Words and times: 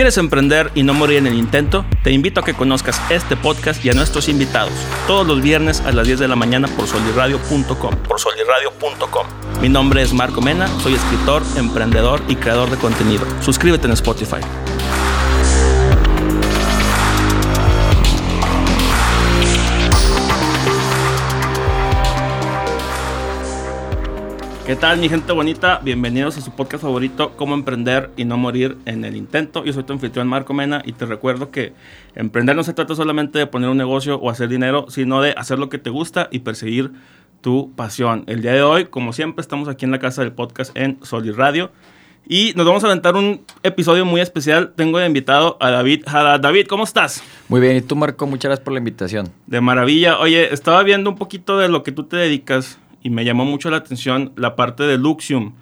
¿Quieres 0.00 0.16
emprender 0.16 0.70
y 0.74 0.82
no 0.82 0.94
morir 0.94 1.18
en 1.18 1.26
el 1.26 1.34
intento? 1.34 1.84
Te 2.02 2.10
invito 2.10 2.40
a 2.40 2.42
que 2.42 2.54
conozcas 2.54 2.98
este 3.10 3.36
podcast 3.36 3.84
y 3.84 3.90
a 3.90 3.92
nuestros 3.92 4.30
invitados 4.30 4.72
todos 5.06 5.26
los 5.26 5.42
viernes 5.42 5.82
a 5.82 5.92
las 5.92 6.06
10 6.06 6.20
de 6.20 6.26
la 6.26 6.36
mañana 6.36 6.68
por 6.68 6.86
solirradio.com. 6.86 7.96
Por 8.08 8.18
solirradio.com. 8.18 9.26
Mi 9.60 9.68
nombre 9.68 10.00
es 10.00 10.14
Marco 10.14 10.40
Mena, 10.40 10.68
soy 10.80 10.94
escritor, 10.94 11.42
emprendedor 11.58 12.22
y 12.28 12.36
creador 12.36 12.70
de 12.70 12.78
contenido. 12.78 13.26
Suscríbete 13.42 13.88
en 13.88 13.92
Spotify. 13.92 14.40
¿Qué 24.70 24.76
tal 24.76 24.98
mi 24.98 25.08
gente 25.08 25.32
bonita? 25.32 25.80
Bienvenidos 25.82 26.38
a 26.38 26.40
su 26.40 26.52
podcast 26.52 26.84
favorito, 26.84 27.32
Cómo 27.36 27.54
emprender 27.54 28.12
y 28.16 28.24
no 28.24 28.36
morir 28.36 28.76
en 28.84 29.04
el 29.04 29.16
intento. 29.16 29.64
Yo 29.64 29.72
soy 29.72 29.82
tu 29.82 29.92
anfitrión 29.92 30.28
Marco 30.28 30.54
Mena 30.54 30.80
y 30.86 30.92
te 30.92 31.06
recuerdo 31.06 31.50
que 31.50 31.72
emprender 32.14 32.54
no 32.54 32.62
se 32.62 32.72
trata 32.72 32.94
solamente 32.94 33.40
de 33.40 33.48
poner 33.48 33.68
un 33.68 33.78
negocio 33.78 34.20
o 34.20 34.30
hacer 34.30 34.48
dinero, 34.48 34.86
sino 34.88 35.22
de 35.22 35.32
hacer 35.32 35.58
lo 35.58 35.70
que 35.70 35.78
te 35.78 35.90
gusta 35.90 36.28
y 36.30 36.38
perseguir 36.38 36.92
tu 37.40 37.72
pasión. 37.74 38.22
El 38.28 38.42
día 38.42 38.52
de 38.52 38.62
hoy, 38.62 38.84
como 38.84 39.12
siempre, 39.12 39.42
estamos 39.42 39.68
aquí 39.68 39.86
en 39.86 39.90
la 39.90 39.98
casa 39.98 40.22
del 40.22 40.30
podcast 40.30 40.70
en 40.76 40.98
Solid 41.02 41.34
Radio 41.34 41.72
y 42.28 42.52
nos 42.54 42.64
vamos 42.64 42.84
a 42.84 42.86
aventar 42.86 43.16
un 43.16 43.40
episodio 43.64 44.04
muy 44.04 44.20
especial. 44.20 44.72
Tengo 44.76 44.98
de 45.00 45.06
invitado 45.06 45.56
a 45.58 45.70
David 45.70 46.04
Jara. 46.06 46.38
David, 46.38 46.68
¿cómo 46.68 46.84
estás? 46.84 47.24
Muy 47.48 47.60
bien, 47.60 47.76
y 47.76 47.80
tú 47.80 47.96
Marco, 47.96 48.24
muchas 48.24 48.50
gracias 48.50 48.64
por 48.64 48.72
la 48.72 48.78
invitación. 48.78 49.30
De 49.48 49.60
maravilla. 49.60 50.20
Oye, 50.20 50.54
estaba 50.54 50.80
viendo 50.84 51.10
un 51.10 51.16
poquito 51.16 51.58
de 51.58 51.68
lo 51.68 51.82
que 51.82 51.90
tú 51.90 52.04
te 52.04 52.16
dedicas 52.16 52.78
y 53.02 53.10
me 53.10 53.24
llamó 53.24 53.44
mucho 53.44 53.70
la 53.70 53.78
atención 53.78 54.32
la 54.36 54.56
parte 54.56 54.84
de 54.84 54.98
Luxium. 54.98 55.54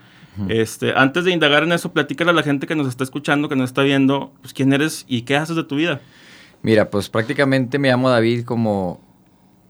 Este, 0.49 0.93
antes 0.95 1.25
de 1.25 1.33
indagar 1.33 1.65
en 1.65 1.73
eso, 1.73 1.93
platícale 1.93 2.31
a 2.31 2.33
la 2.33 2.45
gente 2.45 2.69
que 2.69 2.77
nos 2.77 2.87
está 2.87 3.03
escuchando, 3.03 3.49
que 3.49 3.57
nos 3.57 3.71
está 3.71 3.83
viendo, 3.83 4.33
pues 4.41 4.55
quién 4.55 4.73
eres 4.73 5.05
y 5.09 5.23
qué 5.23 5.37
haces 5.37 5.57
de 5.57 5.65
tu 5.65 5.75
vida. 5.75 6.01
Mira, 6.63 6.91
pues 6.91 7.09
prácticamente 7.09 7.81
me 7.81 7.89
llamo 7.89 8.09
David, 8.09 8.45
como, 8.45 9.01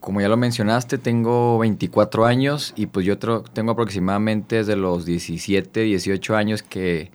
como 0.01 0.21
ya 0.21 0.29
lo 0.29 0.37
mencionaste, 0.37 0.99
tengo 0.99 1.59
24 1.59 2.27
años 2.27 2.75
y 2.77 2.85
pues 2.87 3.07
yo 3.07 3.19
tengo 3.19 3.73
aproximadamente 3.73 4.57
desde 4.57 4.77
los 4.77 5.07
17, 5.07 5.81
18 5.81 6.37
años 6.37 6.63
que 6.63 7.11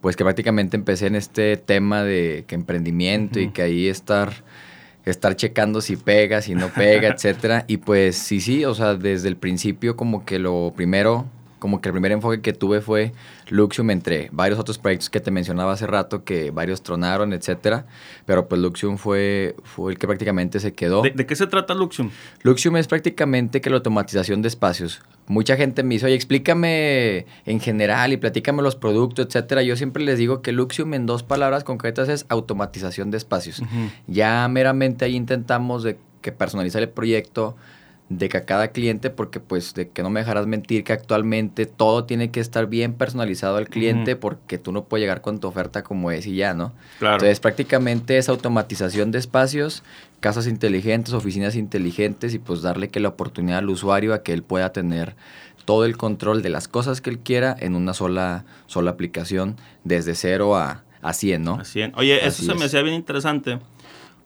pues 0.00 0.16
que 0.16 0.24
prácticamente 0.24 0.76
empecé 0.76 1.06
en 1.06 1.16
este 1.16 1.56
tema 1.56 2.04
de 2.04 2.44
que 2.46 2.54
emprendimiento 2.54 3.40
y 3.40 3.48
que 3.50 3.62
ahí 3.62 3.88
estar 3.88 4.44
estar 5.04 5.36
checando 5.36 5.80
si 5.80 5.96
pega, 5.96 6.42
si 6.42 6.54
no 6.54 6.68
pega, 6.68 7.08
etcétera. 7.14 7.64
Y 7.66 7.78
pues 7.78 8.16
sí, 8.16 8.40
sí, 8.40 8.64
o 8.64 8.74
sea, 8.74 8.94
desde 8.94 9.28
el 9.28 9.36
principio 9.36 9.96
como 9.96 10.24
que 10.24 10.38
lo 10.38 10.72
primero 10.76 11.26
como 11.58 11.80
que 11.80 11.88
el 11.88 11.92
primer 11.92 12.12
enfoque 12.12 12.40
que 12.40 12.52
tuve 12.52 12.80
fue 12.80 13.12
Luxium 13.48 13.90
entre 13.90 14.28
varios 14.32 14.58
otros 14.58 14.78
proyectos 14.78 15.10
que 15.10 15.20
te 15.20 15.30
mencionaba 15.30 15.72
hace 15.72 15.86
rato, 15.86 16.24
que 16.24 16.50
varios 16.50 16.82
tronaron, 16.82 17.32
etcétera. 17.32 17.86
Pero 18.26 18.48
pues 18.48 18.60
Luxium 18.60 18.98
fue, 18.98 19.56
fue 19.64 19.92
el 19.92 19.98
que 19.98 20.06
prácticamente 20.06 20.60
se 20.60 20.72
quedó. 20.72 21.02
¿De, 21.02 21.26
qué 21.26 21.36
se 21.36 21.46
trata 21.46 21.74
Luxium? 21.74 22.10
Luxium 22.42 22.76
es 22.76 22.86
prácticamente 22.86 23.60
que 23.60 23.70
la 23.70 23.76
automatización 23.76 24.42
de 24.42 24.48
espacios. 24.48 25.02
Mucha 25.26 25.56
gente 25.56 25.82
me 25.82 25.94
dice, 25.94 26.06
oye, 26.06 26.14
explícame 26.14 27.26
en 27.44 27.60
general 27.60 28.12
y 28.12 28.16
platícame 28.16 28.62
los 28.62 28.76
productos, 28.76 29.26
etcétera. 29.26 29.62
Yo 29.62 29.76
siempre 29.76 30.02
les 30.02 30.18
digo 30.18 30.40
que 30.40 30.52
Luxium 30.52 30.94
en 30.94 31.06
dos 31.06 31.22
palabras 31.22 31.64
concretas 31.64 32.08
es 32.08 32.24
automatización 32.28 33.10
de 33.10 33.18
espacios. 33.18 33.62
Ya 34.06 34.48
meramente 34.48 35.04
ahí 35.04 35.16
intentamos 35.16 35.82
de 35.82 35.98
que 36.22 36.32
personalizar 36.32 36.82
el 36.82 36.88
proyecto 36.88 37.56
de 38.08 38.28
que 38.28 38.38
a 38.38 38.44
cada 38.46 38.68
cliente, 38.68 39.10
porque 39.10 39.38
pues 39.38 39.74
de 39.74 39.90
que 39.90 40.02
no 40.02 40.08
me 40.08 40.20
dejarás 40.20 40.46
mentir 40.46 40.82
que 40.82 40.94
actualmente 40.94 41.66
todo 41.66 42.04
tiene 42.04 42.30
que 42.30 42.40
estar 42.40 42.66
bien 42.66 42.94
personalizado 42.94 43.58
al 43.58 43.68
cliente 43.68 44.16
porque 44.16 44.56
tú 44.56 44.72
no 44.72 44.84
puedes 44.84 45.02
llegar 45.02 45.20
con 45.20 45.40
tu 45.40 45.48
oferta 45.48 45.84
como 45.84 46.10
es 46.10 46.26
y 46.26 46.36
ya, 46.36 46.54
¿no? 46.54 46.72
Claro. 46.98 47.16
Entonces 47.16 47.40
prácticamente 47.40 48.16
es 48.16 48.30
automatización 48.30 49.10
de 49.10 49.18
espacios, 49.18 49.82
casas 50.20 50.46
inteligentes, 50.46 51.12
oficinas 51.12 51.54
inteligentes 51.54 52.32
y 52.32 52.38
pues 52.38 52.62
darle 52.62 52.88
que 52.88 53.00
la 53.00 53.08
oportunidad 53.08 53.58
al 53.58 53.68
usuario 53.68 54.14
a 54.14 54.22
que 54.22 54.32
él 54.32 54.42
pueda 54.42 54.72
tener 54.72 55.14
todo 55.66 55.84
el 55.84 55.98
control 55.98 56.40
de 56.40 56.48
las 56.48 56.66
cosas 56.66 57.02
que 57.02 57.10
él 57.10 57.18
quiera 57.18 57.54
en 57.58 57.76
una 57.76 57.92
sola, 57.92 58.46
sola 58.66 58.90
aplicación 58.90 59.56
desde 59.84 60.14
cero 60.14 60.56
a, 60.56 60.82
a 61.02 61.12
100, 61.12 61.42
¿no? 61.42 61.54
A 61.56 61.64
100. 61.64 61.92
Oye, 61.96 62.26
eso 62.26 62.42
se 62.42 62.54
me 62.54 62.64
hacía 62.64 62.80
bien 62.80 62.94
interesante 62.94 63.58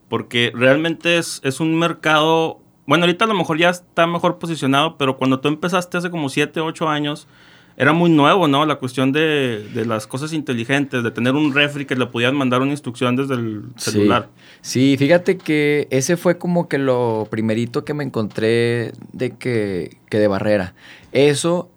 porque 0.08 0.52
realmente 0.54 1.18
es, 1.18 1.40
es 1.42 1.58
un 1.58 1.76
mercado 1.76 2.61
bueno, 2.86 3.04
ahorita 3.04 3.24
a 3.24 3.28
lo 3.28 3.34
mejor 3.34 3.58
ya 3.58 3.70
está 3.70 4.06
mejor 4.06 4.38
posicionado, 4.38 4.96
pero 4.96 5.16
cuando 5.16 5.40
tú 5.40 5.48
empezaste 5.48 5.98
hace 5.98 6.10
como 6.10 6.28
7, 6.28 6.60
8 6.60 6.88
años, 6.88 7.28
era 7.76 7.92
muy 7.92 8.10
nuevo, 8.10 8.48
¿no? 8.48 8.66
La 8.66 8.76
cuestión 8.76 9.12
de, 9.12 9.64
las 9.86 10.06
cosas 10.06 10.32
inteligentes, 10.32 11.02
de 11.02 11.10
tener 11.10 11.34
un 11.34 11.54
refri 11.54 11.86
que 11.86 11.96
le 11.96 12.06
podían 12.06 12.36
mandar 12.36 12.60
una 12.60 12.72
instrucción 12.72 13.16
desde 13.16 13.34
el 13.34 13.64
celular. 13.76 14.28
Sí. 14.60 14.96
fíjate 14.98 15.38
que 15.38 15.88
ese 15.90 16.16
fue 16.16 16.38
como 16.38 16.68
que 16.68 16.78
lo 16.78 17.26
primerito 17.30 17.84
que 17.84 17.94
me 17.94 18.04
encontré 18.04 18.92
de 19.12 19.36
que, 19.38 19.96
que 20.10 20.18
de 20.18 20.28
barrera. 20.28 20.74
Eso 21.12 21.70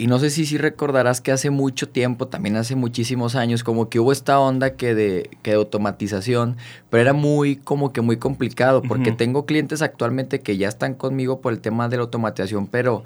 y 0.00 0.06
no 0.06 0.18
sé 0.18 0.30
si, 0.30 0.46
si 0.46 0.56
recordarás 0.56 1.20
que 1.20 1.30
hace 1.30 1.50
mucho 1.50 1.86
tiempo, 1.86 2.26
también 2.26 2.56
hace 2.56 2.74
muchísimos 2.74 3.34
años, 3.34 3.62
como 3.62 3.90
que 3.90 4.00
hubo 4.00 4.12
esta 4.12 4.40
onda 4.40 4.70
que 4.70 4.94
de, 4.94 5.28
que 5.42 5.50
de 5.50 5.58
automatización, 5.58 6.56
pero 6.88 7.02
era 7.02 7.12
muy, 7.12 7.56
como 7.56 7.92
que 7.92 8.00
muy 8.00 8.16
complicado, 8.16 8.80
porque 8.80 9.12
tengo 9.12 9.44
clientes 9.44 9.82
actualmente 9.82 10.40
que 10.40 10.56
ya 10.56 10.68
están 10.68 10.94
conmigo 10.94 11.42
por 11.42 11.52
el 11.52 11.60
tema 11.60 11.90
de 11.90 11.98
la 11.98 12.04
automatización, 12.04 12.66
pero, 12.66 13.04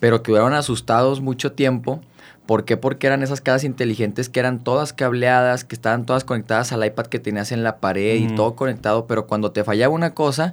pero 0.00 0.22
que 0.22 0.32
hubieron 0.32 0.52
asustados 0.52 1.22
mucho 1.22 1.52
tiempo. 1.52 2.02
¿Por 2.48 2.64
qué? 2.64 2.78
Porque 2.78 3.06
eran 3.06 3.22
esas 3.22 3.42
casas 3.42 3.64
inteligentes 3.64 4.30
que 4.30 4.40
eran 4.40 4.64
todas 4.64 4.94
cableadas, 4.94 5.64
que 5.64 5.74
estaban 5.74 6.06
todas 6.06 6.24
conectadas 6.24 6.72
al 6.72 6.82
iPad 6.82 7.04
que 7.04 7.18
tenías 7.18 7.52
en 7.52 7.62
la 7.62 7.76
pared 7.76 8.14
y 8.14 8.34
todo 8.34 8.56
conectado, 8.56 9.06
pero 9.06 9.26
cuando 9.26 9.52
te 9.52 9.64
fallaba 9.64 9.92
una 9.92 10.14
cosa, 10.14 10.52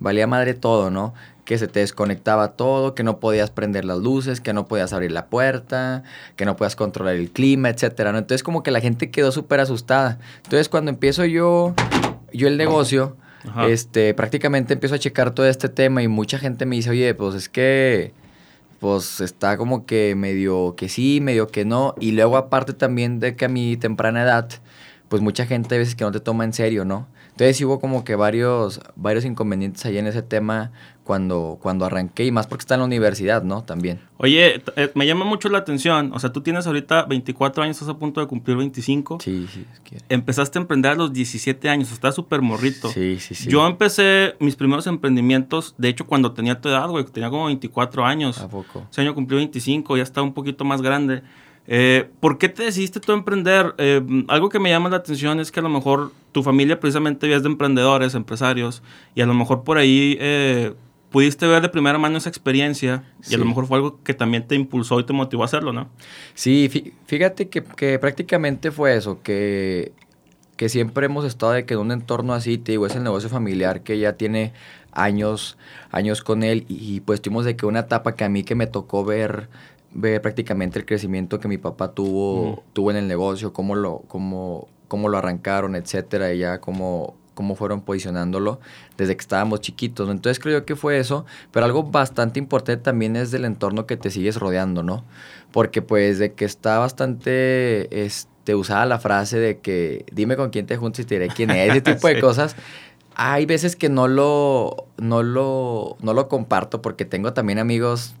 valía 0.00 0.26
madre 0.26 0.54
todo, 0.54 0.90
¿no? 0.90 1.14
que 1.44 1.56
se 1.56 1.68
te 1.68 1.78
desconectaba 1.78 2.56
todo, 2.56 2.96
que 2.96 3.04
no 3.04 3.20
podías 3.20 3.50
prender 3.52 3.84
las 3.84 3.98
luces, 3.98 4.40
que 4.40 4.52
no 4.52 4.66
podías 4.66 4.92
abrir 4.92 5.12
la 5.12 5.26
puerta, 5.26 6.02
que 6.34 6.46
no 6.46 6.56
podías 6.56 6.74
controlar 6.74 7.14
el 7.14 7.30
clima, 7.30 7.68
etcétera, 7.68 8.10
¿no? 8.10 8.18
Entonces 8.18 8.42
como 8.42 8.64
que 8.64 8.72
la 8.72 8.80
gente 8.80 9.12
quedó 9.12 9.30
súper 9.30 9.60
asustada. 9.60 10.18
Entonces 10.38 10.68
cuando 10.68 10.90
empiezo 10.90 11.24
yo, 11.24 11.76
yo 12.32 12.48
el 12.48 12.56
negocio, 12.56 13.16
este, 13.68 14.12
prácticamente 14.14 14.74
empiezo 14.74 14.96
a 14.96 14.98
checar 14.98 15.30
todo 15.30 15.46
este 15.46 15.68
tema 15.68 16.02
y 16.02 16.08
mucha 16.08 16.40
gente 16.40 16.66
me 16.66 16.74
dice, 16.74 16.90
oye, 16.90 17.14
pues 17.14 17.36
es 17.36 17.48
que, 17.48 18.12
pues 18.80 19.20
está 19.20 19.56
como 19.56 19.86
que 19.86 20.14
medio 20.16 20.74
que 20.76 20.88
sí, 20.88 21.20
medio 21.20 21.48
que 21.48 21.64
no. 21.64 21.94
Y 22.00 22.12
luego 22.12 22.36
aparte 22.36 22.72
también 22.72 23.20
de 23.20 23.36
que 23.36 23.46
a 23.46 23.48
mi 23.48 23.76
temprana 23.76 24.22
edad, 24.22 24.48
pues 25.08 25.22
mucha 25.22 25.46
gente 25.46 25.74
a 25.74 25.78
veces 25.78 25.94
que 25.94 26.04
no 26.04 26.12
te 26.12 26.20
toma 26.20 26.44
en 26.44 26.52
serio, 26.52 26.84
¿no? 26.84 27.08
Entonces 27.36 27.60
hubo 27.60 27.80
como 27.80 28.02
que 28.02 28.16
varios, 28.16 28.80
varios 28.94 29.26
inconvenientes 29.26 29.84
ahí 29.84 29.98
en 29.98 30.06
ese 30.06 30.22
tema 30.22 30.72
cuando, 31.04 31.58
cuando 31.60 31.84
arranqué 31.84 32.24
y 32.24 32.32
más 32.32 32.46
porque 32.46 32.62
está 32.62 32.76
en 32.76 32.80
la 32.80 32.86
universidad, 32.86 33.42
¿no? 33.42 33.62
También. 33.62 34.00
Oye, 34.16 34.62
eh, 34.76 34.90
me 34.94 35.06
llama 35.06 35.26
mucho 35.26 35.50
la 35.50 35.58
atención, 35.58 36.12
o 36.14 36.18
sea, 36.18 36.32
tú 36.32 36.40
tienes 36.40 36.66
ahorita 36.66 37.04
24 37.04 37.62
años, 37.62 37.76
estás 37.76 37.90
a 37.90 37.98
punto 37.98 38.22
de 38.22 38.26
cumplir 38.26 38.56
25. 38.56 39.18
Sí, 39.20 39.46
sí. 39.52 39.66
Empezaste 40.08 40.58
a 40.58 40.62
emprender 40.62 40.92
a 40.92 40.94
los 40.94 41.12
17 41.12 41.68
años, 41.68 41.92
estás 41.92 42.14
súper 42.14 42.40
morrito. 42.40 42.88
Sí, 42.88 43.18
sí, 43.20 43.34
sí. 43.34 43.50
Yo 43.50 43.66
empecé 43.66 44.34
mis 44.40 44.56
primeros 44.56 44.86
emprendimientos, 44.86 45.74
de 45.76 45.90
hecho, 45.90 46.06
cuando 46.06 46.32
tenía 46.32 46.58
tu 46.62 46.70
edad, 46.70 46.88
güey, 46.88 47.04
tenía 47.04 47.28
como 47.28 47.44
24 47.44 48.06
años. 48.06 48.38
¿A 48.38 48.48
poco? 48.48 48.86
Ese 48.90 49.02
año 49.02 49.14
cumplí 49.14 49.36
25, 49.36 49.98
ya 49.98 50.02
estaba 50.02 50.26
un 50.26 50.32
poquito 50.32 50.64
más 50.64 50.80
grande. 50.80 51.22
Eh, 51.68 52.08
¿Por 52.20 52.38
qué 52.38 52.48
te 52.48 52.62
decidiste 52.64 53.00
tú 53.00 53.12
emprender? 53.12 53.74
Eh, 53.78 54.00
algo 54.28 54.48
que 54.48 54.58
me 54.58 54.70
llama 54.70 54.88
la 54.88 54.96
atención 54.96 55.40
es 55.40 55.50
que 55.50 55.60
a 55.60 55.62
lo 55.62 55.68
mejor 55.68 56.12
tu 56.32 56.42
familia 56.42 56.78
precisamente 56.78 57.32
es 57.34 57.42
de 57.42 57.48
emprendedores, 57.48 58.14
empresarios, 58.14 58.82
y 59.14 59.20
a 59.20 59.26
lo 59.26 59.34
mejor 59.34 59.64
por 59.64 59.78
ahí 59.78 60.16
eh, 60.20 60.74
pudiste 61.10 61.46
ver 61.46 61.62
de 61.62 61.68
primera 61.68 61.98
mano 61.98 62.18
esa 62.18 62.28
experiencia 62.28 63.04
y 63.28 63.34
a 63.34 63.38
lo 63.38 63.44
mejor 63.44 63.66
fue 63.66 63.78
algo 63.78 64.02
que 64.02 64.14
también 64.14 64.46
te 64.46 64.54
impulsó 64.54 65.00
y 65.00 65.04
te 65.04 65.12
motivó 65.12 65.42
a 65.42 65.46
hacerlo, 65.46 65.72
¿no? 65.72 65.88
Sí, 66.34 66.94
fíjate 67.06 67.48
que, 67.48 67.62
que 67.62 67.98
prácticamente 67.98 68.70
fue 68.70 68.96
eso, 68.96 69.22
que, 69.22 69.92
que 70.56 70.68
siempre 70.68 71.06
hemos 71.06 71.24
estado 71.24 71.52
de 71.52 71.64
que 71.64 71.74
en 71.74 71.80
un 71.80 71.92
entorno 71.92 72.34
así, 72.34 72.58
te 72.58 72.72
digo, 72.72 72.86
es 72.86 72.94
el 72.96 73.02
negocio 73.02 73.28
familiar 73.28 73.82
que 73.82 73.98
ya 73.98 74.14
tiene 74.14 74.52
años, 74.92 75.56
años 75.90 76.22
con 76.22 76.42
él 76.42 76.64
y, 76.68 77.00
pues 77.00 77.20
tuvimos 77.20 77.44
de 77.44 77.56
que 77.56 77.66
una 77.66 77.80
etapa 77.80 78.14
que 78.14 78.24
a 78.24 78.28
mí 78.28 78.42
que 78.42 78.54
me 78.54 78.66
tocó 78.66 79.04
ver 79.04 79.48
ver 79.92 80.20
prácticamente 80.22 80.78
el 80.78 80.86
crecimiento 80.86 81.40
que 81.40 81.48
mi 81.48 81.58
papá 81.58 81.92
tuvo, 81.92 82.62
tuvo 82.72 82.90
en 82.90 82.96
el 82.96 83.08
negocio, 83.08 83.52
cómo 83.52 83.74
lo, 83.74 84.02
cómo, 84.08 84.68
cómo 84.88 85.08
lo 85.08 85.18
arrancaron, 85.18 85.74
etcétera, 85.74 86.32
y 86.32 86.38
ya 86.38 86.60
cómo, 86.60 87.14
cómo 87.34 87.54
fueron 87.54 87.82
posicionándolo 87.82 88.60
desde 88.96 89.16
que 89.16 89.20
estábamos 89.20 89.60
chiquitos. 89.60 90.08
Entonces 90.08 90.40
creo 90.40 90.64
que 90.64 90.76
fue 90.76 90.98
eso, 90.98 91.24
pero 91.52 91.66
algo 91.66 91.84
bastante 91.84 92.38
importante 92.38 92.82
también 92.82 93.16
es 93.16 93.30
del 93.30 93.44
entorno 93.44 93.86
que 93.86 93.96
te 93.96 94.10
sigues 94.10 94.36
rodeando, 94.36 94.82
¿no? 94.82 95.04
Porque 95.52 95.82
pues 95.82 96.18
de 96.18 96.32
que 96.32 96.44
está 96.44 96.78
bastante 96.78 98.04
este, 98.04 98.54
usada 98.54 98.86
la 98.86 98.98
frase 98.98 99.38
de 99.38 99.58
que 99.58 100.04
dime 100.12 100.36
con 100.36 100.50
quién 100.50 100.66
te 100.66 100.76
juntas 100.76 101.04
y 101.04 101.04
te 101.04 101.14
diré 101.18 101.28
quién 101.28 101.50
es, 101.50 101.70
ese 101.70 101.80
tipo 101.94 102.08
de 102.08 102.20
cosas. 102.20 102.56
Hay 103.14 103.46
veces 103.46 103.76
que 103.76 103.88
no 103.88 104.08
lo, 104.08 104.88
no 104.98 105.22
lo, 105.22 105.96
no 106.00 106.12
lo 106.12 106.28
comparto 106.28 106.82
porque 106.82 107.06
tengo 107.06 107.32
también 107.32 107.58
amigos 107.58 108.14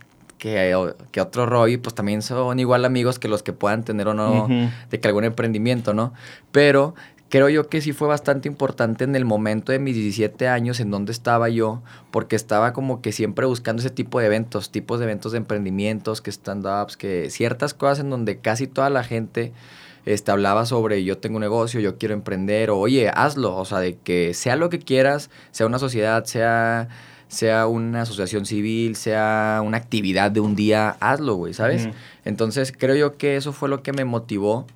que, 0.46 0.94
que 1.10 1.20
otro 1.20 1.44
rollo, 1.44 1.82
pues 1.82 1.94
también 1.94 2.22
son 2.22 2.60
igual 2.60 2.84
amigos 2.84 3.18
que 3.18 3.26
los 3.26 3.42
que 3.42 3.52
puedan 3.52 3.82
tener 3.82 4.06
o 4.06 4.14
no 4.14 4.46
de 4.90 5.00
que 5.00 5.08
algún 5.08 5.24
emprendimiento, 5.24 5.92
¿no? 5.92 6.12
Pero 6.52 6.94
creo 7.28 7.48
yo 7.48 7.68
que 7.68 7.80
sí 7.80 7.92
fue 7.92 8.06
bastante 8.06 8.46
importante 8.46 9.02
en 9.02 9.16
el 9.16 9.24
momento 9.24 9.72
de 9.72 9.80
mis 9.80 9.96
17 9.96 10.46
años 10.46 10.78
en 10.78 10.92
donde 10.92 11.10
estaba 11.10 11.48
yo, 11.48 11.82
porque 12.12 12.36
estaba 12.36 12.72
como 12.72 13.02
que 13.02 13.10
siempre 13.10 13.44
buscando 13.46 13.80
ese 13.80 13.90
tipo 13.90 14.20
de 14.20 14.26
eventos, 14.26 14.70
tipos 14.70 15.00
de 15.00 15.06
eventos 15.06 15.32
de 15.32 15.38
emprendimientos, 15.38 16.20
que 16.20 16.30
stand-ups, 16.30 16.96
que 16.96 17.28
ciertas 17.30 17.74
cosas 17.74 17.98
en 18.00 18.10
donde 18.10 18.38
casi 18.38 18.68
toda 18.68 18.88
la 18.88 19.02
gente 19.02 19.52
este, 20.04 20.30
hablaba 20.30 20.64
sobre 20.64 21.02
yo 21.02 21.18
tengo 21.18 21.38
un 21.38 21.42
negocio, 21.42 21.80
yo 21.80 21.98
quiero 21.98 22.14
emprender, 22.14 22.70
o 22.70 22.78
oye, 22.78 23.10
hazlo, 23.12 23.56
o 23.56 23.64
sea, 23.64 23.80
de 23.80 23.96
que 23.96 24.32
sea 24.32 24.54
lo 24.54 24.70
que 24.70 24.78
quieras, 24.78 25.28
sea 25.50 25.66
una 25.66 25.80
sociedad, 25.80 26.24
sea 26.24 26.88
sea 27.28 27.66
una 27.66 28.02
asociación 28.02 28.46
civil, 28.46 28.96
sea 28.96 29.60
una 29.64 29.76
actividad 29.78 30.30
de 30.30 30.40
un 30.40 30.54
día, 30.54 30.96
hazlo, 31.00 31.34
güey, 31.34 31.54
¿sabes? 31.54 31.88
Entonces 32.24 32.72
creo 32.76 32.94
yo 32.94 33.16
que 33.16 33.36
eso 33.36 33.52
fue 33.52 33.68
lo 33.68 33.82
que 33.82 33.92
me 33.92 34.04
motivó 34.04 34.66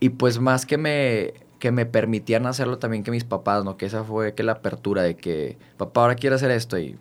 y 0.00 0.10
pues 0.10 0.40
más 0.40 0.64
que 0.64 0.78
me 0.78 1.34
que 1.60 1.70
me 1.70 1.86
permitían 1.86 2.46
hacerlo 2.46 2.78
también 2.78 3.04
que 3.04 3.12
mis 3.12 3.24
papás, 3.24 3.64
¿no? 3.64 3.76
Que 3.76 3.86
esa 3.86 4.02
fue 4.02 4.34
que 4.34 4.42
la 4.42 4.52
apertura 4.52 5.02
de 5.02 5.14
que, 5.14 5.58
papá, 5.76 6.00
ahora 6.00 6.14
quiero 6.16 6.34
hacer 6.34 6.50
esto 6.50 6.78
y... 6.78 6.96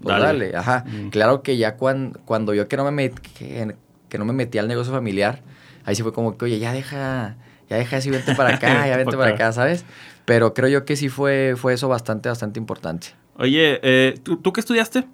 Pues 0.00 0.18
dale. 0.20 0.56
ajá. 0.56 0.84
Claro 1.10 1.42
que 1.42 1.56
ya 1.56 1.76
cuando, 1.76 2.18
cuando 2.24 2.54
yo 2.54 2.68
que 2.68 2.76
no, 2.76 2.90
me 2.90 3.10
que, 3.10 3.74
no 4.18 4.24
me 4.24 4.32
metí 4.32 4.58
al 4.58 4.68
negocio 4.68 4.92
familiar, 4.92 5.42
ahí 5.84 5.94
sí 5.94 6.02
fue 6.02 6.12
como 6.12 6.38
que, 6.38 6.44
oye, 6.44 6.58
ya 6.58 6.72
deja, 6.72 7.36
ya 7.68 7.76
deja 7.76 7.96
así, 7.96 8.10
vente 8.10 8.34
para 8.34 8.54
acá, 8.54 8.86
ya 8.86 8.96
vente 8.96 9.16
para 9.16 9.34
acá, 9.34 9.52
¿sabes? 9.52 9.84
Pero 10.24 10.54
creo 10.54 10.68
yo 10.68 10.84
que 10.84 10.96
sí 10.96 11.08
fue, 11.08 11.54
fue 11.56 11.74
eso 11.74 11.88
bastante, 11.88 12.28
bastante 12.28 12.58
importante. 12.58 13.08
Oye, 13.38 13.80
eh, 13.82 14.18
¿tú, 14.22 14.36
¿tú 14.36 14.52
qué 14.52 14.60
estudiaste? 14.60 15.06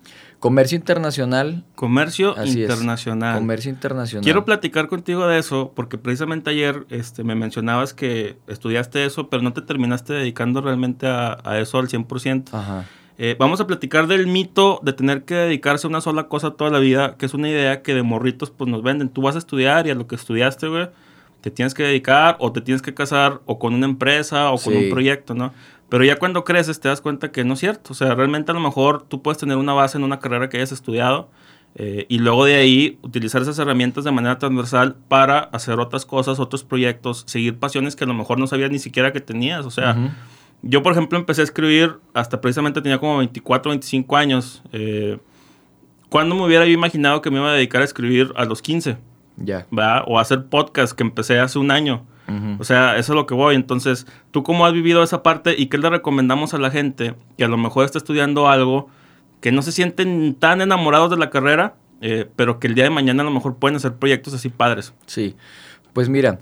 Comercio 0.43 0.77
internacional. 0.77 1.63
Comercio 1.77 2.35
internacional. 2.45 3.39
Comercio 3.39 3.71
internacional. 3.71 4.25
Quiero 4.25 4.45
platicar 4.45 4.89
contigo 4.89 5.29
de 5.29 5.39
eso 5.39 5.71
porque 5.73 5.99
precisamente 5.99 6.51
ayer 6.51 6.85
este, 6.91 7.23
me 7.23 7.37
mencionabas 7.37 7.95
que 7.95 8.37
estudiaste 8.49 9.05
eso, 9.05 9.29
pero 9.29 9.41
no 9.45 9.53
te 9.53 9.63
terminaste 9.63 10.15
dedicando 10.15 10.61
realmente 10.61 11.07
a, 11.07 11.39
eso 11.61 11.79
al 11.79 11.87
100%. 11.87 12.49
Ajá. 12.53 12.87
Eh, 13.19 13.37
vamos 13.39 13.61
a 13.61 13.69
platicar 13.69 14.09
del 14.09 14.27
mito 14.27 14.81
de 14.83 14.93
tener 14.93 15.23
que 15.23 15.37
dedicarse 15.37 15.87
a 15.87 15.91
una 15.91 16.01
sola 16.01 16.27
cosa 16.27 16.51
toda 16.51 16.73
la 16.73 16.81
vida, 16.81 17.15
que 17.19 17.27
es 17.27 17.35
una 17.35 17.49
idea 17.49 17.83
que 17.83 17.95
de 17.95 18.03
morritos 18.03 18.51
pues 18.51 18.69
nos 18.69 18.83
venden. 18.83 19.11
Tú 19.11 19.23
vas 19.23 19.37
a 19.37 19.39
estudiar 19.39 19.87
y 19.87 19.91
a 19.91 19.95
lo 19.95 20.09
que 20.09 20.17
estudiaste, 20.17 20.67
güey, 20.67 20.89
te 21.43 21.51
tienes 21.51 21.75
que 21.75 21.83
dedicar 21.83 22.37
o 22.39 22.53
te 22.53 22.61
tienes 22.61 22.81
que 22.81 22.95
casar 22.95 23.41
o 23.45 23.59
con 23.59 23.75
una 23.75 23.85
empresa 23.85 24.51
o 24.53 24.59
con 24.59 24.75
un 24.75 24.89
proyecto, 24.89 25.35
¿no? 25.35 25.53
Pero 25.89 26.05
ya 26.05 26.17
cuando 26.17 26.45
creces 26.45 26.81
te 26.81 26.89
das 26.89 27.03
cuenta 27.03 27.33
que 27.33 27.45
no 27.45 27.53
es 27.53 27.61
cierto. 27.61 27.93
O 27.93 27.95
sea, 27.95 28.15
realmente 28.15 28.51
a 28.51 28.55
lo 28.55 28.61
mejor 28.61 29.03
tú 29.03 29.21
puedes 29.21 29.37
tener 29.37 29.59
una 29.59 29.75
base 29.75 29.99
en 29.99 30.05
una 30.05 30.21
carrera 30.21 30.49
que 30.49 30.57
hayas 30.57 30.73
estudiado 30.73 31.29
eh, 31.75 32.07
y 32.09 32.19
luego 32.19 32.45
de 32.45 32.55
ahí 32.55 32.99
utilizar 33.03 33.43
esas 33.43 33.59
herramientas 33.59 34.05
de 34.05 34.13
manera 34.13 34.39
transversal 34.39 34.95
para 35.09 35.39
hacer 35.39 35.81
otras 35.81 36.07
cosas, 36.07 36.39
otros 36.39 36.65
proyectos, 36.65 37.25
seguir 37.27 37.59
pasiones 37.59 37.97
que 37.97 38.05
a 38.05 38.07
lo 38.07 38.15
mejor 38.15 38.39
no 38.39 38.47
sabías 38.47 38.71
ni 38.71 38.79
siquiera 38.79 39.13
que 39.13 39.21
tenías. 39.21 39.67
O 39.67 39.71
sea, 39.71 40.13
yo 40.63 40.83
por 40.83 40.93
ejemplo 40.93 41.19
empecé 41.19 41.41
a 41.41 41.45
escribir 41.45 41.97
hasta 42.15 42.41
precisamente 42.41 42.81
tenía 42.81 42.99
como 42.99 43.19
24, 43.19 43.71
25 43.71 44.17
años. 44.17 44.63
Eh, 44.73 45.19
¿Cuándo 46.09 46.35
me 46.35 46.45
hubiera 46.45 46.65
yo 46.67 46.73
imaginado 46.73 47.21
que 47.21 47.31
me 47.31 47.39
iba 47.39 47.51
a 47.51 47.55
dedicar 47.55 47.83
a 47.83 47.85
escribir 47.85 48.33
a 48.37 48.45
los 48.45 48.63
15? 48.63 48.97
Ya. 49.37 49.67
O 50.07 50.19
a 50.19 50.23
hacer 50.23 50.47
podcast 50.47 50.93
que 50.95 51.03
empecé 51.03 51.39
hace 51.39 51.59
un 51.59 51.71
año. 51.71 52.07
O 52.59 52.65
sea, 52.65 52.97
eso 52.97 53.13
es 53.13 53.17
lo 53.17 53.27
que 53.27 53.35
voy. 53.35 53.55
Entonces, 53.55 54.07
¿tú 54.31 54.43
cómo 54.43 54.65
has 54.65 54.73
vivido 54.73 55.03
esa 55.03 55.23
parte 55.23 55.55
y 55.59 55.67
qué 55.67 55.77
le 55.77 55.91
recomendamos 55.91 56.55
a 56.55 56.59
la 56.59 56.71
gente 56.71 57.15
que 57.37 57.45
a 57.45 57.49
lo 57.49 57.59
mejor 57.59 57.85
está 57.85 57.99
estudiando 57.99 58.49
algo 58.49 58.89
que 59.43 59.53
no 59.53 59.61
se 59.61 59.73
sienten 59.73 60.35
tan 60.35 60.63
enamorados 60.63 61.11
de 61.11 61.19
la 61.19 61.29
carrera, 61.29 61.75
eh, 62.01 62.27
pero 62.35 62.59
que 62.59 62.69
el 62.69 62.75
día 62.75 62.85
de 62.85 62.91
mañana 62.91 63.23
a 63.23 63.27
lo 63.27 63.33
mejor 63.33 63.57
pueden 63.57 63.77
hacer 63.77 63.95
proyectos 63.95 64.33
así 64.33 64.49
padres? 64.49 64.95
Sí, 65.07 65.37
pues 65.93 66.09
mira, 66.09 66.39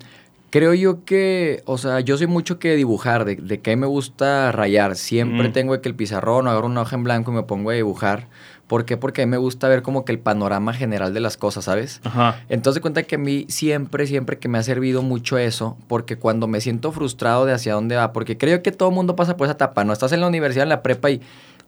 creo 0.50 0.74
yo 0.74 1.04
que, 1.04 1.62
o 1.64 1.78
sea, 1.78 2.00
yo 2.00 2.16
soy 2.18 2.26
mucho 2.26 2.58
que 2.58 2.76
dibujar, 2.76 3.24
de, 3.24 3.36
de 3.36 3.60
que 3.60 3.74
me 3.74 3.86
gusta 3.86 4.52
rayar. 4.52 4.96
Siempre 4.96 5.48
tengo 5.48 5.80
que 5.80 5.88
el 5.88 5.94
pizarrón 5.94 6.46
o 6.46 6.50
agarro 6.50 6.66
una 6.66 6.82
hoja 6.82 6.96
en 6.96 7.04
blanco 7.04 7.32
y 7.32 7.34
me 7.34 7.42
pongo 7.42 7.70
a 7.70 7.74
dibujar. 7.74 8.28
¿Por 8.70 8.84
qué? 8.84 8.96
Porque 8.96 9.22
a 9.22 9.26
mí 9.26 9.30
me 9.32 9.36
gusta 9.36 9.66
ver 9.66 9.82
como 9.82 10.04
que 10.04 10.12
el 10.12 10.20
panorama 10.20 10.72
general 10.72 11.12
de 11.12 11.18
las 11.18 11.36
cosas, 11.36 11.64
¿sabes? 11.64 12.00
Ajá. 12.04 12.44
Entonces 12.48 12.80
cuenta 12.80 13.02
que 13.02 13.16
a 13.16 13.18
mí 13.18 13.44
siempre, 13.48 14.06
siempre 14.06 14.38
que 14.38 14.46
me 14.46 14.58
ha 14.58 14.62
servido 14.62 15.02
mucho 15.02 15.38
eso, 15.38 15.76
porque 15.88 16.18
cuando 16.18 16.46
me 16.46 16.60
siento 16.60 16.92
frustrado 16.92 17.46
de 17.46 17.52
hacia 17.52 17.74
dónde 17.74 17.96
va, 17.96 18.12
porque 18.12 18.38
creo 18.38 18.62
que 18.62 18.70
todo 18.70 18.90
el 18.90 18.94
mundo 18.94 19.16
pasa 19.16 19.36
por 19.36 19.46
esa 19.46 19.54
etapa, 19.54 19.82
¿no? 19.82 19.92
Estás 19.92 20.12
en 20.12 20.20
la 20.20 20.28
universidad, 20.28 20.62
en 20.62 20.68
la 20.68 20.82
prepa 20.82 21.10
y 21.10 21.20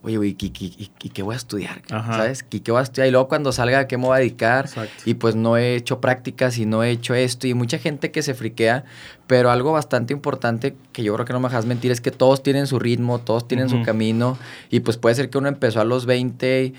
oye, 0.03 0.17
güey, 0.17 0.37
¿y, 0.39 0.51
qué 0.51 1.23
voy 1.23 1.35
a 1.35 1.37
estudiar? 1.37 1.83
¿Sabes? 1.89 2.45
¿Y 2.51 2.61
qué 2.61 2.73
voy 2.73 2.81
a 2.81 2.83
estudiar? 2.83 3.09
Y 3.09 3.11
luego 3.13 3.29
cuando 3.29 3.53
salga, 3.53 3.81
¿a 3.81 3.87
qué 3.87 3.97
me 3.97 4.07
voy 4.07 4.17
a 4.17 4.19
dedicar? 4.19 4.69
Y 5.05 5.15
pues 5.15 5.37
no 5.37 5.57
he 5.57 5.77
hecho 5.77 6.01
prácticas 6.01 6.59
y 6.59 6.67
no 6.67 6.83
he 6.83 6.91
hecho 6.91 7.15
esto. 7.15 7.47
Y 7.47 7.55
mucha 7.55 7.79
gente 7.79 8.11
que 8.11 8.23
se 8.23 8.35
friquea, 8.35 8.85
pero 9.27 9.51
algo 9.51 9.73
bastante 9.73 10.13
importante 10.13 10.75
que 10.93 11.05
yo 11.05 11.15
creo 11.15 11.25
que 11.25 11.33
no 11.33 11.41
me 11.41 11.49
dejas 11.49 11.67
mentir 11.67 11.93
es 11.93 12.01
que 12.01 12.11
todos 12.11 12.43
tienen 12.43 12.67
su 12.67 12.79
ritmo, 12.79 13.21
todos 13.21 13.47
tienen 13.47 13.69
su 13.69 13.83
camino. 13.83 14.39
Y 14.71 14.81
pues 14.81 14.97
puede 14.97 15.15
ser 15.15 15.31
que 15.31 15.39
uno 15.39 15.49
empezó 15.49 15.81
a 15.81 15.85
los 15.85 16.05
20 16.07 16.75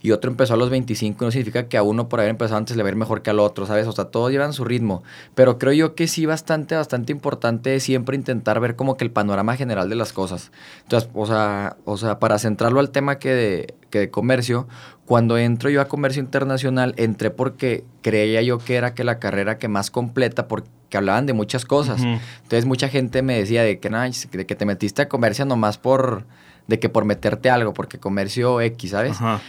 y 0.00 0.12
otro 0.12 0.30
empezó 0.30 0.54
a 0.54 0.56
los 0.56 0.70
25, 0.70 1.24
no 1.24 1.30
significa 1.30 1.68
que 1.68 1.76
a 1.76 1.82
uno 1.82 2.08
por 2.08 2.20
haber 2.20 2.30
empezado 2.30 2.58
antes 2.58 2.76
le 2.76 2.82
va 2.82 2.88
a 2.88 2.92
ir 2.92 2.96
mejor 2.96 3.22
que 3.22 3.30
al 3.30 3.40
otro, 3.40 3.66
¿sabes? 3.66 3.86
O 3.86 3.92
sea, 3.92 4.06
todos 4.06 4.30
llevan 4.30 4.52
su 4.52 4.64
ritmo. 4.64 5.02
Pero 5.34 5.58
creo 5.58 5.72
yo 5.72 5.94
que 5.94 6.06
sí 6.06 6.26
bastante, 6.26 6.76
bastante 6.76 7.12
importante 7.12 7.80
siempre 7.80 8.16
intentar 8.16 8.60
ver 8.60 8.76
como 8.76 8.96
que 8.96 9.04
el 9.04 9.10
panorama 9.10 9.56
general 9.56 9.88
de 9.88 9.96
las 9.96 10.12
cosas. 10.12 10.52
Entonces, 10.82 11.10
o 11.14 11.26
sea, 11.26 11.76
o 11.84 11.96
sea 11.96 12.18
para 12.18 12.38
centrarlo 12.38 12.80
al 12.80 12.90
tema 12.90 13.18
que 13.18 13.30
de, 13.30 13.74
que 13.90 13.98
de 13.98 14.10
comercio, 14.10 14.68
cuando 15.04 15.38
entro 15.38 15.70
yo 15.70 15.80
a 15.80 15.86
comercio 15.86 16.22
internacional, 16.22 16.94
entré 16.96 17.30
porque 17.30 17.84
creía 18.02 18.42
yo 18.42 18.58
que 18.58 18.76
era 18.76 18.94
que 18.94 19.04
la 19.04 19.18
carrera 19.18 19.58
que 19.58 19.66
más 19.66 19.90
completa, 19.90 20.46
porque 20.46 20.68
hablaban 20.96 21.26
de 21.26 21.32
muchas 21.32 21.64
cosas. 21.64 22.02
Entonces 22.02 22.64
mucha 22.66 22.88
gente 22.88 23.22
me 23.22 23.36
decía 23.36 23.62
de 23.62 23.78
que, 23.78 23.90
de 23.90 24.46
que 24.46 24.54
te 24.54 24.64
metiste 24.64 25.02
a 25.02 25.08
comercio 25.08 25.44
nomás 25.44 25.76
por, 25.76 26.24
de 26.66 26.78
que 26.78 26.88
por 26.88 27.04
meterte 27.04 27.50
algo, 27.50 27.74
porque 27.74 27.98
comercio 27.98 28.60
X, 28.60 28.90
¿sabes? 28.90 29.12
Ajá. 29.12 29.40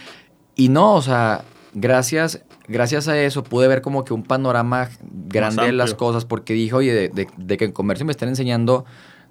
Y 0.54 0.68
no, 0.68 0.94
o 0.94 1.02
sea, 1.02 1.44
gracias, 1.74 2.42
gracias 2.68 3.08
a 3.08 3.18
eso 3.18 3.44
pude 3.44 3.68
ver 3.68 3.82
como 3.82 4.04
que 4.04 4.14
un 4.14 4.22
panorama 4.22 4.88
grande 5.02 5.64
de 5.64 5.72
las 5.72 5.94
cosas, 5.94 6.24
porque 6.24 6.54
dije, 6.54 6.74
oye, 6.74 7.08
de, 7.08 7.56
que 7.56 7.64
en 7.64 7.72
comercio 7.72 8.04
me 8.06 8.12
están 8.12 8.28
enseñando 8.28 8.84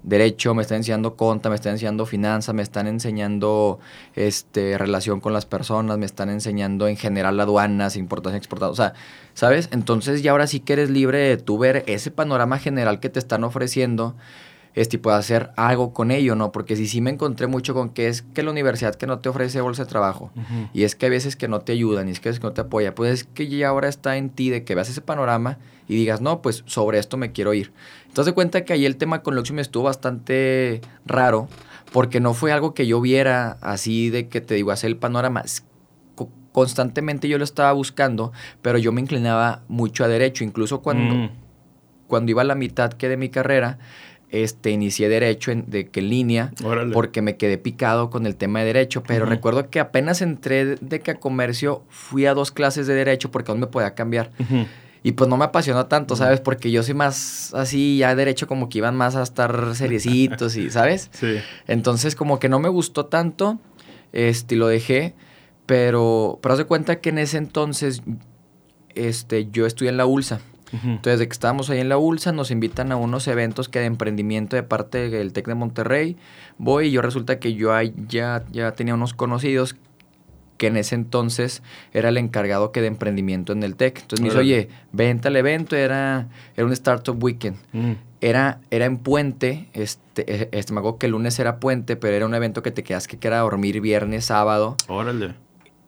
derecho, 0.03 0.53
me 0.53 0.61
están 0.61 0.77
enseñando 0.77 1.15
conta, 1.15 1.49
me 1.49 1.55
están 1.55 1.73
enseñando 1.73 2.05
finanzas, 2.05 2.55
me 2.55 2.61
están 2.61 2.87
enseñando 2.87 3.79
este, 4.15 4.77
relación 4.77 5.19
con 5.19 5.33
las 5.33 5.45
personas, 5.45 5.97
me 5.97 6.05
están 6.05 6.29
enseñando 6.29 6.87
en 6.87 6.95
general 6.95 7.37
aduanas, 7.39 7.97
importación, 7.97 8.37
exportación, 8.37 8.71
o 8.71 8.75
sea, 8.75 8.93
¿sabes? 9.33 9.67
Entonces 9.71 10.23
ya 10.23 10.31
ahora 10.31 10.47
sí 10.47 10.61
que 10.61 10.73
eres 10.73 10.89
libre 10.89 11.19
de 11.19 11.37
tú 11.37 11.57
ver 11.57 11.83
ese 11.87 12.11
panorama 12.11 12.59
general 12.59 13.01
que 13.01 13.09
te 13.09 13.19
están 13.19 13.43
ofreciendo 13.43 14.15
este, 14.75 14.97
y 14.97 14.99
pueda 14.99 15.17
hacer 15.17 15.51
algo 15.55 15.93
con 15.93 16.11
ello, 16.11 16.35
¿no? 16.35 16.51
Porque 16.51 16.75
si 16.75 16.87
sí 16.87 17.01
me 17.01 17.09
encontré 17.09 17.47
mucho 17.47 17.73
con 17.73 17.89
que 17.89 18.07
es 18.07 18.21
que 18.21 18.43
la 18.43 18.51
universidad 18.51 18.95
que 18.95 19.07
no 19.07 19.19
te 19.19 19.29
ofrece 19.29 19.61
bolsa 19.61 19.83
de 19.83 19.89
trabajo, 19.89 20.31
y 20.73 20.83
es 20.83 20.95
que 20.95 21.07
hay 21.07 21.11
veces 21.11 21.35
que 21.35 21.47
no 21.47 21.61
te 21.61 21.71
ayudan, 21.71 22.07
y 22.07 22.11
es 22.11 22.19
que 22.19 22.29
a 22.29 22.31
veces 22.31 22.39
que 22.39 22.47
no 22.47 22.53
te 22.53 22.61
apoya, 22.61 22.95
pues 22.95 23.11
es 23.11 23.23
que 23.23 23.47
ya 23.47 23.69
ahora 23.69 23.89
está 23.89 24.17
en 24.17 24.29
ti 24.29 24.49
de 24.49 24.63
que 24.63 24.75
veas 24.75 24.89
ese 24.89 25.01
panorama 25.01 25.57
y 25.87 25.95
digas, 25.95 26.21
no, 26.21 26.41
pues 26.41 26.63
sobre 26.67 26.99
esto 26.99 27.17
me 27.17 27.31
quiero 27.31 27.53
ir. 27.53 27.73
Entonces, 28.07 28.33
cuenta 28.33 28.63
que 28.63 28.73
ahí 28.73 28.85
el 28.85 28.95
tema 28.97 29.23
con 29.23 29.35
Luxio 29.35 29.55
me 29.55 29.61
estuvo 29.61 29.83
bastante 29.83 30.81
raro, 31.05 31.47
porque 31.91 32.19
no 32.19 32.33
fue 32.33 32.51
algo 32.51 32.73
que 32.73 32.87
yo 32.87 33.01
viera 33.01 33.57
así 33.61 34.09
de 34.09 34.27
que 34.29 34.41
te 34.41 34.53
digo, 34.55 34.71
hacer 34.71 34.89
el 34.89 34.97
panorama. 34.97 35.43
Constantemente 36.51 37.27
yo 37.27 37.37
lo 37.37 37.43
estaba 37.43 37.71
buscando, 37.71 38.31
pero 38.61 38.77
yo 38.77 38.91
me 38.91 39.01
inclinaba 39.01 39.63
mucho 39.67 40.03
a 40.03 40.07
derecho, 40.07 40.43
incluso 40.43 40.81
cuando, 40.81 41.15
mm. 41.15 41.29
cuando 42.07 42.31
iba 42.31 42.41
a 42.41 42.45
la 42.45 42.55
mitad 42.55 42.93
que 42.93 43.09
de 43.09 43.17
mi 43.17 43.29
carrera, 43.29 43.79
este, 44.31 44.69
inicié 44.71 45.09
derecho 45.09 45.51
en, 45.51 45.69
de 45.69 45.87
que 45.87 46.01
en 46.01 46.09
línea 46.09 46.51
porque 46.93 47.21
me 47.21 47.37
quedé 47.37 47.57
picado 47.57 48.09
con 48.09 48.25
el 48.25 48.35
tema 48.35 48.59
de 48.59 48.65
derecho, 48.65 49.03
pero 49.03 49.25
recuerdo 49.25 49.69
que 49.69 49.79
apenas 49.79 50.21
entré 50.21 50.75
de 50.75 50.99
que 50.99 51.11
a 51.11 51.15
comercio 51.15 51.83
fui 51.89 52.25
a 52.25 52.33
dos 52.33 52.51
clases 52.51 52.87
de 52.87 52.93
derecho 52.93 53.31
porque 53.31 53.51
aún 53.51 53.59
me 53.59 53.67
podía 53.67 53.95
cambiar. 53.95 54.31
Y 55.01 55.13
pues 55.13 55.29
no 55.29 55.37
me 55.37 55.45
apasionó 55.45 55.85
tanto, 55.85 56.17
¿sabes? 56.17 56.41
Porque 56.41 56.71
yo 56.71 56.83
soy 56.83 56.93
más 56.93 57.53
así, 57.53 57.97
ya 57.99 58.15
derecho 58.15 58.47
como 58.47 58.67
que 58.67 58.79
iban 58.79 58.97
más 58.97 59.15
a 59.15 59.23
estar 59.23 59.73
seriecitos 59.73 60.55
y, 60.57 60.69
¿sabes? 60.69 61.09
Sí. 61.19 61.37
Entonces 61.67 62.15
como 62.15 62.39
que 62.39 62.49
no 62.49 62.59
me 62.59 62.69
gustó 62.69 63.05
tanto, 63.05 63.59
este, 64.11 64.55
lo 64.55 64.67
dejé, 64.67 65.13
pero, 65.65 66.39
pero 66.41 66.53
haz 66.53 66.57
de 66.57 66.65
cuenta 66.65 66.99
que 66.99 67.09
en 67.09 67.17
ese 67.17 67.37
entonces, 67.37 68.01
este, 68.95 69.49
yo 69.51 69.65
estudié 69.65 69.89
en 69.89 69.97
la 69.97 70.05
ULSA. 70.05 70.41
Entonces, 70.71 71.19
de 71.19 71.27
que 71.27 71.33
estábamos 71.33 71.69
ahí 71.69 71.79
en 71.79 71.89
la 71.89 71.97
ULSA, 71.97 72.31
nos 72.31 72.51
invitan 72.51 72.91
a 72.91 72.95
unos 72.95 73.27
eventos 73.27 73.69
que 73.69 73.79
de 73.79 73.85
emprendimiento 73.85 74.55
de 74.55 74.63
parte 74.63 75.09
del 75.09 75.33
TEC 75.33 75.47
de 75.47 75.55
Monterrey. 75.55 76.17
Voy 76.57 76.87
y 76.87 76.91
yo 76.91 77.01
resulta 77.01 77.39
que 77.39 77.55
yo 77.55 77.71
ya, 78.07 78.43
ya 78.51 78.71
tenía 78.73 78.93
unos 78.93 79.13
conocidos 79.13 79.75
que 80.59 80.67
en 80.67 80.77
ese 80.77 80.93
entonces 80.93 81.63
era 81.93 82.09
el 82.09 82.17
encargado 82.17 82.71
que 82.71 82.81
de 82.81 82.87
emprendimiento 82.87 83.53
en 83.53 83.63
el 83.63 83.75
TEC. 83.75 84.01
Entonces 84.01 84.21
me 84.21 84.27
dice, 84.27 84.39
oye, 84.39 84.69
vente 84.91 85.29
al 85.29 85.37
evento, 85.37 85.75
era, 85.75 86.27
era 86.55 86.67
un 86.67 86.73
Startup 86.73 87.17
Weekend. 87.23 87.55
Era, 88.21 88.59
era 88.69 88.85
en 88.85 88.97
Puente, 88.97 89.69
este, 89.73 90.25
e, 90.27 90.49
este, 90.51 90.73
me 90.73 90.79
acuerdo 90.79 90.99
que 90.99 91.05
el 91.05 91.13
lunes 91.13 91.39
era 91.39 91.61
Puente, 91.61 91.95
pero 91.95 92.15
era 92.17 92.25
un 92.25 92.35
evento 92.35 92.61
que 92.61 92.71
te 92.71 92.83
quedas 92.83 93.07
que 93.07 93.17
era 93.25 93.39
dormir 93.39 93.79
viernes, 93.79 94.25
sábado. 94.25 94.75
Órale. 94.89 95.33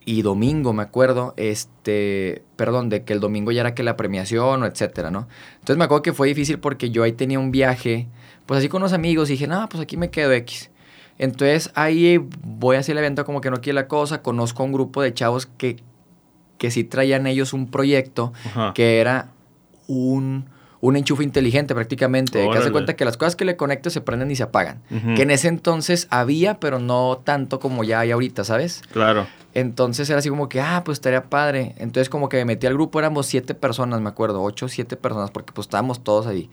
Y 0.04 0.24
domingo, 0.24 0.74
me 0.74 0.84
acuerdo, 0.84 1.34
este, 1.38 2.44
perdón, 2.56 2.90
de 2.90 3.04
que 3.04 3.14
el 3.14 3.20
domingo 3.20 3.52
ya 3.52 3.62
era 3.62 3.76
que 3.76 3.84
la 3.84 3.96
premiación 3.96 4.64
o 4.64 4.66
etcétera, 4.66 5.12
¿no? 5.12 5.28
Entonces 5.54 5.78
me 5.78 5.84
acuerdo 5.84 6.02
que 6.02 6.14
fue 6.14 6.28
difícil 6.28 6.60
porque 6.60 6.90
yo 6.90 7.04
ahí 7.04 7.12
tenía 7.12 7.40
un 7.40 7.52
viaje, 7.52 8.08
pues 8.46 8.60
así 8.60 8.70
con 8.70 8.82
unos 8.82 8.94
amigos 8.94 9.30
y 9.30 9.34
dije, 9.34 9.48
no, 9.48 9.68
pues 9.70 9.82
aquí 9.82 9.98
me 9.98 10.10
quedo 10.10 10.32
X. 10.34 10.72
Entonces 11.20 11.72
ahí 11.76 12.18
voy 12.44 12.78
a 12.78 12.80
hacer 12.80 12.94
el 12.94 13.00
evento 13.00 13.26
como 13.26 13.42
que 13.42 13.52
no 13.52 13.58
quiere 13.58 13.76
la 13.76 13.88
cosa, 13.88 14.24
conozco 14.24 14.64
a 14.64 14.66
un 14.66 14.74
grupo 14.74 15.04
de 15.04 15.14
chavos 15.14 15.46
que, 15.46 15.78
que 16.58 16.72
sí 16.72 16.84
traían 16.84 17.28
ellos 17.28 17.54
un 17.54 17.70
proyecto 17.70 18.34
que 18.74 19.00
era 19.00 19.30
un 19.88 20.46
un 20.82 20.98
enchufe 20.98 21.24
inteligente 21.24 21.76
prácticamente, 21.76 22.50
que 22.52 22.58
hace 22.58 22.72
cuenta 22.72 22.96
que 22.96 23.06
las 23.06 23.16
cosas 23.16 23.36
que 23.36 23.46
le 23.46 23.56
conectes 23.56 23.94
se 23.94 24.02
prenden 24.02 24.32
y 24.32 24.36
se 24.36 24.44
apagan. 24.44 24.82
Que 25.16 25.22
en 25.22 25.32
ese 25.32 25.48
entonces 25.48 26.08
había, 26.10 26.60
pero 26.60 26.80
no 26.80 27.22
tanto 27.24 27.60
como 27.60 27.84
ya 27.84 28.00
hay 28.00 28.12
ahorita, 28.12 28.44
¿sabes? 28.44 28.82
Claro. 28.92 29.28
Entonces 29.54 30.10
era 30.10 30.20
así 30.20 30.30
como 30.30 30.50
que, 30.50 30.60
ah, 30.60 30.82
pues 30.84 30.98
estaría 30.98 31.24
padre. 31.24 31.76
Entonces 31.78 32.10
como 32.10 32.30
que 32.30 32.38
me 32.38 32.46
metí 32.46 32.68
al 32.68 32.74
grupo, 32.74 33.00
éramos 33.00 33.28
siete 33.28 33.54
personas, 33.54 34.02
me 34.02 34.10
acuerdo, 34.10 34.42
ocho, 34.42 34.68
siete 34.68 34.98
personas, 34.98 35.30
porque 35.30 35.54
pues 35.54 35.68
estábamos 35.68 36.04
todos 36.04 36.26
ahí. 36.26 36.50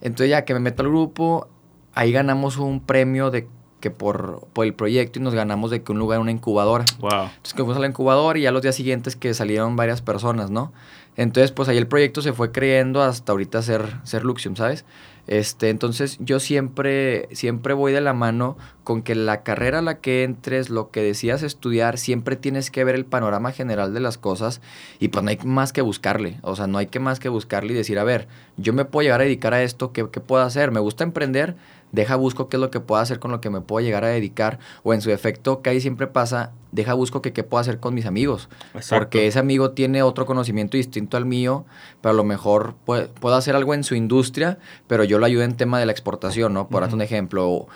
Entonces 0.00 0.30
ya 0.30 0.44
que 0.44 0.52
me 0.54 0.60
meto 0.60 0.82
al 0.82 0.88
grupo, 0.88 1.48
ahí 1.94 2.10
ganamos 2.10 2.56
un 2.56 2.80
premio 2.80 3.30
de 3.30 3.46
que 3.80 3.90
por, 3.90 4.46
por 4.52 4.66
el 4.66 4.74
proyecto 4.74 5.18
y 5.18 5.22
nos 5.22 5.34
ganamos 5.34 5.70
de 5.70 5.82
que 5.82 5.92
un 5.92 5.98
lugar, 5.98 6.20
una 6.20 6.30
incubadora. 6.30 6.84
Wow. 6.98 7.10
Entonces 7.10 7.54
que 7.54 7.58
fuimos 7.58 7.76
a 7.76 7.80
la 7.80 7.86
incubadora 7.86 8.38
y 8.38 8.42
ya 8.42 8.52
los 8.52 8.62
días 8.62 8.74
siguientes 8.74 9.16
que 9.16 9.32
salieron 9.34 9.76
varias 9.76 10.02
personas, 10.02 10.50
¿no? 10.50 10.72
Entonces, 11.16 11.52
pues 11.52 11.68
ahí 11.68 11.76
el 11.76 11.86
proyecto 11.86 12.22
se 12.22 12.32
fue 12.32 12.52
creyendo 12.52 13.02
hasta 13.02 13.32
ahorita 13.32 13.62
ser, 13.62 13.82
ser 14.04 14.24
Luxium, 14.24 14.56
¿sabes? 14.56 14.84
Este, 15.26 15.68
entonces 15.68 16.18
yo 16.20 16.40
siempre, 16.40 17.28
siempre 17.32 17.72
voy 17.72 17.92
de 17.92 18.00
la 18.00 18.14
mano 18.14 18.56
con 18.82 19.02
que 19.02 19.14
la 19.14 19.42
carrera 19.42 19.78
a 19.78 19.82
la 19.82 20.00
que 20.00 20.24
entres, 20.24 20.70
lo 20.70 20.90
que 20.90 21.02
decías 21.02 21.44
estudiar, 21.44 21.98
siempre 21.98 22.34
tienes 22.34 22.70
que 22.70 22.82
ver 22.82 22.96
el 22.96 23.04
panorama 23.04 23.52
general 23.52 23.94
de 23.94 24.00
las 24.00 24.18
cosas 24.18 24.60
y 24.98 25.08
pues 25.08 25.22
no 25.22 25.30
hay 25.30 25.38
más 25.44 25.72
que 25.72 25.82
buscarle, 25.82 26.38
o 26.42 26.56
sea, 26.56 26.66
no 26.66 26.78
hay 26.78 26.86
que 26.86 26.98
más 26.98 27.20
que 27.20 27.28
buscarle 27.28 27.74
y 27.74 27.76
decir, 27.76 28.00
a 28.00 28.04
ver, 28.04 28.26
yo 28.56 28.72
me 28.72 28.84
puedo 28.84 29.04
llegar 29.04 29.20
a 29.20 29.24
dedicar 29.24 29.54
a 29.54 29.62
esto, 29.62 29.92
¿qué, 29.92 30.08
qué 30.10 30.20
puedo 30.20 30.42
hacer? 30.42 30.72
Me 30.72 30.80
gusta 30.80 31.04
emprender, 31.04 31.54
deja 31.92 32.16
busco 32.16 32.48
qué 32.48 32.56
es 32.56 32.60
lo 32.60 32.70
que 32.70 32.80
puedo 32.80 33.00
hacer 33.00 33.18
con 33.18 33.30
lo 33.30 33.40
que 33.40 33.50
me 33.50 33.60
puedo 33.60 33.84
llegar 33.84 34.04
a 34.04 34.08
dedicar, 34.08 34.58
o 34.82 34.94
en 34.94 35.00
su 35.00 35.10
efecto, 35.10 35.62
que 35.62 35.70
ahí 35.70 35.80
siempre 35.80 36.06
pasa, 36.06 36.52
deja 36.72 36.94
busco 36.94 37.22
que 37.22 37.32
qué 37.32 37.42
puedo 37.42 37.60
hacer 37.60 37.80
con 37.80 37.94
mis 37.94 38.06
amigos, 38.06 38.48
porque 38.88 39.26
ese 39.26 39.38
amigo 39.38 39.72
tiene 39.72 40.02
otro 40.02 40.26
conocimiento 40.26 40.76
distinto 40.76 41.16
al 41.16 41.26
mío, 41.26 41.64
pero 42.00 42.12
a 42.12 42.16
lo 42.16 42.24
mejor 42.24 42.74
puedo 42.84 43.34
hacer 43.34 43.56
algo 43.56 43.74
en 43.74 43.84
su 43.84 43.94
industria, 43.94 44.58
pero 44.86 45.04
yo 45.04 45.18
lo 45.18 45.26
ayudo 45.26 45.42
en 45.42 45.56
tema 45.56 45.78
de 45.78 45.86
la 45.86 45.92
exportación, 45.92 46.54
¿no? 46.54 46.68
Por 46.68 46.82
uh 46.82 46.90
un 46.90 47.02
ejemplo, 47.02 47.68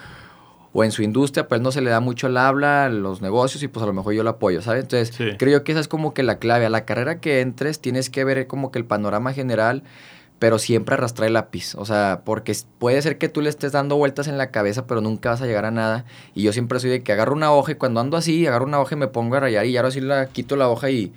o, 0.73 0.83
en 0.83 0.91
su 0.91 1.01
industria, 1.01 1.47
pues 1.47 1.61
no 1.61 1.71
se 1.71 1.79
le 1.79 1.89
da 1.89 2.01
mucho 2.01 2.27
el 2.27 2.35
habla, 2.35 2.89
los 2.89 3.21
negocios, 3.21 3.63
y 3.63 3.69
pues 3.69 3.81
a 3.81 3.85
lo 3.85 3.93
mejor 3.93 4.13
yo 4.13 4.23
lo 4.23 4.31
apoyo, 4.31 4.61
¿sabes? 4.61 4.83
Entonces, 4.83 5.37
creo 5.39 5.63
que 5.63 5.71
esa 5.71 5.79
es 5.79 5.87
como 5.87 6.13
que 6.13 6.21
la 6.21 6.37
clave, 6.37 6.65
a 6.65 6.69
la 6.69 6.83
carrera 6.83 7.21
que 7.21 7.39
entres 7.39 7.79
tienes 7.79 8.09
que 8.09 8.25
ver 8.25 8.45
como 8.47 8.71
que 8.71 8.79
el 8.79 8.85
panorama 8.85 9.31
general, 9.31 9.83
pero 10.39 10.59
siempre 10.59 10.95
arrastrar 10.95 11.27
el 11.27 11.33
lápiz. 11.33 11.75
O 11.75 11.85
sea, 11.85 12.21
porque 12.25 12.55
puede 12.77 13.01
ser 13.01 13.17
que 13.17 13.29
tú 13.29 13.41
le 13.41 13.49
estés 13.49 13.71
dando 13.71 13.95
vueltas 13.95 14.27
en 14.27 14.37
la 14.37 14.51
cabeza, 14.51 14.85
pero 14.87 15.01
nunca 15.01 15.29
vas 15.29 15.41
a 15.41 15.45
llegar 15.45 15.65
a 15.65 15.71
nada. 15.71 16.05
Y 16.33 16.43
yo 16.43 16.53
siempre 16.53 16.79
soy 16.79 16.89
de 16.89 17.03
que 17.03 17.11
agarro 17.11 17.33
una 17.33 17.51
hoja 17.51 17.73
y 17.73 17.75
cuando 17.75 17.99
ando 17.99 18.17
así, 18.17 18.45
agarro 18.45 18.65
una 18.65 18.79
hoja 18.79 18.95
y 18.95 18.97
me 18.97 19.07
pongo 19.07 19.35
a 19.35 19.39
rayar 19.39 19.65
y 19.65 19.77
ahora 19.77 19.91
sí 19.91 20.01
la 20.01 20.27
quito 20.27 20.55
la 20.55 20.69
hoja 20.69 20.89
y, 20.89 21.13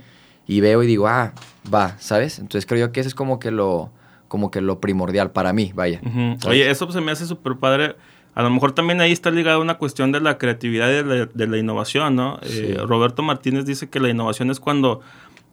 y 0.47 0.61
veo 0.61 0.83
y 0.83 0.87
digo, 0.87 1.09
ah, 1.09 1.33
va, 1.73 1.97
¿sabes? 1.99 2.39
Entonces 2.39 2.67
creo 2.67 2.93
que 2.93 3.01
eso 3.01 3.09
es 3.09 3.15
como 3.15 3.39
que 3.39 3.51
lo, 3.51 3.91
como 4.29 4.51
que 4.51 4.61
lo 4.61 4.81
primordial 4.81 5.31
para 5.31 5.53
mí, 5.53 5.73
vaya. 5.75 6.01
Oye, 6.47 6.71
eso 6.71 6.91
se 6.93 7.01
me 7.01 7.13
hace 7.13 7.27
súper 7.27 7.57
padre. 7.57 7.97
A 8.35 8.43
lo 8.43 8.51
mejor 8.51 8.71
también 8.71 9.01
ahí 9.01 9.11
está 9.11 9.33
ligada 9.33 9.59
una 9.59 9.79
cuestión 9.79 10.13
de 10.13 10.21
la 10.21 10.39
creatividad 10.39 10.89
y 10.91 11.03
de 11.37 11.47
la, 11.49 11.59
innovación, 11.59 12.15
¿no? 12.15 12.39
Eh, 12.43 12.79
Roberto 12.87 13.23
Martínez 13.25 13.65
dice 13.65 13.89
que 13.89 13.99
la 13.99 14.11
innovación 14.11 14.51
es 14.51 14.61
cuando 14.61 15.01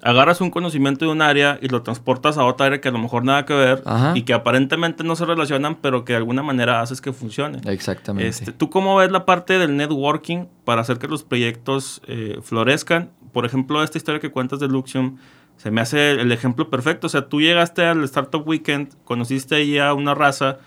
agarras 0.01 0.41
un 0.41 0.51
conocimiento 0.51 1.05
de 1.05 1.11
un 1.11 1.21
área 1.21 1.57
y 1.61 1.67
lo 1.67 1.81
transportas 1.81 2.37
a 2.37 2.43
otra 2.43 2.67
área 2.67 2.81
que 2.81 2.89
a 2.89 2.91
lo 2.91 2.99
mejor 2.99 3.23
nada 3.23 3.45
que 3.45 3.53
ver 3.53 3.83
y 4.13 4.23
que 4.23 4.33
aparentemente 4.33 5.03
no 5.03 5.15
se 5.15 5.25
relacionan, 5.25 5.75
pero 5.75 6.05
que 6.05 6.13
de 6.13 6.17
alguna 6.17 6.43
manera 6.43 6.81
haces 6.81 7.01
que 7.01 7.13
funcione. 7.13 7.59
Exactamente. 7.65 8.27
Este, 8.27 8.51
¿Tú 8.51 8.69
cómo 8.69 8.97
ves 8.97 9.11
la 9.11 9.25
parte 9.25 9.57
del 9.57 9.77
networking 9.77 10.45
para 10.63 10.81
hacer 10.81 10.99
que 10.99 11.07
los 11.07 11.23
proyectos 11.23 12.01
eh, 12.07 12.39
florezcan? 12.41 13.11
Por 13.33 13.45
ejemplo, 13.45 13.83
esta 13.83 13.97
historia 13.97 14.19
que 14.19 14.31
cuentas 14.31 14.59
de 14.59 14.67
Luxium 14.67 15.17
se 15.57 15.71
me 15.71 15.81
hace 15.81 16.11
el 16.11 16.31
ejemplo 16.31 16.69
perfecto. 16.69 17.07
O 17.07 17.09
sea, 17.09 17.27
tú 17.27 17.41
llegaste 17.41 17.85
al 17.85 18.03
Startup 18.03 18.45
Weekend, 18.47 18.93
conociste 19.05 19.55
ahí 19.55 19.77
a 19.77 19.93
una 19.93 20.13
raza 20.13 20.59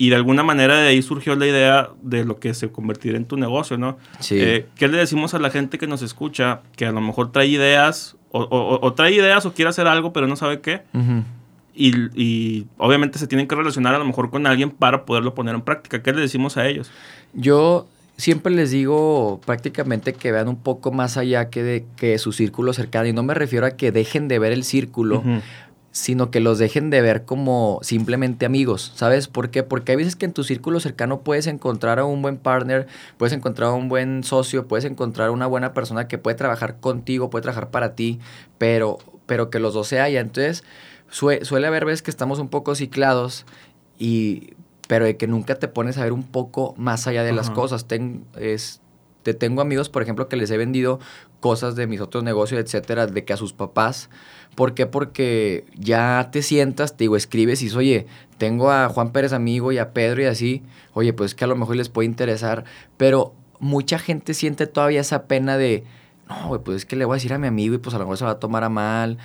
y 0.00 0.08
de 0.08 0.16
alguna 0.16 0.42
manera 0.42 0.80
de 0.80 0.88
ahí 0.88 1.02
surgió 1.02 1.36
la 1.36 1.46
idea 1.46 1.90
de 2.00 2.24
lo 2.24 2.40
que 2.40 2.54
se 2.54 2.72
convertirá 2.72 3.18
en 3.18 3.26
tu 3.26 3.36
negocio, 3.36 3.76
¿no? 3.76 3.98
Sí. 4.18 4.36
Eh, 4.40 4.66
¿Qué 4.74 4.88
le 4.88 4.96
decimos 4.96 5.34
a 5.34 5.38
la 5.38 5.50
gente 5.50 5.76
que 5.76 5.86
nos 5.86 6.00
escucha 6.00 6.62
que 6.74 6.86
a 6.86 6.90
lo 6.90 7.02
mejor 7.02 7.32
trae 7.32 7.48
ideas 7.48 8.16
o, 8.30 8.94
trae 8.94 9.12
ideas 9.12 9.44
o 9.44 9.52
quiere 9.52 9.68
hacer 9.68 9.86
algo 9.86 10.14
pero 10.14 10.26
no 10.26 10.36
sabe 10.36 10.62
qué? 10.62 10.84
y, 11.74 11.94
y, 12.18 12.66
obviamente 12.78 13.18
se 13.18 13.26
tienen 13.26 13.46
que 13.46 13.54
relacionar 13.54 13.94
a 13.94 13.98
lo 13.98 14.06
mejor 14.06 14.30
con 14.30 14.46
alguien 14.46 14.70
para 14.70 15.04
poderlo 15.04 15.34
poner 15.34 15.54
en 15.54 15.60
práctica. 15.60 16.02
¿Qué 16.02 16.14
le 16.14 16.22
decimos 16.22 16.56
a 16.56 16.66
ellos? 16.66 16.90
Yo 17.34 17.86
siempre 18.16 18.54
les 18.54 18.70
digo 18.70 19.40
prácticamente 19.44 20.14
que 20.14 20.32
vean 20.32 20.48
un 20.48 20.56
poco 20.56 20.92
más 20.92 21.18
allá 21.18 21.50
que 21.50 21.62
de 21.62 21.84
que 21.96 22.18
su 22.18 22.32
círculo 22.32 22.72
cercano. 22.72 23.06
Y 23.06 23.12
no 23.12 23.22
me 23.22 23.34
refiero 23.34 23.66
a 23.66 23.72
que 23.72 23.92
dejen 23.92 24.28
de 24.28 24.38
ver 24.38 24.52
el 24.52 24.64
círculo, 24.64 25.22
sino 25.92 26.30
que 26.30 26.40
los 26.40 26.58
dejen 26.58 26.90
de 26.90 27.00
ver 27.00 27.24
como 27.24 27.80
simplemente 27.82 28.46
amigos. 28.46 28.92
¿Sabes 28.94 29.28
por 29.28 29.50
qué? 29.50 29.62
Porque 29.62 29.92
hay 29.92 29.96
veces 29.96 30.16
que 30.16 30.26
en 30.26 30.32
tu 30.32 30.44
círculo 30.44 30.78
cercano 30.80 31.20
puedes 31.20 31.46
encontrar 31.46 31.98
a 31.98 32.04
un 32.04 32.22
buen 32.22 32.36
partner, 32.36 32.86
puedes 33.16 33.32
encontrar 33.32 33.70
a 33.70 33.72
un 33.72 33.88
buen 33.88 34.22
socio, 34.22 34.68
puedes 34.68 34.84
encontrar 34.84 35.30
una 35.30 35.46
buena 35.46 35.74
persona 35.74 36.06
que 36.06 36.18
puede 36.18 36.36
trabajar 36.36 36.78
contigo, 36.78 37.30
puede 37.30 37.42
trabajar 37.42 37.70
para 37.70 37.94
ti, 37.94 38.20
pero, 38.58 38.98
pero 39.26 39.50
que 39.50 39.58
los 39.58 39.74
dos 39.74 39.88
se 39.88 40.00
haya. 40.00 40.20
Entonces, 40.20 40.64
suele 41.10 41.66
haber 41.66 41.84
veces 41.84 42.02
que 42.02 42.10
estamos 42.10 42.38
un 42.38 42.48
poco 42.48 42.74
ciclados 42.74 43.44
y 43.98 44.54
pero 44.90 45.04
de 45.04 45.16
que 45.16 45.28
nunca 45.28 45.54
te 45.54 45.68
pones 45.68 45.98
a 45.98 46.02
ver 46.02 46.12
un 46.12 46.24
poco 46.24 46.74
más 46.76 47.06
allá 47.06 47.22
de 47.22 47.30
las 47.30 47.48
cosas. 47.48 47.86
es, 48.36 48.80
te 49.22 49.34
tengo 49.34 49.60
amigos, 49.60 49.88
por 49.88 50.02
ejemplo, 50.02 50.28
que 50.28 50.36
les 50.36 50.50
he 50.50 50.56
vendido 50.56 51.00
cosas 51.40 51.76
de 51.76 51.86
mis 51.86 52.00
otros 52.00 52.24
negocios, 52.24 52.60
etcétera, 52.60 53.06
de 53.06 53.24
que 53.24 53.32
a 53.32 53.36
sus 53.36 53.52
papás. 53.52 54.10
¿Por 54.54 54.74
qué? 54.74 54.86
Porque 54.86 55.64
ya 55.74 56.28
te 56.32 56.42
sientas, 56.42 56.96
te 56.96 57.04
digo, 57.04 57.16
escribes 57.16 57.62
y 57.62 57.66
dices, 57.66 57.76
oye, 57.76 58.06
tengo 58.38 58.70
a 58.70 58.88
Juan 58.88 59.12
Pérez 59.12 59.32
amigo 59.32 59.72
y 59.72 59.78
a 59.78 59.92
Pedro 59.92 60.22
y 60.22 60.26
así, 60.26 60.62
oye, 60.92 61.12
pues 61.12 61.34
que 61.34 61.44
a 61.44 61.46
lo 61.46 61.56
mejor 61.56 61.76
les 61.76 61.88
puede 61.88 62.06
interesar, 62.06 62.64
pero 62.96 63.34
mucha 63.58 63.98
gente 63.98 64.34
siente 64.34 64.66
todavía 64.66 65.00
esa 65.00 65.24
pena 65.24 65.56
de, 65.56 65.84
no, 66.28 66.60
pues 66.62 66.78
es 66.78 66.84
que 66.86 66.96
le 66.96 67.04
voy 67.04 67.14
a 67.14 67.16
decir 67.16 67.32
a 67.32 67.38
mi 67.38 67.46
amigo 67.46 67.74
y 67.74 67.78
pues 67.78 67.94
a 67.94 67.98
lo 67.98 68.04
mejor 68.04 68.18
se 68.18 68.24
va 68.24 68.32
a 68.32 68.38
tomar 68.38 68.64
a 68.64 68.68
mal, 68.68 69.18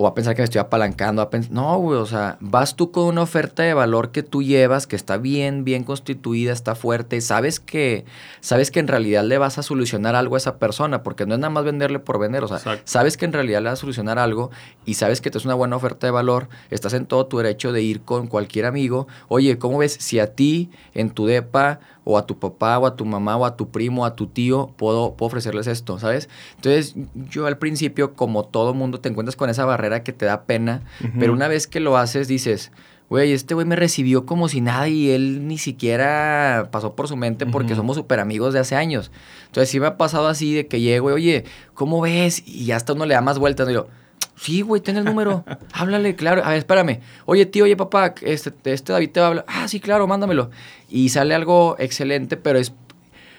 o 0.00 0.02
va 0.02 0.10
a 0.10 0.14
pensar 0.14 0.36
que 0.36 0.42
me 0.42 0.44
estoy 0.44 0.60
apalancando. 0.60 1.22
A 1.22 1.28
no, 1.50 1.76
güey, 1.78 1.98
o 1.98 2.06
sea, 2.06 2.36
vas 2.38 2.76
tú 2.76 2.92
con 2.92 3.06
una 3.06 3.22
oferta 3.22 3.64
de 3.64 3.74
valor 3.74 4.12
que 4.12 4.22
tú 4.22 4.44
llevas, 4.44 4.86
que 4.86 4.94
está 4.94 5.16
bien, 5.16 5.64
bien 5.64 5.82
constituida, 5.82 6.52
está 6.52 6.76
fuerte, 6.76 7.20
sabes 7.20 7.58
que, 7.58 8.04
sabes 8.38 8.70
que 8.70 8.78
en 8.78 8.86
realidad 8.86 9.24
le 9.24 9.38
vas 9.38 9.58
a 9.58 9.64
solucionar 9.64 10.14
algo 10.14 10.36
a 10.36 10.38
esa 10.38 10.58
persona, 10.58 11.02
porque 11.02 11.26
no 11.26 11.34
es 11.34 11.40
nada 11.40 11.50
más 11.50 11.64
venderle 11.64 11.98
por 11.98 12.20
vender, 12.20 12.44
o 12.44 12.48
sea, 12.48 12.80
sabes 12.84 13.16
que 13.16 13.24
en 13.24 13.32
realidad 13.32 13.60
le 13.60 13.70
vas 13.70 13.80
a 13.80 13.80
solucionar 13.80 14.20
algo 14.20 14.52
y 14.84 14.94
sabes 14.94 15.20
que 15.20 15.32
te 15.32 15.38
es 15.38 15.44
una 15.44 15.54
buena 15.54 15.74
oferta 15.74 16.06
de 16.06 16.12
valor, 16.12 16.48
estás 16.70 16.92
en 16.92 17.04
todo 17.04 17.26
tu 17.26 17.38
derecho 17.38 17.72
de 17.72 17.82
ir 17.82 18.02
con 18.02 18.28
cualquier 18.28 18.66
amigo. 18.66 19.08
Oye, 19.26 19.58
¿cómo 19.58 19.78
ves 19.78 19.96
si 19.98 20.20
a 20.20 20.32
ti, 20.32 20.70
en 20.94 21.10
tu 21.10 21.26
depa, 21.26 21.80
o 22.10 22.16
a 22.16 22.26
tu 22.26 22.38
papá 22.38 22.78
o 22.78 22.86
a 22.86 22.96
tu 22.96 23.04
mamá 23.04 23.36
o 23.36 23.44
a 23.44 23.54
tu 23.54 23.68
primo 23.68 24.02
o 24.02 24.04
a 24.06 24.16
tu 24.16 24.28
tío, 24.28 24.72
puedo, 24.78 25.14
puedo 25.14 25.26
ofrecerles 25.26 25.66
esto, 25.66 25.98
¿sabes? 25.98 26.30
Entonces 26.56 26.94
yo 27.28 27.46
al 27.46 27.58
principio, 27.58 28.14
como 28.14 28.46
todo 28.46 28.72
mundo, 28.72 28.98
te 28.98 29.10
encuentras 29.10 29.36
con 29.36 29.50
esa 29.50 29.66
barrera 29.66 30.02
que 30.02 30.14
te 30.14 30.24
da 30.24 30.44
pena, 30.44 30.80
pero 31.18 31.34
una 31.34 31.48
vez 31.48 31.66
que 31.66 31.80
lo 31.80 31.98
haces 31.98 32.26
dices, 32.26 32.72
güey, 33.10 33.32
este 33.32 33.52
güey 33.52 33.66
me 33.66 33.76
recibió 33.76 34.24
como 34.24 34.48
si 34.48 34.62
nada 34.62 34.88
y 34.88 35.10
él 35.10 35.46
ni 35.46 35.58
siquiera 35.58 36.70
pasó 36.72 36.94
por 36.94 37.08
su 37.08 37.16
mente 37.18 37.44
porque 37.44 37.74
somos 37.74 37.96
súper 37.96 38.20
amigos 38.20 38.54
de 38.54 38.60
hace 38.60 38.74
años. 38.74 39.10
Entonces 39.44 39.68
sí 39.68 39.78
me 39.78 39.86
ha 39.86 39.98
pasado 39.98 40.28
así 40.28 40.54
de 40.54 40.66
que 40.66 40.80
llego, 40.80 41.08
oye, 41.08 41.44
¿cómo 41.74 42.00
ves? 42.00 42.42
Y 42.48 42.72
hasta 42.72 42.94
uno 42.94 43.04
le 43.04 43.12
da 43.12 43.20
más 43.20 43.38
vueltas, 43.38 43.68
y 43.68 43.74
yo, 43.74 43.88
Sí, 44.36 44.62
güey, 44.62 44.80
ten 44.80 44.96
el 44.96 45.04
número. 45.04 45.44
Háblale, 45.72 46.14
claro. 46.14 46.44
A 46.44 46.50
ver, 46.50 46.58
espérame. 46.58 47.00
Oye, 47.26 47.44
tío, 47.46 47.64
oye, 47.64 47.76
papá, 47.76 48.14
este, 48.22 48.52
este 48.72 48.92
David 48.92 49.10
te 49.10 49.20
va 49.20 49.26
a 49.26 49.28
hablar. 49.30 49.44
Ah, 49.48 49.66
sí, 49.68 49.80
claro, 49.80 50.06
mándamelo. 50.06 50.50
Y 50.88 51.08
sale 51.08 51.34
algo 51.34 51.76
excelente, 51.78 52.36
pero 52.36 52.58
es, 52.58 52.72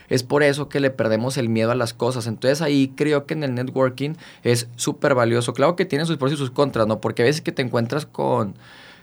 es 0.09 0.23
por 0.23 0.43
eso 0.43 0.67
que 0.67 0.79
le 0.79 0.89
perdemos 0.91 1.37
el 1.37 1.47
miedo 1.47 1.71
a 1.71 1.75
las 1.75 1.93
cosas. 1.93 2.27
Entonces 2.27 2.61
ahí 2.61 2.93
creo 2.95 3.25
que 3.25 3.33
en 3.33 3.43
el 3.43 3.55
networking 3.55 4.15
es 4.43 4.67
súper 4.75 5.15
valioso. 5.15 5.53
Claro 5.53 5.75
que 5.75 5.85
tiene 5.85 6.05
sus 6.05 6.17
pros 6.17 6.33
y 6.33 6.37
sus 6.37 6.51
contras, 6.51 6.85
¿no? 6.85 6.99
Porque 6.99 7.21
a 7.21 7.25
veces 7.25 7.41
que 7.41 7.53
te 7.53 7.61
encuentras 7.61 8.05
con, 8.05 8.55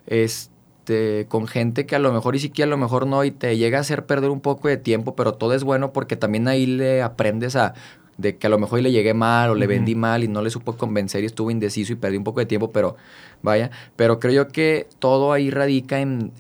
este, 0.07 1.27
con 1.29 1.47
gente 1.47 1.87
que 1.87 1.97
a 1.97 1.99
lo 1.99 2.13
mejor 2.13 2.37
y 2.37 2.41
siquiera 2.41 2.69
a 2.69 2.71
lo 2.71 2.77
mejor 2.77 3.07
no 3.07 3.25
y 3.25 3.31
te 3.31 3.57
llega 3.57 3.79
a 3.79 3.81
hacer 3.81 4.05
perder 4.05 4.31
un 4.31 4.41
poco 4.41 4.69
de 4.69 4.77
tiempo, 4.77 5.17
pero 5.17 5.33
todo 5.33 5.55
es 5.55 5.65
bueno 5.65 5.93
porque 5.95 6.17
también 6.17 6.47
ahí 6.47 6.67
le 6.67 7.03
aprendes 7.03 7.57
a 7.57 7.75
de 8.19 8.37
que 8.37 8.47
a 8.47 8.51
lo 8.51 8.59
mejor 8.59 8.81
le 8.81 8.93
llegué 8.93 9.15
mal 9.15 9.51
o 9.51 9.55
le 9.55 9.67
vendí 9.67 9.95
mal 9.95 10.25
y 10.25 10.29
no 10.29 10.43
le 10.43 10.51
supo 10.51 10.77
convencer 10.77 11.23
y 11.23 11.27
estuvo 11.27 11.51
indeciso 11.51 11.93
y 11.93 11.97
perdí 11.97 12.17
un 12.17 12.25
poco 12.25 12.41
de 12.41 12.47
tiempo, 12.47 12.71
pero 12.73 12.97
vaya, 13.43 13.71
pero 13.97 14.19
creo 14.19 14.33
yo 14.33 14.49
que 14.49 14.89
todo 14.99 15.33
ahí 15.33 15.51
radica 15.51 16.01
en, 16.01 16.33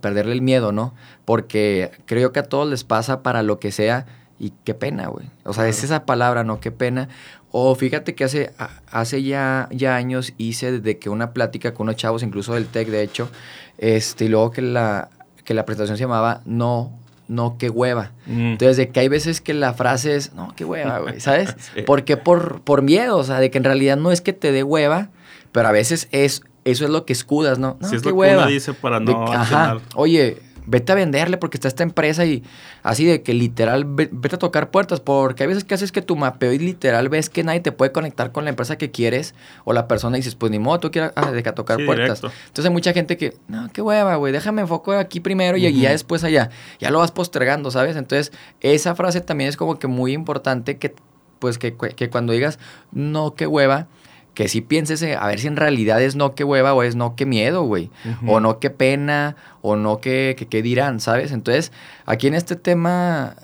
perderle 0.00 0.32
el 0.32 0.42
miedo, 0.42 0.72
¿no? 0.72 0.92
Porque 1.24 1.92
creo 2.04 2.32
que 2.32 2.40
a 2.40 2.42
todos 2.42 2.68
les 2.68 2.84
pasa 2.84 3.22
para 3.22 3.42
lo 3.42 3.58
que 3.58 3.72
sea 3.72 4.06
y 4.38 4.52
qué 4.64 4.74
pena, 4.74 5.06
güey. 5.06 5.26
O 5.44 5.54
sea, 5.54 5.66
es 5.68 5.82
esa 5.82 6.04
palabra, 6.04 6.44
¿no? 6.44 6.60
Qué 6.60 6.70
pena. 6.70 7.08
O 7.52 7.74
fíjate 7.74 8.14
que 8.14 8.24
hace, 8.24 8.50
hace 8.90 9.22
ya, 9.22 9.68
ya 9.70 9.94
años 9.96 10.34
hice 10.36 10.80
de 10.80 10.98
que 10.98 11.08
una 11.08 11.32
plática 11.32 11.72
con 11.72 11.84
unos 11.84 11.96
chavos, 11.96 12.22
incluso 12.22 12.54
del 12.54 12.66
TEC, 12.66 12.88
de 12.88 13.02
hecho, 13.02 13.30
este, 13.78 14.26
y 14.26 14.28
luego 14.28 14.50
que 14.50 14.62
la, 14.62 15.08
que 15.44 15.54
la 15.54 15.64
presentación 15.64 15.96
se 15.96 16.04
llamaba 16.04 16.42
No, 16.44 16.98
no, 17.32 17.56
qué 17.58 17.70
hueva. 17.70 18.12
Mm. 18.26 18.52
Entonces, 18.52 18.76
de 18.76 18.90
que 18.90 19.00
hay 19.00 19.08
veces 19.08 19.40
que 19.40 19.54
la 19.54 19.74
frase 19.74 20.14
es, 20.16 20.34
no, 20.34 20.52
qué 20.54 20.64
hueva, 20.64 20.98
güey, 20.98 21.20
¿sabes? 21.20 21.56
Porque 21.86 22.16
por, 22.16 22.60
por 22.60 22.82
miedo, 22.82 23.16
o 23.16 23.24
sea, 23.24 23.40
de 23.40 23.50
que 23.50 23.58
en 23.58 23.64
realidad 23.64 23.96
no 23.96 24.12
es 24.12 24.20
que 24.20 24.32
te 24.32 24.52
dé 24.52 24.62
hueva, 24.62 25.10
pero 25.50 25.68
a 25.68 25.72
veces 25.72 26.08
es, 26.12 26.42
eso 26.64 26.84
es 26.84 26.90
lo 26.90 27.04
que 27.04 27.12
escudas, 27.12 27.58
¿no? 27.58 27.76
no 27.80 27.88
si 27.88 27.96
es 27.96 28.02
qué 28.02 28.10
lo 28.10 28.16
hueva. 28.16 28.34
que 28.34 28.38
uno 28.42 28.50
dice 28.50 28.74
para 28.74 29.00
no 29.00 29.32
ajá, 29.32 29.78
Oye, 29.94 30.38
vete 30.66 30.92
a 30.92 30.94
venderle 30.94 31.36
porque 31.36 31.56
está 31.56 31.68
esta 31.68 31.82
empresa 31.82 32.24
y 32.24 32.42
así 32.82 33.04
de 33.04 33.22
que 33.22 33.34
literal 33.34 33.84
vete 33.84 34.36
a 34.36 34.38
tocar 34.38 34.70
puertas 34.70 35.00
porque 35.00 35.42
hay 35.42 35.48
veces 35.48 35.64
que 35.64 35.74
haces 35.74 35.92
que 35.92 36.02
tu 36.02 36.16
mapeo 36.16 36.52
y 36.52 36.58
literal 36.58 37.08
ves 37.08 37.30
que 37.30 37.42
nadie 37.44 37.60
te 37.60 37.72
puede 37.72 37.92
conectar 37.92 38.32
con 38.32 38.44
la 38.44 38.50
empresa 38.50 38.78
que 38.78 38.90
quieres 38.90 39.34
o 39.64 39.72
la 39.72 39.88
persona 39.88 40.16
y 40.16 40.20
dices 40.20 40.34
pues 40.34 40.50
ni 40.52 40.58
modo 40.58 40.80
tú 40.80 40.90
quieres 40.90 41.12
ah, 41.16 41.30
de 41.30 41.42
tocar 41.42 41.84
puertas 41.84 42.22
entonces 42.22 42.64
hay 42.64 42.70
mucha 42.70 42.92
gente 42.92 43.16
que 43.16 43.36
no 43.48 43.68
qué 43.72 43.82
hueva 43.82 44.16
güey 44.16 44.32
déjame 44.32 44.62
enfoco 44.62 44.92
aquí 44.92 45.20
primero 45.20 45.56
y 45.56 45.80
ya 45.80 45.90
después 45.90 46.24
allá 46.24 46.50
ya 46.78 46.90
lo 46.90 46.98
vas 46.98 47.10
postergando 47.10 47.70
sabes 47.70 47.96
entonces 47.96 48.32
esa 48.60 48.94
frase 48.94 49.20
también 49.20 49.48
es 49.48 49.56
como 49.56 49.78
que 49.78 49.86
muy 49.86 50.12
importante 50.12 50.78
que 50.78 50.94
pues 51.38 51.58
que, 51.58 51.76
que 51.76 52.08
cuando 52.08 52.32
digas 52.32 52.58
no 52.92 53.34
qué 53.34 53.46
hueva 53.46 53.88
que 54.34 54.48
si 54.48 54.60
pienses 54.60 55.02
a 55.02 55.26
ver 55.26 55.38
si 55.40 55.46
en 55.46 55.56
realidad 55.56 56.02
es 56.02 56.16
no 56.16 56.34
que 56.34 56.44
hueva 56.44 56.72
o 56.72 56.82
es 56.82 56.96
no 56.96 57.16
que 57.16 57.26
miedo, 57.26 57.62
güey. 57.62 57.90
O 58.26 58.40
no 58.40 58.58
que 58.58 58.70
pena, 58.70 59.36
o 59.60 59.76
no 59.76 59.98
que, 59.98 60.36
que, 60.48 60.62
dirán, 60.62 61.00
¿sabes? 61.00 61.32
Entonces, 61.32 61.72
aquí 62.06 62.28
en 62.28 62.34
este 62.34 62.56
tema, 62.56 63.36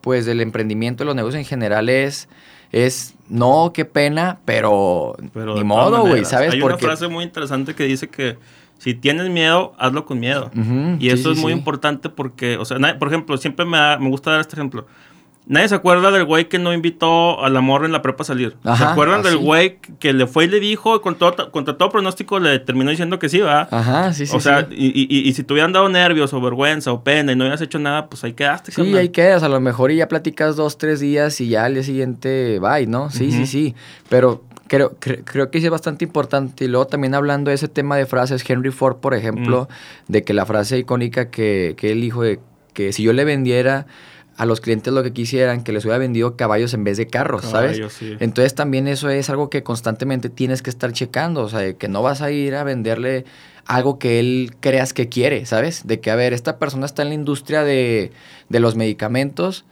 pues 0.00 0.24
del 0.24 0.40
emprendimiento, 0.40 1.04
los 1.04 1.14
negocios 1.14 1.40
en 1.40 1.46
general 1.46 1.88
es, 1.88 2.28
es 2.72 3.14
no, 3.28 3.72
qué 3.74 3.84
pena, 3.84 4.38
pero, 4.44 5.16
ni 5.34 5.64
modo, 5.64 6.06
güey, 6.06 6.24
¿sabes? 6.24 6.54
Hay 6.54 6.62
una 6.62 6.78
frase 6.78 7.08
muy 7.08 7.24
interesante 7.24 7.74
que 7.74 7.84
dice 7.84 8.08
que 8.08 8.38
si 8.78 8.94
tienes 8.94 9.28
miedo, 9.28 9.74
hazlo 9.78 10.06
con 10.06 10.18
miedo. 10.18 10.50
y 10.98 11.10
eso 11.10 11.32
es 11.32 11.38
muy 11.38 11.52
importante 11.52 12.08
porque, 12.08 12.56
o 12.56 12.64
sea, 12.64 12.78
por 12.98 13.08
ejemplo, 13.08 13.36
siempre 13.36 13.66
me, 13.66 13.98
me 13.98 14.08
gusta 14.08 14.32
dar 14.32 14.40
este 14.40 14.56
ejemplo. 14.56 14.86
Nadie 15.46 15.68
se 15.68 15.74
acuerda 15.74 16.12
del 16.12 16.24
güey 16.24 16.48
que 16.48 16.60
no 16.60 16.72
invitó 16.72 17.44
al 17.44 17.56
amor 17.56 17.84
en 17.84 17.90
la 17.90 18.00
prepa 18.00 18.22
a 18.22 18.26
salir. 18.26 18.56
¿Se 18.62 18.84
acuerdan 18.84 19.22
del 19.22 19.38
güey 19.38 19.78
que 19.98 20.12
le 20.12 20.28
fue 20.28 20.44
y 20.44 20.48
le 20.48 20.60
dijo, 20.60 21.02
con 21.02 21.16
todo, 21.16 21.50
contra 21.50 21.76
todo 21.76 21.90
pronóstico, 21.90 22.38
le 22.38 22.60
terminó 22.60 22.90
diciendo 22.90 23.18
que 23.18 23.28
sí, 23.28 23.40
va? 23.40 23.66
Ajá, 23.70 24.12
sí, 24.12 24.26
sí. 24.26 24.36
O 24.36 24.40
sea, 24.40 24.68
Y, 24.70 25.06
y, 25.08 25.32
si 25.32 25.42
te 25.42 25.52
hubieran 25.52 25.72
dado 25.72 25.88
nervios 25.88 26.32
o 26.32 26.40
vergüenza 26.40 26.92
o 26.92 27.02
pena 27.02 27.32
y 27.32 27.36
no 27.36 27.44
hubieras 27.44 27.60
hecho 27.60 27.80
nada, 27.80 28.08
pues 28.08 28.22
ahí 28.22 28.34
quedaste. 28.34 28.70
Sí, 28.70 28.96
ahí 28.96 29.08
quedas. 29.08 29.42
A 29.42 29.48
lo 29.48 29.60
mejor 29.60 29.90
y 29.90 29.96
ya 29.96 30.06
platicas 30.06 30.54
dos, 30.54 30.78
tres 30.78 31.00
días 31.00 31.40
y 31.40 31.48
ya 31.48 31.64
al 31.64 31.74
día 31.74 31.82
siguiente, 31.82 32.60
bye, 32.60 32.86
¿no? 32.86 33.10
Sí, 33.10 33.32
sí, 33.32 33.46
sí. 33.46 33.74
Pero 34.08 34.44
creo, 34.68 34.96
creo, 34.98 35.50
que 35.50 35.58
sí 35.58 35.66
es 35.66 35.70
bastante 35.72 36.04
importante. 36.04 36.66
Y 36.66 36.68
luego 36.68 36.86
también 36.86 37.16
hablando 37.16 37.48
de 37.48 37.56
ese 37.56 37.66
tema 37.66 37.96
de 37.96 38.06
frases, 38.06 38.48
Henry 38.48 38.70
Ford, 38.70 38.98
por 38.98 39.12
ejemplo, 39.12 39.68
de 40.06 40.22
que 40.22 40.34
la 40.34 40.46
frase 40.46 40.78
icónica 40.78 41.30
que, 41.30 41.74
que 41.76 41.90
él 41.90 42.00
dijo 42.00 42.22
de 42.22 42.38
que 42.72 42.92
si 42.92 43.02
yo 43.02 43.12
le 43.12 43.24
vendiera 43.24 43.86
a 44.36 44.46
los 44.46 44.60
clientes 44.60 44.92
lo 44.92 45.02
que 45.02 45.12
quisieran, 45.12 45.62
que 45.62 45.72
les 45.72 45.84
hubiera 45.84 45.98
vendido 45.98 46.36
caballos 46.36 46.72
en 46.74 46.84
vez 46.84 46.96
de 46.96 47.06
carros, 47.06 47.44
¿sabes? 47.44 47.80
Entonces 48.20 48.54
también 48.54 48.88
eso 48.88 49.10
es 49.10 49.28
algo 49.30 49.50
que 49.50 49.62
constantemente 49.62 50.30
tienes 50.30 50.62
que 50.62 50.70
estar 50.70 50.92
checando, 50.92 51.42
o 51.42 51.48
sea, 51.48 51.74
que 51.74 51.88
no 51.88 52.02
vas 52.02 52.22
a 52.22 52.30
ir 52.30 52.54
a 52.54 52.64
venderle 52.64 53.24
algo 53.66 53.98
que 53.98 54.18
él 54.18 54.52
creas 54.60 54.92
que 54.92 55.08
quiere, 55.08 55.46
¿sabes? 55.46 55.86
De 55.86 56.00
que, 56.00 56.10
a 56.10 56.16
ver, 56.16 56.32
esta 56.32 56.58
persona 56.58 56.86
está 56.86 57.02
en 57.02 57.08
la 57.08 57.14
industria 57.14 57.62
de, 57.62 58.12
de 58.48 58.60
los 58.60 58.74
medicamentos 58.74 59.64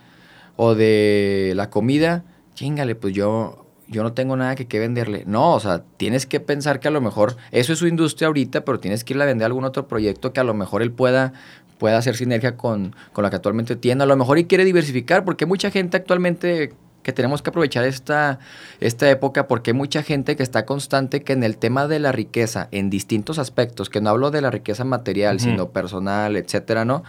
o 0.57 0.75
de 0.75 1.53
la 1.57 1.71
comida, 1.71 2.25
chingale, 2.55 2.95
pues 2.95 3.15
yo, 3.15 3.65
yo 3.89 4.03
no 4.03 4.13
tengo 4.13 4.37
nada 4.37 4.55
que, 4.55 4.67
que 4.67 4.79
venderle. 4.79 5.25
No, 5.27 5.55
o 5.55 5.61
sea, 5.61 5.83
tienes 5.97 6.27
que 6.27 6.39
pensar 6.39 6.81
que 6.81 6.89
a 6.89 6.91
lo 6.91 7.01
mejor 7.01 7.37
eso 7.51 7.73
es 7.73 7.79
su 7.79 7.87
industria 7.87 8.29
ahorita, 8.29 8.65
pero 8.65 8.79
tienes 8.79 9.03
que 9.03 9.15
irle 9.15 9.25
a 9.25 9.27
vender 9.27 9.47
algún 9.47 9.65
otro 9.65 9.89
proyecto 9.89 10.33
que 10.33 10.41
a 10.41 10.45
lo 10.45 10.55
mejor 10.55 10.83
él 10.83 10.93
pueda 10.93 11.33
pueda 11.81 11.97
hacer 11.97 12.15
sinergia 12.15 12.57
con, 12.57 12.95
con 13.13 13.25
la 13.25 13.31
que 13.31 13.37
actualmente 13.37 13.75
tiene. 13.75 14.05
A 14.05 14.07
lo 14.07 14.17
mejor 14.17 14.39
y 14.39 14.45
quiere 14.45 14.65
diversificar, 14.65 15.25
porque 15.25 15.45
hay 15.45 15.49
mucha 15.49 15.73
gente 15.73 15.97
actualmente 15.97 16.75
que 17.03 17.13
tenemos 17.13 17.41
que 17.41 17.49
aprovechar 17.49 17.85
esta, 17.85 18.39
esta 18.79 19.11
época 19.11 19.49
porque 19.49 19.71
hay 19.71 19.77
mucha 19.77 20.03
gente 20.03 20.37
que 20.37 20.43
está 20.43 20.67
constante 20.67 21.23
que 21.23 21.33
en 21.33 21.43
el 21.43 21.57
tema 21.57 21.89
de 21.89 21.99
la 21.99 22.13
riqueza, 22.13 22.69
en 22.71 22.91
distintos 22.91 23.39
aspectos, 23.39 23.89
que 23.89 24.03
no 24.03 24.11
hablo 24.11 24.31
de 24.31 24.43
la 24.43 24.51
riqueza 24.51 24.85
material, 24.85 25.41
sino 25.41 25.71
personal, 25.71 26.37
etcétera, 26.37 26.85
¿no? 26.85 27.03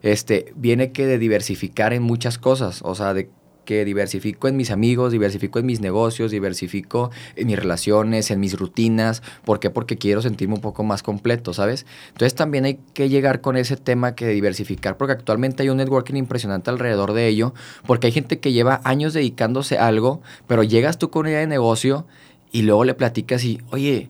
Este, 0.00 0.52
viene 0.56 0.92
que 0.92 1.06
de 1.06 1.18
diversificar 1.18 1.92
en 1.92 2.02
muchas 2.02 2.38
cosas, 2.38 2.80
o 2.82 2.94
sea, 2.94 3.12
de 3.14 3.28
que 3.64 3.84
diversifico 3.84 4.48
en 4.48 4.56
mis 4.56 4.70
amigos, 4.70 5.12
diversifico 5.12 5.58
en 5.58 5.66
mis 5.66 5.80
negocios, 5.80 6.30
diversifico 6.30 7.10
en 7.36 7.46
mis 7.46 7.58
relaciones, 7.58 8.30
en 8.30 8.40
mis 8.40 8.58
rutinas. 8.58 9.22
¿Por 9.44 9.60
qué? 9.60 9.70
Porque 9.70 9.98
quiero 9.98 10.22
sentirme 10.22 10.54
un 10.54 10.60
poco 10.60 10.84
más 10.84 11.02
completo, 11.02 11.52
¿sabes? 11.52 11.86
Entonces 12.08 12.34
también 12.34 12.64
hay 12.64 12.78
que 12.94 13.08
llegar 13.08 13.40
con 13.40 13.56
ese 13.56 13.76
tema 13.76 14.14
que 14.14 14.28
diversificar, 14.28 14.96
porque 14.96 15.12
actualmente 15.12 15.62
hay 15.62 15.68
un 15.68 15.78
networking 15.78 16.14
impresionante 16.14 16.70
alrededor 16.70 17.12
de 17.12 17.26
ello, 17.28 17.54
porque 17.86 18.06
hay 18.08 18.12
gente 18.12 18.38
que 18.38 18.52
lleva 18.52 18.80
años 18.84 19.12
dedicándose 19.12 19.78
a 19.78 19.86
algo, 19.86 20.22
pero 20.46 20.62
llegas 20.62 20.98
tú 20.98 21.10
con 21.10 21.20
una 21.20 21.30
idea 21.30 21.40
de 21.40 21.46
negocio 21.46 22.06
y 22.52 22.62
luego 22.62 22.84
le 22.84 22.94
platicas 22.94 23.44
y, 23.44 23.60
oye, 23.70 24.08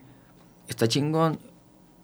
está 0.68 0.88
chingón, 0.88 1.38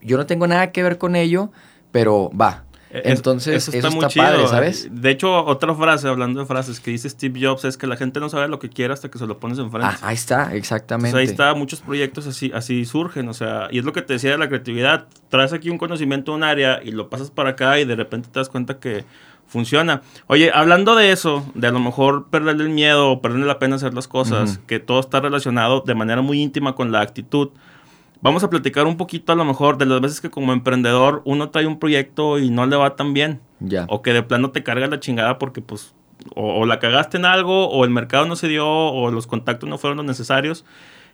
yo 0.01 0.17
no 0.17 0.27
tengo 0.27 0.47
nada 0.47 0.73
que 0.73 0.83
ver 0.83 0.99
con 0.99 1.17
ello, 1.17 1.51
pero 1.93 2.31
va, 2.31 2.65
entonces, 2.93 3.69
eso 3.69 3.77
está, 3.77 3.91
muy 3.91 4.07
chido. 4.07 4.49
¿sabes? 4.49 4.89
De 4.91 5.11
hecho, 5.11 5.45
otra 5.45 5.75
frase, 5.75 6.09
hablando 6.09 6.41
de 6.41 6.47
frases, 6.47 6.81
que 6.81 6.91
dice 6.91 7.09
Steve 7.09 7.41
Jobs 7.41 7.65
es 7.65 7.77
que 7.77 7.87
la 7.87 7.97
gente 7.97 8.21
no 8.21 8.29
sabe 8.29 8.49
lo 8.49 8.59
que 8.59 8.69
quiere 8.69 8.93
hasta 8.93 9.11
que 9.11 9.19
se 9.19 9.27
lo 9.27 9.39
pones 9.39 9.59
enfrente. 9.59 9.89
Ah, 9.91 9.99
ahí 10.03 10.15
está, 10.15 10.55
exactamente. 10.55 11.17
ahí 11.17 11.25
está, 11.25 11.55
muchos 11.55 11.81
proyectos 11.81 12.27
así, 12.27 12.51
así 12.55 12.85
surgen, 12.85 13.29
o 13.29 13.35
sea, 13.35 13.69
y 13.71 13.79
es 13.79 13.85
lo 13.85 13.93
que 13.93 14.03
te 14.03 14.15
decía 14.15 14.31
de 14.31 14.39
la 14.39 14.49
creatividad. 14.49 15.07
Traes 15.29 15.53
aquí 15.53 15.71
un 15.71 15.79
conocimiento 15.79 16.33
un 16.33 16.43
área 16.43 16.81
y 16.83 16.91
lo 16.91 17.09
pasas 17.09 17.31
para 17.31 17.51
acá 17.51 17.79
y 17.79 17.85
de 17.85 17.97
repente 17.97 18.29
te 18.33 18.39
das 18.39 18.49
cuenta 18.49 18.79
que 18.79 19.05
funciona. 19.47 20.03
Oye, 20.29 20.51
hablando 20.55 20.95
de 20.95 21.13
eso, 21.13 21.45
de 21.55 21.67
a 21.67 21.73
lo 21.73 21.81
mejor 21.81 22.29
perderle 22.29 22.65
el 22.65 22.71
miedo 22.71 23.11
o 23.11 23.21
perderle 23.21 23.47
la 23.47 23.59
pena 23.59 23.77
hacer 23.77 23.95
las 23.95 24.09
cosas, 24.09 24.61
que 24.67 24.79
todo 24.79 25.01
está 25.01 25.21
relacionado 25.21 25.83
de 25.85 25.95
manera 25.95 26.23
muy 26.23 26.41
íntima 26.41 26.75
con 26.75 26.93
la 26.93 27.01
actitud. 27.01 27.51
Vamos 28.23 28.45
a 28.45 28.51
platicar 28.51 28.87
un 28.87 28.97
poquito 28.97 29.33
a 29.33 29.37
lo 29.37 29.45
mejor 29.45 29.79
de 29.79 29.87
las 29.87 30.01
veces 30.01 30.21
que 30.21 30.31
como 30.31 30.53
emprendedor 30.53 31.23
uno 31.25 31.51
trae 31.51 31.67
un 31.67 31.79
proyecto 31.79 32.39
y 32.39 32.51
no 32.51 32.67
le 32.67 32.77
va 32.77 32.97
tan 32.97 33.15
bien. 33.15 33.41
Ya. 33.61 33.87
O 33.89 34.03
que 34.03 34.13
de 34.13 34.23
plano 34.23 34.51
te 34.51 34.63
carga 34.63 34.87
la 34.87 35.01
chingada 35.01 35.39
porque 35.39 35.63
pues 35.63 35.95
o, 36.35 36.67
la 36.67 36.79
cagaste 36.79 37.17
en 37.17 37.25
algo 37.25 37.69
o 37.69 37.85
el 37.85 37.91
mercado 37.91 38.27
no 38.27 38.37
se 38.37 38.49
dio 38.49 38.69
o 38.69 39.11
los 39.11 39.27
contactos 39.27 39.69
no 39.69 39.79
fueron 39.79 39.99
los 39.99 40.07
necesarios. 40.07 40.65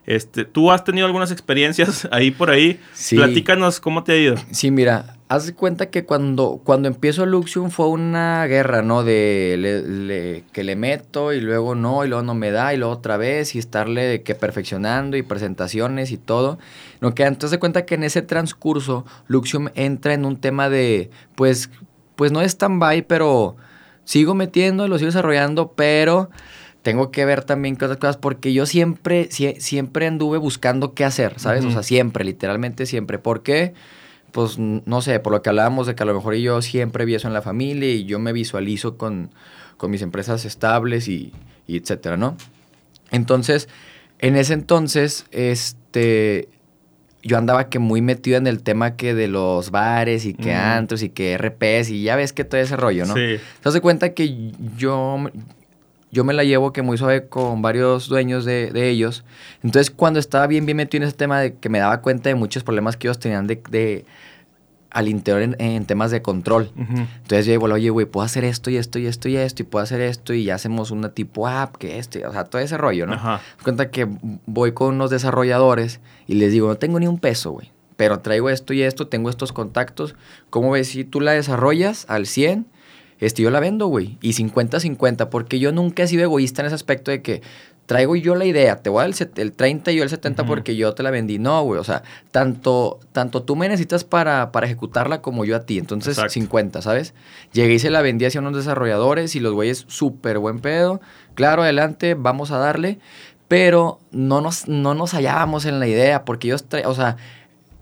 Este, 0.05 0.45
¿Tú 0.45 0.71
has 0.71 0.85
tenido 0.85 1.07
algunas 1.07 1.31
experiencias 1.31 2.09
ahí 2.13 2.31
por 2.31 2.51
ahí? 2.51 2.81
Sí. 2.93 3.17
Platícanos 3.17 3.81
cómo 3.81 4.05
te 4.05 4.13
ha 4.13 4.17
ido. 4.17 4.37
Sí, 4.51 4.71
mira, 4.71 5.16
haz 5.29 5.47
de 5.47 5.55
cuenta 5.55 5.91
que 5.91 6.05
cuando, 6.05 6.61
cuando 6.63 6.89
empiezo 6.89 7.27
Luxium 7.27 7.71
fue 7.71 7.89
una 7.89 8.47
guerra, 8.47 8.83
¿no? 8.83 9.03
De 9.03 10.45
que 10.53 10.65
le 10.65 10.77
meto 10.77 11.33
y 11.33 11.41
luego 11.41 11.75
no, 11.75 12.05
y 12.05 12.09
luego 12.09 12.23
no 12.23 12.35
me 12.35 12.51
da, 12.51 12.73
y 12.75 12.77
luego 12.77 12.93
otra 12.93 13.17
vez, 13.17 13.55
y 13.55 13.59
estarle 13.59 14.03
de 14.03 14.23
que 14.23 14.35
perfeccionando 14.35 15.17
y 15.17 15.23
presentaciones 15.23 16.13
y 16.13 16.19
todo. 16.19 16.59
No 17.01 17.15
que 17.15 17.25
entonces 17.25 17.53
de 17.53 17.59
cuenta 17.59 17.85
que 17.85 17.97
en 17.97 18.05
ese 18.05 18.23
transcurso 18.23 19.05
Luxium 19.27 19.69
entra 19.75 20.15
en 20.15 20.25
un 20.25 20.37
tema 20.37 20.69
de, 20.69 21.11
pues, 21.35 21.71
pues 22.15 22.31
no 22.31 22.41
es 22.41 22.53
stand-by, 22.53 23.03
pero 23.03 23.57
sigo 24.05 24.35
metiendo, 24.35 24.87
lo 24.87 24.99
sigo 24.99 25.07
desarrollando, 25.07 25.73
pero 25.73 26.31
tengo 26.83 27.11
que 27.11 27.25
ver 27.25 27.43
también 27.43 27.75
qué 27.75 27.87
otras 27.87 27.99
cosas, 27.99 28.17
porque 28.17 28.53
yo 28.53 28.65
siempre, 28.65 29.29
siempre 29.31 30.07
anduve 30.07 30.39
buscando 30.39 30.95
qué 30.95 31.05
hacer, 31.05 31.41
¿sabes? 31.41 31.65
O 31.65 31.73
sea, 31.73 31.83
siempre, 31.83 32.25
literalmente 32.25 32.87
siempre. 32.87 33.19
¿Por 33.19 33.43
qué? 33.43 33.75
Pues 34.33 34.59
no 34.59 35.01
sé, 35.03 35.21
por 35.21 35.33
lo 35.33 35.43
que 35.43 35.49
hablábamos 35.49 35.87
de 35.87 35.95
que 35.95 36.03
a 36.03 36.07
lo 36.07 36.15
mejor 36.15 36.35
yo 36.35 36.61
siempre 36.63 37.05
vi 37.05 37.15
eso 37.15 37.29
en 37.29 37.35
la 37.35 37.43
familia 37.43 37.91
y 37.91 38.05
yo 38.05 38.19
me 38.19 38.33
visualizo 38.33 38.97
con, 38.97 39.31
con 39.77 39.91
mis 39.91 40.03
empresas 40.03 40.45
estables 40.45 41.09
y, 41.09 41.33
y 41.67 41.79
etcétera, 41.79 42.17
¿no? 42.17 42.37
Entonces, 43.11 43.69
en 44.19 44.37
ese 44.37 44.55
entonces, 44.55 45.27
este, 45.31 46.49
yo 47.23 47.39
andaba 47.39 47.69
que 47.69 47.79
muy 47.79 48.03
metido 48.03 48.39
en 48.39 48.47
el 48.47 48.63
tema 48.63 48.97
que 48.97 49.15
de 49.15 49.29
los 49.29 49.71
bares 49.71 50.25
y 50.25 50.35
que 50.35 50.55
antros 50.55 51.03
y 51.03 51.09
que 51.11 51.37
RPs 51.37 51.91
y 51.91 52.03
ya 52.03 52.17
ves 52.17 52.33
que 52.33 52.45
todo 52.45 52.61
ese 52.61 52.77
rollo, 52.77 53.05
¿no? 53.05 53.15
Sí. 53.15 53.39
Te 53.63 53.71
das 53.71 53.81
cuenta 53.81 54.15
que 54.15 54.53
yo, 54.77 55.19
yo 56.11 56.25
me 56.25 56.33
la 56.33 56.45
llevo 56.45 56.73
que 56.73 56.83
muy 56.83 56.99
suave 56.99 57.29
con 57.29 57.63
varios 57.63 58.09
dueños 58.09 58.45
de, 58.45 58.71
ellos. 58.89 59.25
Entonces, 59.63 59.91
cuando 59.91 60.21
estaba 60.21 60.47
bien, 60.47 60.67
bien 60.67 60.77
metido 60.77 61.03
en 61.03 61.09
ese 61.09 61.17
tema 61.17 61.41
de 61.41 61.55
que 61.55 61.69
me 61.69 61.79
daba 61.79 62.01
cuenta 62.01 62.29
de 62.29 62.35
muchos 62.35 62.63
problemas 62.63 62.97
que 62.97 63.09
ellos 63.09 63.19
tenían 63.19 63.47
de, 63.47 64.05
al 64.91 65.09
interior 65.09 65.57
en, 65.59 65.85
temas 65.85 66.11
de 66.11 66.23
control. 66.23 66.71
Entonces 66.77 67.47
yo 67.47 67.53
digo, 67.53 67.67
oye, 67.67 67.91
güey, 67.91 68.07
puedo 68.07 68.25
hacer 68.25 68.45
esto 68.45 68.71
y 68.71 68.77
esto 68.77 68.99
y 68.99 69.07
esto 69.07 69.29
y 69.29 69.37
esto 69.37 69.63
y 69.63 69.67
puedo 69.67 69.83
hacer 69.83 70.01
esto 70.01 70.33
y 70.33 70.45
ya 70.45 70.55
hacemos 70.55 70.91
una 70.91 71.11
tipo 71.11 71.49
app 71.49 71.77
que 71.77 71.99
este, 71.99 72.27
o 72.27 72.33
sea, 72.33 72.45
todo 72.45 72.63
ese 72.63 72.79
rollo, 72.79 73.07
¿no? 73.07 73.15
Ajá. 73.15 73.41
Cuenta 73.63 73.91
que 73.91 74.09
voy 74.47 74.73
con 74.73 74.95
unos 74.95 75.11
desarrolladores 75.11 76.01
y 76.27 76.37
les 76.37 76.53
digo, 76.53 76.69
no 76.69 76.77
tengo 76.77 76.99
ni 76.99 77.07
un 77.09 77.19
peso, 77.19 77.51
güey, 77.51 77.73
pero 77.97 78.21
traigo 78.21 78.49
esto 78.49 78.73
y 78.73 78.83
esto, 78.83 79.09
tengo 79.09 79.29
estos 79.29 79.53
contactos. 79.53 80.15
¿Cómo 80.51 80.71
ves 80.71 80.89
si 80.89 81.05
tú 81.05 81.21
la 81.21 81.33
desarrollas 81.33 82.07
al 82.09 82.27
100? 82.27 82.67
Este, 83.21 83.43
yo 83.43 83.51
la 83.51 83.61
vendo, 83.61 83.87
güey. 83.87 84.19
Y 84.21 84.33
50-50, 84.33 85.29
porque 85.29 85.59
yo 85.59 85.73
nunca 85.73 86.03
he 86.03 86.09
sido 86.09 86.23
egoísta 86.23 86.63
en 86.63 86.67
ese 86.67 86.75
aspecto 86.75 87.11
de 87.11 87.23
que 87.23 87.43
traigo 87.87 88.17
yo 88.17 88.35
la 88.35 88.45
idea, 88.45 88.83
te 88.83 88.91
voy 88.91 89.05
a 89.05 89.09
dar 89.09 89.29
el, 89.37 89.53
30 89.53 89.93
y 89.93 89.97
yo 89.97 90.03
el 90.03 90.11
70 90.11 90.45
porque 90.45 90.77
yo 90.77 90.93
te 90.95 91.03
la 91.03 91.11
vendí. 91.11 91.39
No, 91.39 91.63
güey, 91.63 91.81
o 91.81 91.85
sea, 91.85 92.03
tanto, 92.33 92.99
tanto 93.13 93.45
tú 93.45 93.57
me 93.57 93.69
necesitas 93.69 94.05
para, 94.05 94.51
para 94.53 94.67
ejecutarla 94.67 95.23
como 95.23 95.45
yo 95.45 95.57
a 95.57 95.61
ti. 95.61 95.79
Entonces, 95.79 96.21
50, 96.29 96.83
¿sabes? 96.83 97.15
Llegué 97.53 97.75
y 97.75 97.79
se 97.79 97.91
la 97.91 98.03
vendí 98.03 98.25
hacia 98.25 98.41
unos 98.41 98.57
desarrolladores 98.57 99.37
y 99.37 99.41
los 99.41 99.55
güeyes 99.55 99.85
súper 99.87 100.39
buen 100.39 100.59
pedo. 100.59 101.01
Claro, 101.35 101.63
adelante, 101.63 102.15
vamos 102.15 102.51
a 102.51 102.59
darle. 102.59 102.99
Pero 103.49 104.01
no 104.11 104.41
nos, 104.41 104.67
no 104.67 104.95
nos 104.95 105.15
hallábamos 105.15 105.65
en 105.67 105.79
la 105.79 105.87
idea 105.87 106.25
porque 106.25 106.49
ellos, 106.49 106.65
o 106.85 106.95
sea, 106.95 107.17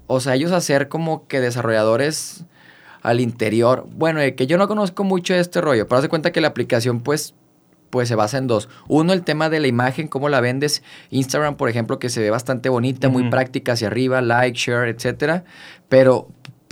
o 0.07 0.21
sea, 0.21 0.35
ellos 0.35 0.53
hacer 0.53 0.89
como 0.89 1.27
que 1.27 1.41
desarrolladores 1.41 2.45
al 3.05 3.21
interior. 3.21 3.87
Bueno, 3.95 4.21
que 4.35 4.47
yo 4.49 4.59
no 4.59 4.67
conozco 4.67 5.05
mucho 5.05 5.35
de 5.35 5.41
este 5.41 5.61
rollo, 5.61 5.87
pero 5.87 5.99
haz 5.99 6.03
de 6.03 6.09
cuenta 6.09 6.33
que 6.33 6.41
la 6.41 6.49
aplicación, 6.49 7.01
pues, 7.01 7.35
pues 7.91 8.09
se 8.09 8.15
basa 8.17 8.39
en 8.39 8.47
dos. 8.47 8.71
Uno, 8.89 9.13
el 9.13 9.23
tema 9.23 9.51
de 9.51 9.61
la 9.61 9.69
imagen, 9.69 10.09
cómo 10.09 10.31
la 10.31 10.41
vendes. 10.41 10.83
Instagram, 11.11 11.57
por 11.57 11.69
ejemplo, 11.69 11.99
que 11.99 12.09
se 12.09 12.21
ve 12.21 12.31
bastante 12.31 12.71
bonita, 12.71 13.11
muy 13.11 13.29
práctica 13.31 13.73
hacia 13.73 13.89
arriba, 13.89 14.23
like, 14.23 14.59
share, 14.59 14.89
etcétera. 14.89 15.45
Pero, 15.91 16.29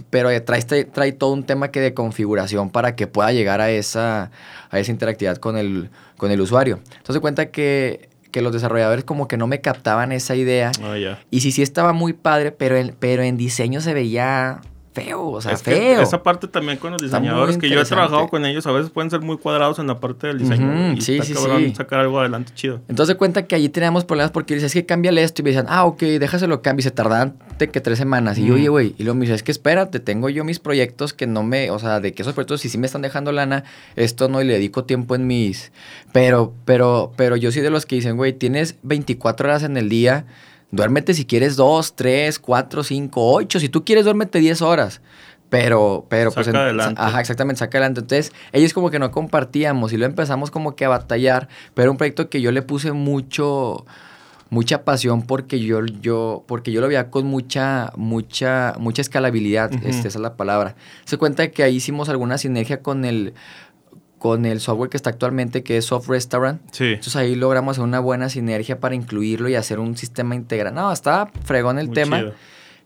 pero 0.08 0.30
trae, 0.42 0.62
trae, 0.62 1.12
todo 1.12 1.34
un 1.34 1.44
tema 1.44 1.70
que 1.70 1.80
de 1.80 1.92
configuración 1.92 2.70
para 2.70 2.96
que 2.96 3.06
pueda 3.06 3.30
llegar 3.30 3.60
a 3.60 3.70
esa, 3.70 4.30
a 4.70 4.78
esa 4.78 4.90
interactividad 4.90 5.36
con 5.36 5.58
el, 5.58 5.90
con 6.16 6.30
el 6.30 6.40
usuario. 6.40 6.80
Entonces, 6.96 7.20
cuenta 7.20 7.50
que 7.50 8.08
que 8.32 8.40
los 8.40 8.54
desarrolladores 8.54 9.04
como 9.04 9.28
que 9.28 9.36
no 9.36 9.46
me 9.46 9.60
captaban 9.60 10.10
esa 10.10 10.34
idea. 10.34 10.72
Oh, 10.82 10.94
y 11.30 11.40
sí, 11.40 11.52
sí 11.52 11.60
estaba 11.60 11.92
muy 11.92 12.14
padre, 12.14 12.50
pero 12.50 12.76
pero 12.98 13.22
en 13.22 13.36
diseño 13.36 13.82
se 13.82 13.92
veía 13.92 14.62
feo, 14.92 15.28
o 15.28 15.40
sea, 15.40 15.56
feo. 15.56 16.02
esa 16.02 16.22
parte 16.22 16.48
también 16.48 16.78
con 16.78 16.92
los 16.92 17.00
diseñadores 17.00 17.56
que 17.58 17.68
yo 17.68 17.80
he 17.80 17.84
trabajado 17.84 18.28
con 18.28 18.44
ellos, 18.44 18.66
a 18.66 18.72
veces 18.72 18.90
pueden 18.90 19.10
ser 19.10 19.20
muy 19.20 19.38
cuadrados 19.38 19.78
en 19.78 19.86
la 19.86 20.00
parte 20.00 20.26
del 20.26 20.38
diseño. 20.38 20.92
y 20.92 21.00
sí, 21.00 21.20
sí, 21.22 21.34
sí. 21.34 21.74
sacar 21.74 22.00
algo 22.00 22.20
adelante 22.20 22.52
chido. 22.54 22.80
Entonces 22.88 23.16
cuenta 23.16 23.46
que 23.46 23.54
allí 23.54 23.68
teníamos 23.68 24.04
problemas 24.04 24.30
porque 24.30 24.54
dices, 24.54 24.68
es 24.68 24.74
que 24.74 24.86
cámbiale 24.86 25.22
esto. 25.22 25.42
Y 25.42 25.44
me 25.44 25.50
decían, 25.50 25.66
ah, 25.68 25.84
ok, 25.84 26.00
déjaselo 26.00 26.62
cambio. 26.62 26.80
Y 26.80 26.84
se 26.84 26.90
tardan 26.90 27.36
que 27.70 27.80
tres 27.80 27.98
semanas. 27.98 28.38
Y 28.38 28.46
yo, 28.46 28.54
oye, 28.54 28.68
güey. 28.68 28.94
Y 28.98 29.04
luego 29.04 29.18
me 29.18 29.22
dice, 29.22 29.34
es 29.34 29.42
que 29.42 29.52
espérate, 29.52 30.00
tengo 30.00 30.28
yo 30.28 30.44
mis 30.44 30.58
proyectos 30.58 31.12
que 31.12 31.26
no 31.26 31.42
me, 31.42 31.70
o 31.70 31.78
sea, 31.78 32.00
de 32.00 32.12
que 32.12 32.22
esos 32.22 32.34
proyectos, 32.34 32.60
si 32.62 32.68
sí 32.68 32.78
me 32.78 32.86
están 32.86 33.02
dejando 33.02 33.32
lana, 33.32 33.64
esto 33.96 34.28
no, 34.28 34.40
y 34.40 34.44
le 34.44 34.54
dedico 34.54 34.84
tiempo 34.84 35.14
en 35.14 35.26
mis. 35.26 35.72
Pero, 36.12 36.52
pero, 36.64 37.12
pero 37.16 37.36
yo 37.36 37.52
soy 37.52 37.62
de 37.62 37.70
los 37.70 37.86
que 37.86 37.96
dicen, 37.96 38.16
güey, 38.16 38.32
tienes 38.32 38.76
24 38.82 39.48
horas 39.48 39.62
en 39.62 39.76
el 39.76 39.88
día 39.88 40.26
Duérmete 40.72 41.14
si 41.14 41.26
quieres 41.26 41.54
dos, 41.54 41.94
tres, 41.94 42.38
cuatro, 42.38 42.82
cinco, 42.82 43.32
ocho. 43.32 43.60
Si 43.60 43.68
tú 43.68 43.84
quieres, 43.84 44.04
duérmete 44.04 44.40
diez 44.40 44.62
horas. 44.62 45.00
Pero, 45.50 46.06
pero, 46.08 46.32
pues. 46.32 46.48
adelante. 46.48 47.00
Ajá, 47.00 47.20
exactamente, 47.20 47.58
saca 47.58 47.76
adelante. 47.76 48.00
Entonces, 48.00 48.32
ellos 48.52 48.72
como 48.72 48.90
que 48.90 48.98
no 48.98 49.10
compartíamos 49.10 49.92
y 49.92 49.98
lo 49.98 50.06
empezamos 50.06 50.50
como 50.50 50.74
que 50.74 50.86
a 50.86 50.88
batallar. 50.88 51.48
Pero 51.74 51.90
un 51.90 51.98
proyecto 51.98 52.30
que 52.30 52.40
yo 52.40 52.50
le 52.52 52.62
puse 52.62 52.92
mucho 52.92 53.84
mucha 54.48 54.84
pasión 54.84 55.22
porque 55.22 55.60
yo, 55.60 55.84
yo, 55.86 56.44
porque 56.46 56.72
yo 56.72 56.82
lo 56.82 56.88
veía 56.88 57.08
con 57.08 57.24
mucha, 57.26 57.90
mucha, 57.96 58.74
mucha 58.78 59.00
escalabilidad, 59.00 59.72
este, 59.72 60.08
esa 60.08 60.08
es 60.08 60.16
la 60.16 60.36
palabra. 60.36 60.74
Se 61.06 61.16
cuenta 61.16 61.50
que 61.50 61.62
ahí 61.62 61.76
hicimos 61.76 62.10
alguna 62.10 62.36
sinergia 62.36 62.82
con 62.82 63.06
el, 63.06 63.32
con 64.22 64.46
el 64.46 64.60
software 64.60 64.88
que 64.88 64.96
está 64.96 65.10
actualmente, 65.10 65.64
que 65.64 65.76
es 65.76 65.86
Soft 65.86 66.08
Restaurant. 66.08 66.62
Sí. 66.70 66.84
Entonces 66.84 67.16
ahí 67.16 67.34
logramos 67.34 67.72
hacer 67.72 67.82
una 67.82 67.98
buena 67.98 68.28
sinergia 68.28 68.78
para 68.78 68.94
incluirlo 68.94 69.48
y 69.48 69.56
hacer 69.56 69.80
un 69.80 69.96
sistema 69.96 70.36
integral. 70.36 70.72
No, 70.72 70.92
estaba 70.92 71.28
fregón 71.42 71.80
el 71.80 71.90
tema. 71.90 72.26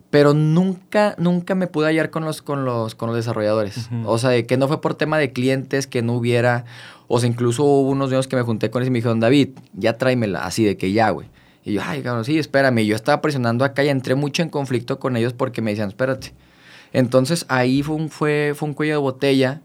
Pero 0.09 0.33
nunca, 0.33 1.14
nunca 1.18 1.55
me 1.55 1.66
pude 1.66 1.88
hallar 1.88 2.09
con 2.09 2.25
los, 2.25 2.40
con 2.40 2.64
los, 2.64 2.94
con 2.94 3.09
los 3.09 3.16
desarrolladores. 3.16 3.90
O 4.07 4.16
sea, 4.16 4.42
que 4.44 4.57
no 4.57 4.66
fue 4.66 4.81
por 4.81 4.94
tema 4.94 5.18
de 5.18 5.35
clientes, 5.35 5.87
que 5.87 6.01
no 6.01 6.14
hubiera. 6.14 6.64
O 7.07 7.20
sea, 7.20 7.29
incluso 7.29 7.64
hubo 7.64 7.90
unos 7.90 8.09
días 8.09 8.27
que 8.29 8.37
me 8.37 8.40
junté 8.40 8.70
con 8.70 8.81
ellos 8.81 8.88
y 8.88 8.92
me 8.92 8.99
dijeron, 9.01 9.20
David, 9.20 9.51
ya 9.75 9.99
tráemela, 9.99 10.46
así 10.46 10.64
de 10.64 10.79
que 10.79 10.92
ya, 10.92 11.11
güey. 11.11 11.29
Y 11.66 11.75
yo, 11.75 11.83
ay, 11.85 12.01
cabrón, 12.01 12.25
sí, 12.25 12.38
espérame. 12.38 12.79
Y 12.79 12.87
yo 12.87 12.96
estaba 12.96 13.20
presionando 13.20 13.62
acá 13.66 13.85
y 13.85 13.90
entré 13.90 14.14
mucho 14.14 14.42
en 14.42 14.49
conflicto 14.49 14.99
con 14.99 15.18
ellos 15.18 15.35
porque 15.35 15.61
me 15.61 15.72
decían, 15.72 15.88
espérate. 15.88 16.33
Entonces 16.94 17.44
ahí 17.51 17.83
fue 17.83 17.96
un, 17.96 18.09
fue, 18.09 18.55
fue 18.57 18.68
un 18.68 18.75
cuello 18.75 18.94
de 18.94 18.99
botella 19.01 19.61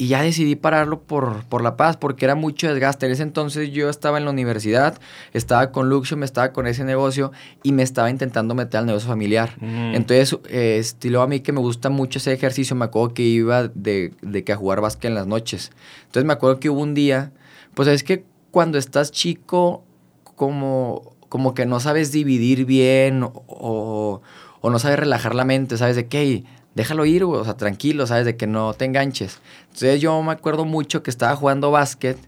y 0.00 0.06
ya 0.06 0.22
decidí 0.22 0.56
pararlo 0.56 1.02
por, 1.02 1.44
por 1.44 1.60
la 1.60 1.76
paz, 1.76 1.98
porque 1.98 2.24
era 2.24 2.34
mucho 2.34 2.72
desgaste. 2.72 3.04
En 3.04 3.12
ese 3.12 3.22
entonces 3.22 3.70
yo 3.70 3.90
estaba 3.90 4.16
en 4.16 4.24
la 4.24 4.30
universidad, 4.30 4.98
estaba 5.34 5.72
con 5.72 5.90
Luxium, 5.90 6.22
estaba 6.22 6.54
con 6.54 6.66
ese 6.66 6.84
negocio 6.84 7.32
y 7.62 7.72
me 7.72 7.82
estaba 7.82 8.08
intentando 8.08 8.54
meter 8.54 8.80
al 8.80 8.86
negocio 8.86 9.06
familiar. 9.06 9.58
Mm. 9.60 9.94
Entonces, 9.94 10.38
eh, 10.48 10.78
estilo 10.78 11.20
a 11.20 11.26
mí 11.26 11.40
que 11.40 11.52
me 11.52 11.60
gusta 11.60 11.90
mucho 11.90 12.18
ese 12.18 12.32
ejercicio, 12.32 12.74
me 12.74 12.86
acuerdo 12.86 13.12
que 13.12 13.24
iba 13.24 13.68
de, 13.68 14.14
de, 14.22 14.42
que 14.42 14.54
a 14.54 14.56
jugar 14.56 14.80
básquet 14.80 15.10
en 15.10 15.16
las 15.16 15.26
noches. 15.26 15.70
Entonces 16.06 16.24
me 16.24 16.32
acuerdo 16.32 16.60
que 16.60 16.70
hubo 16.70 16.80
un 16.80 16.94
día, 16.94 17.32
pues 17.74 17.86
es 17.86 18.02
que 18.02 18.24
cuando 18.50 18.78
estás 18.78 19.12
chico, 19.12 19.84
como, 20.34 21.14
como 21.28 21.52
que 21.52 21.66
no 21.66 21.78
sabes 21.78 22.10
dividir 22.10 22.64
bien 22.64 23.22
o, 23.22 24.22
o 24.62 24.70
no 24.70 24.78
sabes 24.78 24.98
relajar 24.98 25.34
la 25.34 25.44
mente, 25.44 25.76
sabes 25.76 25.96
de 25.96 26.06
qué 26.06 26.42
déjalo 26.74 27.04
ir, 27.04 27.24
o 27.24 27.44
sea, 27.44 27.56
tranquilo, 27.56 28.06
¿sabes? 28.06 28.24
De 28.24 28.36
que 28.36 28.46
no 28.46 28.74
te 28.74 28.84
enganches. 28.84 29.40
Entonces 29.64 30.00
yo 30.00 30.20
me 30.22 30.32
acuerdo 30.32 30.64
mucho 30.64 31.02
que 31.02 31.10
estaba 31.10 31.36
jugando 31.36 31.70
básquet 31.70 32.18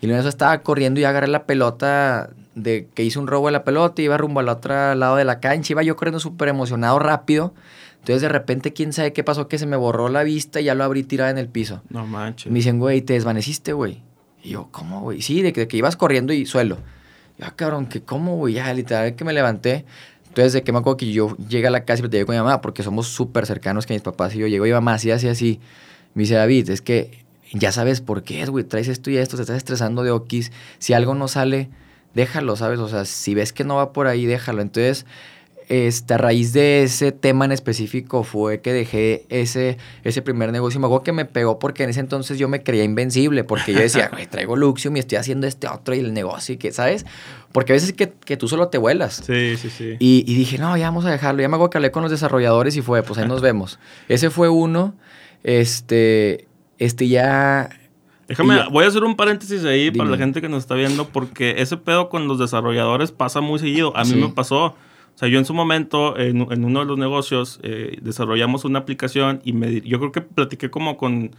y 0.00 0.06
luego 0.06 0.28
estaba 0.28 0.58
corriendo 0.62 1.00
y 1.00 1.04
agarré 1.04 1.28
la 1.28 1.46
pelota 1.46 2.30
de 2.54 2.88
que 2.94 3.04
hice 3.04 3.18
un 3.18 3.26
robo 3.26 3.46
de 3.46 3.52
la 3.52 3.64
pelota 3.64 4.02
y 4.02 4.04
iba 4.04 4.16
rumbo 4.16 4.40
al 4.40 4.48
otro 4.48 4.94
lado 4.94 5.16
de 5.16 5.24
la 5.24 5.40
cancha, 5.40 5.72
iba 5.72 5.82
yo 5.82 5.96
corriendo 5.96 6.20
súper 6.20 6.48
emocionado 6.48 6.98
rápido. 6.98 7.54
Entonces 8.00 8.20
de 8.20 8.28
repente, 8.28 8.74
quién 8.74 8.92
sabe 8.92 9.14
qué 9.14 9.24
pasó, 9.24 9.48
que 9.48 9.56
se 9.58 9.64
me 9.64 9.76
borró 9.76 10.10
la 10.10 10.24
vista 10.24 10.60
y 10.60 10.64
ya 10.64 10.74
lo 10.74 10.84
abrí 10.84 11.04
tirado 11.04 11.30
en 11.30 11.38
el 11.38 11.48
piso. 11.48 11.80
No 11.88 12.06
manches. 12.06 12.52
Me 12.52 12.58
dicen, 12.58 12.78
güey, 12.78 13.00
te 13.00 13.14
desvaneciste, 13.14 13.72
güey. 13.72 14.02
Y 14.42 14.50
yo, 14.50 14.68
¿cómo, 14.70 15.00
güey? 15.00 15.22
Sí, 15.22 15.40
de 15.40 15.54
que, 15.54 15.66
ibas 15.74 15.96
corriendo 15.96 16.34
y 16.34 16.44
suelo. 16.44 16.76
Ya, 17.38 17.46
ah, 17.46 17.52
cabrón, 17.56 17.86
que 17.86 18.02
cómo, 18.02 18.36
güey, 18.36 18.54
ya, 18.54 18.72
literal, 18.74 19.14
que 19.14 19.24
me 19.24 19.32
levanté. 19.32 19.86
Entonces, 20.34 20.52
de 20.52 20.64
que 20.64 20.72
me 20.72 20.78
acuerdo 20.78 20.96
que 20.96 21.12
yo 21.12 21.36
llegué 21.48 21.68
a 21.68 21.70
la 21.70 21.84
casa 21.84 22.02
y 22.04 22.08
llegué 22.08 22.26
con 22.26 22.34
mi 22.34 22.40
mamá, 22.40 22.60
porque 22.60 22.82
somos 22.82 23.06
súper 23.06 23.46
cercanos 23.46 23.86
que 23.86 23.94
mis 23.94 24.02
papás 24.02 24.34
y 24.34 24.38
yo 24.38 24.48
llego 24.48 24.66
y 24.66 24.72
mamá 24.72 24.94
así, 24.94 25.12
así, 25.12 25.28
así. 25.28 25.60
Me 26.14 26.22
dice, 26.22 26.34
David, 26.34 26.70
es 26.70 26.82
que 26.82 27.24
ya 27.52 27.70
sabes 27.70 28.00
por 28.00 28.24
qué 28.24 28.42
es, 28.42 28.50
güey, 28.50 28.64
traes 28.64 28.88
esto 28.88 29.12
y 29.12 29.16
esto, 29.16 29.36
te 29.36 29.42
estás 29.42 29.56
estresando 29.56 30.02
de 30.02 30.10
okis. 30.10 30.50
Si 30.80 30.92
algo 30.92 31.14
no 31.14 31.28
sale, 31.28 31.68
déjalo, 32.14 32.56
¿sabes? 32.56 32.80
O 32.80 32.88
sea, 32.88 33.04
si 33.04 33.32
ves 33.36 33.52
que 33.52 33.62
no 33.62 33.76
va 33.76 33.92
por 33.92 34.08
ahí, 34.08 34.26
déjalo. 34.26 34.60
Entonces, 34.60 35.06
este, 35.68 36.14
a 36.14 36.18
raíz 36.18 36.52
de 36.52 36.82
ese 36.82 37.12
tema 37.12 37.44
en 37.44 37.52
específico 37.52 38.22
fue 38.22 38.60
que 38.60 38.72
dejé 38.72 39.24
ese, 39.28 39.78
ese 40.02 40.20
primer 40.20 40.52
negocio. 40.52 40.80
Me 40.80 40.86
acuerdo 40.86 41.04
que 41.04 41.12
me 41.12 41.24
pegó 41.24 41.58
porque 41.58 41.84
en 41.84 41.90
ese 41.90 42.00
entonces 42.00 42.38
yo 42.38 42.48
me 42.48 42.64
creía 42.64 42.84
invencible, 42.84 43.44
porque 43.44 43.72
yo 43.72 43.78
decía, 43.78 44.08
güey, 44.12 44.26
traigo 44.26 44.56
Luxium 44.56 44.96
y 44.96 44.98
estoy 44.98 45.16
haciendo 45.16 45.46
este 45.46 45.68
otro 45.68 45.94
y 45.94 46.00
el 46.00 46.12
negocio 46.12 46.56
y 46.56 46.58
que, 46.58 46.72
¿sabes? 46.72 47.06
Porque 47.54 47.72
a 47.72 47.74
veces 47.74 47.92
que, 47.92 48.12
que 48.12 48.36
tú 48.36 48.48
solo 48.48 48.66
te 48.66 48.78
vuelas. 48.78 49.22
Sí, 49.24 49.56
sí, 49.56 49.70
sí. 49.70 49.94
Y, 50.00 50.24
dije, 50.24 50.58
no, 50.58 50.76
ya 50.76 50.86
vamos 50.86 51.04
a 51.04 51.10
dejarlo. 51.12 51.40
Ya 51.40 51.48
me 51.48 51.54
hablé 51.54 51.92
con 51.92 52.02
los 52.02 52.10
desarrolladores 52.10 52.76
y 52.76 52.82
fue, 52.82 53.04
pues 53.04 53.16
ahí 53.20 53.28
nos 53.28 53.40
vemos. 53.42 53.78
Ese 54.08 54.28
fue 54.28 54.48
uno. 54.48 54.96
Este, 55.44 56.48
este 56.78 57.06
ya... 57.06 57.70
Déjame, 58.26 58.68
voy 58.72 58.84
a 58.84 58.88
hacer 58.88 59.04
un 59.04 59.14
paréntesis 59.14 59.64
ahí 59.64 59.92
para 59.92 60.10
la 60.10 60.16
gente 60.16 60.40
que 60.40 60.48
nos 60.48 60.64
está 60.64 60.74
viendo, 60.74 61.06
porque 61.06 61.54
ese 61.58 61.76
pedo 61.76 62.08
con 62.08 62.26
los 62.26 62.40
desarrolladores 62.40 63.12
pasa 63.12 63.40
muy 63.40 63.60
seguido. 63.60 63.96
A 63.96 64.02
mí 64.02 64.16
me 64.16 64.30
pasó. 64.30 64.64
O 64.64 64.76
sea, 65.14 65.28
yo 65.28 65.38
en 65.38 65.44
su 65.44 65.54
momento, 65.54 66.18
en, 66.18 66.64
uno 66.64 66.80
de 66.80 66.86
los 66.86 66.98
negocios, 66.98 67.60
eh, 67.62 67.98
desarrollamos 68.02 68.64
una 68.64 68.80
aplicación 68.80 69.40
y 69.44 69.52
me, 69.52 69.80
yo 69.82 70.00
creo 70.00 70.10
que 70.10 70.22
platiqué 70.22 70.70
como 70.70 70.96
con 70.96 71.36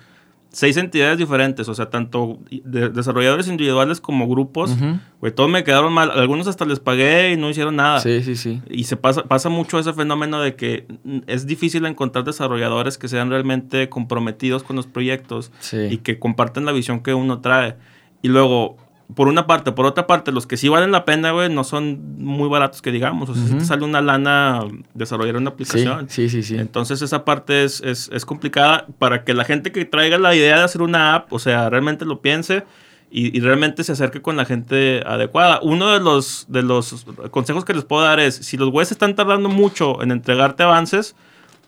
seis 0.56 0.78
entidades 0.78 1.18
diferentes, 1.18 1.68
o 1.68 1.74
sea, 1.74 1.90
tanto 1.90 2.40
desarrolladores 2.50 3.50
individuales 3.50 4.00
como 4.00 4.26
grupos. 4.26 4.74
Güey, 5.20 5.36
todos 5.36 5.50
me 5.50 5.66
quedaron 5.66 5.92
mal. 5.92 6.12
Algunos 6.12 6.48
hasta 6.48 6.64
les 6.64 6.80
pagué 6.80 7.34
y 7.34 7.38
no 7.38 7.50
hicieron 7.50 7.76
nada. 7.76 8.00
Sí, 8.00 8.24
sí, 8.24 8.38
sí. 8.38 8.62
Y 8.70 8.86
se 8.86 8.96
pasa, 8.96 9.24
pasa 9.24 9.50
mucho 9.50 9.78
ese 9.80 9.92
fenómeno 9.92 10.40
de 10.40 10.56
que 10.56 10.88
es 11.28 11.46
difícil 11.46 11.86
encontrar 11.86 12.24
desarrolladores 12.24 12.98
que 12.98 13.10
sean 13.10 13.30
realmente 13.30 13.90
comprometidos 13.90 14.64
con 14.64 14.78
los 14.78 14.88
proyectos 14.88 15.52
y 15.74 15.98
que 15.98 16.20
comparten 16.20 16.66
la 16.66 16.72
visión 16.72 17.02
que 17.02 17.14
uno 17.14 17.42
trae. 17.42 17.76
Y 18.22 18.30
luego, 18.30 18.78
por 19.14 19.28
una 19.28 19.46
parte. 19.46 19.72
Por 19.72 19.86
otra 19.86 20.08
parte, 20.08 20.32
los 20.32 20.48
que 20.48 20.58
sí 20.58 20.68
valen 20.68 20.92
la 20.92 21.06
pena, 21.06 21.32
güey, 21.32 21.50
no 21.50 21.64
son 21.64 22.18
muy 22.18 22.50
baratos 22.50 22.82
que 22.82 22.92
digamos. 22.92 23.30
O 23.30 23.36
sea, 23.36 23.46
si 23.46 23.54
te 23.54 23.66
sale 23.66 23.86
una 23.86 24.02
lana 24.02 24.62
desarrollar 24.94 25.38
una 25.38 25.52
aplicación. 25.52 26.10
Sí, 26.10 26.30
sí, 26.30 26.42
sí. 26.42 26.58
Entonces 26.58 27.02
esa 27.02 27.24
parte 27.24 27.64
es, 27.64 27.82
es, 27.82 28.26
complicada 28.26 28.88
para 28.98 29.24
que 29.24 29.34
la 29.34 29.46
gente 29.46 29.72
que 29.72 29.86
traiga 29.86 30.18
la 30.18 30.36
idea 30.36 30.58
de 30.58 30.64
hacer 30.64 30.82
una 30.82 31.16
app, 31.16 31.32
o 31.32 31.40
sea, 31.40 31.70
realmente 31.70 32.06
lo 32.06 32.22
piense 32.22 32.64
y, 33.12 33.40
realmente 33.40 33.84
se 33.84 33.92
acerque 33.92 34.22
con 34.22 34.36
la 34.36 34.46
gente 34.46 35.02
adecuada. 35.06 35.60
Uno 35.62 35.94
de 35.94 36.00
los, 36.00 36.46
de 36.50 36.64
los 36.64 37.06
consejos 37.32 37.64
que 37.64 37.74
les 37.74 37.86
puedo 37.86 38.04
dar 38.04 38.20
es, 38.20 38.36
si 38.36 38.58
los 38.58 38.72
güeyes 38.72 38.92
están 38.92 39.16
tardando 39.16 39.48
mucho 39.48 40.02
en 40.02 40.12
entregarte 40.12 40.64
avances, 40.64 41.16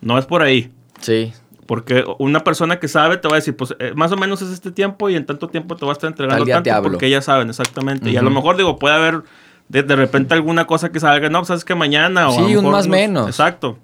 no 0.02 0.17
es 0.17 0.26
por 0.26 0.41
ahí. 0.41 0.71
Sí. 1.00 1.32
Porque 1.67 2.03
una 2.17 2.43
persona 2.43 2.80
que 2.80 2.88
sabe 2.88 3.17
te 3.17 3.27
va 3.27 3.36
a 3.36 3.39
decir, 3.39 3.56
pues 3.56 3.75
eh, 3.80 3.91
más 3.93 4.12
o 4.12 4.17
menos 4.17 4.41
es 4.41 4.49
este 4.49 4.71
tiempo 4.71 5.10
y 5.10 5.15
en 5.15 5.25
tanto 5.25 5.49
tiempo 5.49 5.75
te 5.75 5.86
va 5.86 5.91
a 5.91 5.93
estar 5.93 6.10
entregando 6.10 6.45
tanto 6.45 6.82
porque 6.82 7.06
ellas 7.06 7.25
saben 7.25 7.49
exactamente. 7.49 8.10
Y 8.10 8.17
a 8.17 8.21
lo 8.21 8.32
mejor 8.32 8.58
digo, 8.58 8.80
puede 8.80 8.95
haber 8.95 9.23
de, 9.69 9.95
repente 9.95 10.34
alguna 10.34 10.65
cosa 10.65 10.91
que 10.91 10.99
salga, 10.99 11.30
no, 11.30 11.39
pues 11.39 11.49
sabes 11.49 11.65
que 11.65 11.75
mañana 11.75 12.30
o... 12.30 12.47
Sí, 12.47 12.56
un 12.56 12.71
más 12.71 12.88
menos. 12.88 13.27
Exacto. 13.27 13.77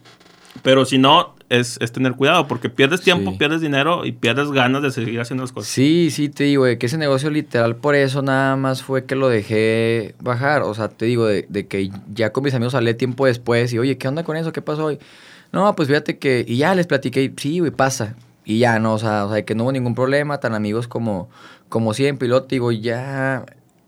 Pero 0.62 0.86
si 0.86 0.98
no, 0.98 1.36
es, 1.50 1.78
tener 1.92 2.14
cuidado, 2.14 2.48
porque 2.48 2.70
pierdes 2.70 3.02
tiempo, 3.02 3.38
pierdes 3.38 3.62
dinero 3.62 4.06
y 4.06 4.12
pierdes 4.12 4.50
ganas 4.52 4.82
de 4.82 4.92
seguir 4.92 5.20
haciendo 5.20 5.44
las 5.44 5.52
cosas. 5.52 5.70
Sí, 5.70 6.10
sí, 6.10 6.30
te 6.30 6.46
digo, 6.46 6.66
de 6.66 6.78
que 6.78 6.88
ese 6.88 6.98
negocio 6.98 7.30
literal 7.30 7.76
por 7.76 7.96
eso 7.96 8.22
nada 8.22 8.56
más 8.56 8.82
fue 8.82 9.06
que 9.06 9.16
lo 9.16 9.30
dejé 9.30 10.16
bajar. 10.20 10.64
O 10.64 10.74
sea, 10.74 10.90
te 10.90 11.06
digo, 11.06 11.28
de, 11.28 11.68
que 11.68 11.92
ya 12.12 12.32
con 12.32 12.44
mis 12.44 12.54
amigos 12.54 12.76
hablé 12.76 12.94
tiempo 12.94 13.26
después 13.26 13.72
y, 13.74 13.80
oye, 13.80 13.98
¿qué 13.98 14.08
onda 14.08 14.24
con 14.24 14.38
eso? 14.38 14.52
¿Qué 14.52 14.62
pasó 14.62 14.86
hoy? 14.86 15.00
No, 15.54 15.76
pues 15.76 15.88
fíjate 15.88 16.18
que, 16.18 16.44
y 16.48 16.58
ya 16.58 16.76
les 16.76 16.88
platiqué, 16.88 17.34
sí, 17.38 17.60
güey, 17.60 17.72
pasa. 17.72 18.16
Y 18.44 18.60
ya, 18.60 18.80
no, 18.80 18.96
o 18.96 19.00
sea, 19.00 19.26
o 19.26 19.32
sea, 19.32 19.46
que 19.46 19.56
no 19.56 19.64
hubo 19.64 19.72
ningún 19.72 19.96
problema, 19.96 20.40
tan 20.40 20.54
amigos 20.56 20.88
como, 20.90 21.30
como 21.70 21.94
siempre. 21.94 22.26
Y 22.26 22.30
luego 22.30 22.48
digo, 22.48 22.72
ya 22.72 23.46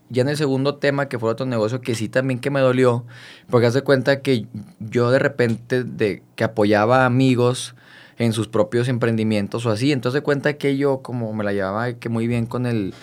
ya 0.09 0.21
en 0.21 0.29
el 0.29 0.37
segundo 0.37 0.75
tema, 0.75 1.09
que 1.09 1.17
fue 1.19 1.29
otro 1.31 1.45
negocio 1.45 1.81
que 1.81 1.95
sí 1.95 2.09
también 2.09 2.39
que 2.39 2.49
me 2.49 2.59
dolió, 2.59 3.05
porque 3.49 3.67
hace 3.67 3.81
cuenta 3.81 4.21
que 4.21 4.45
yo 4.79 5.11
de 5.11 5.19
repente 5.19 5.83
de 5.83 6.21
que 6.35 6.43
apoyaba 6.43 7.03
a 7.03 7.05
amigos 7.05 7.75
en 8.17 8.31
sus 8.33 8.47
propios 8.47 8.87
emprendimientos 8.87 9.65
o 9.65 9.71
así, 9.71 9.91
entonces 9.91 10.21
de 10.21 10.23
cuenta 10.23 10.53
que 10.53 10.77
yo 10.77 11.01
como 11.01 11.33
me 11.33 11.43
la 11.43 11.53
llevaba 11.53 11.93
que 11.93 12.09
muy 12.09 12.27
bien 12.27 12.45
con 12.45 12.65
el, 12.65 12.93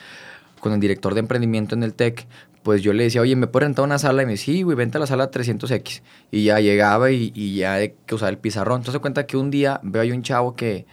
con 0.61 0.73
el 0.73 0.81
director 0.81 1.15
de 1.15 1.21
emprendimiento 1.21 1.75
en 1.75 1.83
el 1.83 1.93
TEC, 1.95 2.27
pues 2.63 2.83
yo 2.83 2.93
le 2.93 3.05
decía, 3.05 3.21
oye, 3.21 3.35
¿me 3.37 3.47
puedo 3.47 3.67
rentar 3.67 3.85
una 3.85 3.99
sala? 3.99 4.23
Y 4.23 4.27
me 4.27 4.33
decía, 4.33 4.55
sí, 4.55 4.63
güey, 4.63 4.77
vente 4.77 4.99
a 4.99 5.01
la 5.01 5.07
sala 5.07 5.31
300X. 5.31 6.03
Y 6.31 6.45
ya 6.45 6.61
llegaba 6.61 7.11
y, 7.11 7.33
y 7.35 7.57
ya 7.57 7.75
de 7.75 7.95
que 8.07 8.15
usaba 8.15 8.31
el 8.31 8.39
pizarrón. 8.39 8.81
Entonces 8.81 9.01
cuenta 9.01 9.27
que 9.27 9.37
un 9.37 9.51
día 9.51 9.81
veo 9.83 10.03
ahí 10.03 10.13
un 10.13 10.23
chavo 10.23 10.55
que, 10.55 10.87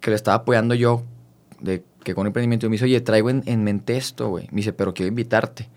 que 0.00 0.10
le 0.10 0.16
estaba 0.16 0.38
apoyando 0.38 0.74
yo 0.74 1.04
de 1.60 1.84
que 2.02 2.14
con 2.14 2.26
emprendimiento 2.26 2.68
me 2.68 2.72
dice, 2.72 2.86
oye, 2.86 3.00
traigo 3.00 3.30
en, 3.30 3.64
mente 3.64 3.96
esto, 3.96 4.28
güey. 4.28 4.48
Me 4.50 4.56
dice, 4.56 4.72
pero 4.72 4.94
quiero 4.94 5.08
invitarte. 5.08 5.68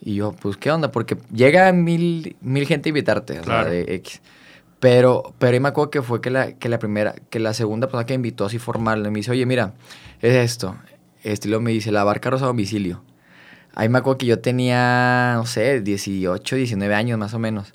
Y 0.00 0.14
yo, 0.14 0.32
pues, 0.32 0.56
¿qué 0.56 0.70
onda? 0.70 0.92
Porque 0.92 1.16
llega 1.32 1.72
mil, 1.72 2.36
mil 2.40 2.66
gente 2.66 2.88
a 2.88 2.90
invitarte, 2.90 3.40
o 3.40 3.44
sea, 3.44 3.64
de 3.64 3.94
X. 3.96 4.20
Pero, 4.78 5.34
pero 5.38 5.60
me 5.60 5.68
acuerdo 5.68 5.90
que 5.90 6.02
fue 6.02 6.20
que 6.20 6.30
la, 6.30 6.52
que 6.52 6.68
la 6.68 6.78
primera, 6.78 7.14
que 7.30 7.40
la 7.40 7.54
segunda 7.54 7.88
persona 7.88 8.04
que 8.04 8.14
invitó 8.14 8.44
así 8.44 8.58
formal, 8.58 9.02
me 9.10 9.18
dice, 9.18 9.32
oye, 9.32 9.46
mira, 9.46 9.74
es 10.20 10.34
esto. 10.34 10.76
Estilo 11.22 11.60
me 11.60 11.72
dice, 11.72 11.90
lavar 11.90 12.20
carros 12.20 12.42
a 12.42 12.46
domicilio. 12.46 13.02
Ahí 13.76 13.90
me 13.90 13.98
acuerdo 13.98 14.18
que 14.18 14.26
yo 14.26 14.40
tenía, 14.40 15.34
no 15.36 15.44
sé, 15.44 15.82
18, 15.82 16.56
19 16.56 16.94
años 16.94 17.18
más 17.18 17.34
o 17.34 17.38
menos. 17.38 17.74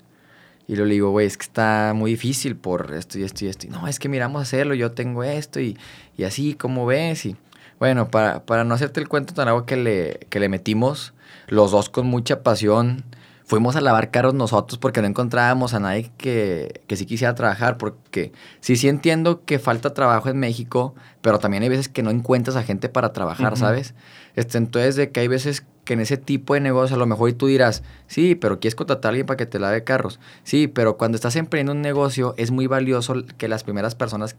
Y 0.66 0.74
le 0.74 0.84
digo, 0.84 1.10
güey, 1.10 1.28
es 1.28 1.36
que 1.36 1.44
está 1.44 1.92
muy 1.94 2.10
difícil 2.10 2.56
por 2.56 2.92
esto 2.92 3.20
y 3.20 3.22
esto 3.22 3.44
y 3.44 3.48
esto. 3.48 3.68
Y 3.68 3.70
no, 3.70 3.86
es 3.86 4.00
que 4.00 4.08
miramos 4.08 4.40
a 4.40 4.42
hacerlo, 4.42 4.74
yo 4.74 4.90
tengo 4.90 5.22
esto 5.22 5.60
y, 5.60 5.78
y 6.16 6.24
así, 6.24 6.54
¿cómo 6.54 6.86
ves? 6.86 7.24
Y 7.26 7.36
bueno, 7.78 8.08
para, 8.08 8.44
para 8.44 8.64
no 8.64 8.74
hacerte 8.74 8.98
el 8.98 9.08
cuento 9.08 9.32
tan 9.32 9.46
agua 9.46 9.64
que 9.64 9.76
le, 9.76 10.26
que 10.28 10.40
le 10.40 10.48
metimos, 10.48 11.14
los 11.46 11.70
dos 11.70 11.88
con 11.88 12.08
mucha 12.08 12.42
pasión, 12.42 13.04
fuimos 13.44 13.76
a 13.76 13.80
lavar 13.80 14.10
carros 14.10 14.34
nosotros 14.34 14.78
porque 14.78 15.02
no 15.02 15.08
encontrábamos 15.08 15.74
a 15.74 15.78
nadie 15.78 16.10
que, 16.16 16.82
que 16.88 16.96
sí 16.96 17.06
quisiera 17.06 17.34
trabajar, 17.36 17.78
porque 17.78 18.32
sí, 18.60 18.74
sí 18.74 18.88
entiendo 18.88 19.44
que 19.44 19.60
falta 19.60 19.94
trabajo 19.94 20.28
en 20.28 20.38
México, 20.38 20.96
pero 21.20 21.38
también 21.38 21.62
hay 21.62 21.68
veces 21.68 21.88
que 21.88 22.02
no 22.02 22.10
encuentras 22.10 22.56
a 22.56 22.64
gente 22.64 22.88
para 22.88 23.12
trabajar, 23.12 23.56
¿sabes? 23.56 23.94
Este, 24.34 24.58
entonces, 24.58 24.96
de 24.96 25.12
que 25.12 25.20
hay 25.20 25.28
veces 25.28 25.64
que 25.84 25.94
en 25.94 26.00
ese 26.00 26.16
tipo 26.16 26.54
de 26.54 26.60
negocio 26.60 26.96
a 26.96 26.98
lo 26.98 27.06
mejor 27.06 27.32
tú 27.32 27.46
dirás, 27.46 27.82
sí, 28.06 28.34
pero 28.34 28.60
quieres 28.60 28.74
contratar 28.74 29.08
a 29.08 29.10
alguien 29.10 29.26
para 29.26 29.36
que 29.36 29.46
te 29.46 29.58
lave 29.58 29.84
carros. 29.84 30.20
Sí, 30.44 30.68
pero 30.68 30.96
cuando 30.96 31.16
estás 31.16 31.36
emprendiendo 31.36 31.72
un 31.72 31.82
negocio 31.82 32.34
es 32.36 32.50
muy 32.50 32.66
valioso 32.66 33.14
que 33.36 33.48
las 33.48 33.64
primeras 33.64 33.94
personas 33.94 34.36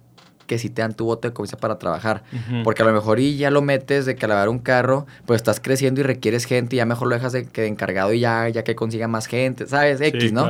que 0.48 0.60
si 0.60 0.70
te 0.70 0.82
dan 0.82 0.94
tu 0.94 1.06
bote 1.06 1.30
de 1.30 1.34
comida 1.34 1.58
para 1.58 1.80
trabajar. 1.80 2.24
Porque 2.64 2.84
a 2.84 2.86
lo 2.86 2.94
mejor 2.94 3.20
y 3.20 3.38
ya 3.38 3.50
lo 3.50 3.62
metes 3.62 4.06
de 4.06 4.16
que 4.16 4.28
lavar 4.28 4.50
un 4.50 4.60
carro, 4.60 5.06
pues 5.26 5.38
estás 5.38 5.60
creciendo 5.60 6.02
y 6.02 6.04
requieres 6.04 6.46
gente 6.46 6.76
y 6.76 6.78
ya 6.78 6.86
mejor 6.86 7.08
lo 7.08 7.16
dejas 7.16 7.32
de, 7.32 7.46
que 7.46 7.66
encargado 7.66 8.14
y 8.14 8.20
ya, 8.20 8.50
ya 8.50 8.64
que 8.64 8.76
consiga 8.76 9.08
más 9.08 9.28
gente, 9.28 9.68
¿sabes? 9.68 10.02
X, 10.02 10.34
¿no? 10.34 10.48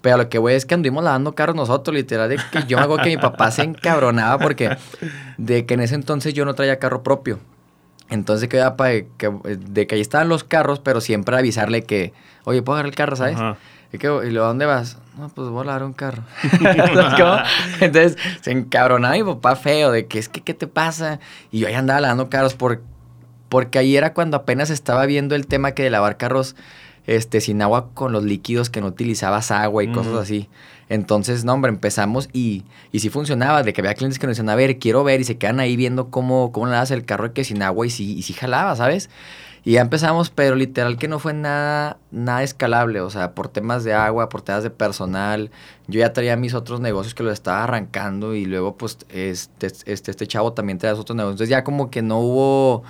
Pero 0.00 0.16
lo 0.16 0.28
que 0.28 0.38
voy 0.38 0.54
es 0.54 0.64
que 0.64 0.74
anduvimos 0.74 1.04
lavando 1.04 1.34
carros 1.34 1.56
nosotros, 1.56 1.94
literal, 1.94 2.28
de 2.28 2.36
que 2.36 2.64
yo 2.66 2.78
hago 2.78 2.96
que 2.96 3.10
mi 3.10 3.16
papá 3.18 3.50
se 3.50 3.62
encabronaba 3.62 4.38
porque 4.38 4.76
de 5.36 5.66
que 5.66 5.74
en 5.74 5.80
ese 5.80 5.94
entonces 5.94 6.32
yo 6.32 6.44
no 6.44 6.54
traía 6.54 6.78
carro 6.78 7.02
propio. 7.02 7.38
Entonces 8.10 8.48
que, 8.48 9.06
que 9.16 9.30
de 9.56 9.86
que 9.86 9.94
ahí 9.94 10.00
estaban 10.00 10.28
los 10.28 10.44
carros, 10.44 10.80
pero 10.80 11.00
siempre 11.00 11.36
avisarle 11.36 11.82
que, 11.82 12.12
oye, 12.44 12.62
¿puedo 12.62 12.76
agarrar 12.76 12.90
el 12.90 12.96
carro, 12.96 13.16
sabes? 13.16 13.38
¿Y, 13.92 13.98
que, 13.98 14.06
¿Y 14.06 14.30
luego 14.30 14.46
dónde 14.46 14.66
vas? 14.66 14.98
No, 15.16 15.28
pues 15.28 15.48
voy 15.48 15.62
a 15.62 15.66
lavar 15.66 15.84
un 15.84 15.92
carro. 15.92 16.22
Entonces 17.80 18.16
se 18.40 18.50
encabronaba 18.50 19.14
mi 19.14 19.22
papá 19.22 19.56
feo 19.56 19.90
de 19.90 20.06
que 20.06 20.18
es 20.18 20.28
que, 20.28 20.40
¿qué 20.40 20.54
te 20.54 20.66
pasa? 20.66 21.20
Y 21.50 21.60
yo 21.60 21.68
ahí 21.68 21.74
andaba 21.74 22.00
lavando 22.00 22.30
carros 22.30 22.54
por, 22.54 22.82
porque 23.48 23.78
ahí 23.78 23.96
era 23.96 24.12
cuando 24.14 24.36
apenas 24.36 24.70
estaba 24.70 25.06
viendo 25.06 25.34
el 25.34 25.46
tema 25.46 25.72
que 25.72 25.82
de 25.82 25.90
lavar 25.90 26.16
carros 26.16 26.56
este, 27.06 27.40
sin 27.40 27.60
agua 27.62 27.90
con 27.94 28.12
los 28.12 28.24
líquidos, 28.24 28.70
que 28.70 28.80
no 28.80 28.88
utilizabas 28.88 29.50
agua 29.50 29.82
y 29.82 29.92
cosas 29.92 30.14
así. 30.14 30.48
Entonces, 30.90 31.44
no, 31.44 31.54
hombre, 31.54 31.70
empezamos 31.70 32.28
y, 32.32 32.64
y 32.90 32.98
sí 32.98 33.08
funcionaba, 33.10 33.62
de 33.62 33.72
que 33.72 33.80
había 33.80 33.94
clientes 33.94 34.18
que 34.18 34.26
nos 34.26 34.36
decían, 34.36 34.50
a 34.50 34.56
ver, 34.56 34.78
quiero 34.80 35.04
ver, 35.04 35.20
y 35.20 35.24
se 35.24 35.38
quedan 35.38 35.60
ahí 35.60 35.76
viendo 35.76 36.10
cómo, 36.10 36.50
cómo 36.50 36.66
le 36.66 36.72
das 36.72 36.90
el 36.90 37.04
carro 37.04 37.32
que 37.32 37.44
sin 37.44 37.62
agua 37.62 37.86
y 37.86 37.90
sí, 37.90 38.18
y 38.18 38.22
sí 38.22 38.32
jalaba, 38.32 38.74
¿sabes? 38.74 39.08
Y 39.62 39.72
ya 39.72 39.82
empezamos, 39.82 40.30
pero 40.30 40.56
literal 40.56 40.96
que 40.96 41.06
no 41.06 41.20
fue 41.20 41.32
nada, 41.32 41.98
nada 42.10 42.42
escalable, 42.42 43.00
o 43.02 43.10
sea, 43.10 43.34
por 43.34 43.48
temas 43.48 43.84
de 43.84 43.94
agua, 43.94 44.28
por 44.28 44.42
temas 44.42 44.64
de 44.64 44.70
personal. 44.70 45.50
Yo 45.86 46.00
ya 46.00 46.12
traía 46.12 46.36
mis 46.36 46.54
otros 46.54 46.80
negocios 46.80 47.14
que 47.14 47.22
los 47.22 47.34
estaba 47.34 47.62
arrancando 47.62 48.34
y 48.34 48.46
luego 48.46 48.76
pues 48.76 48.98
este, 49.10 49.68
este, 49.84 50.10
este 50.10 50.26
chavo 50.26 50.54
también 50.54 50.78
traía 50.78 50.98
otros 50.98 51.14
negocios. 51.14 51.34
Entonces 51.34 51.50
ya 51.50 51.62
como 51.62 51.90
que 51.90 52.02
no 52.02 52.18
hubo 52.20 52.82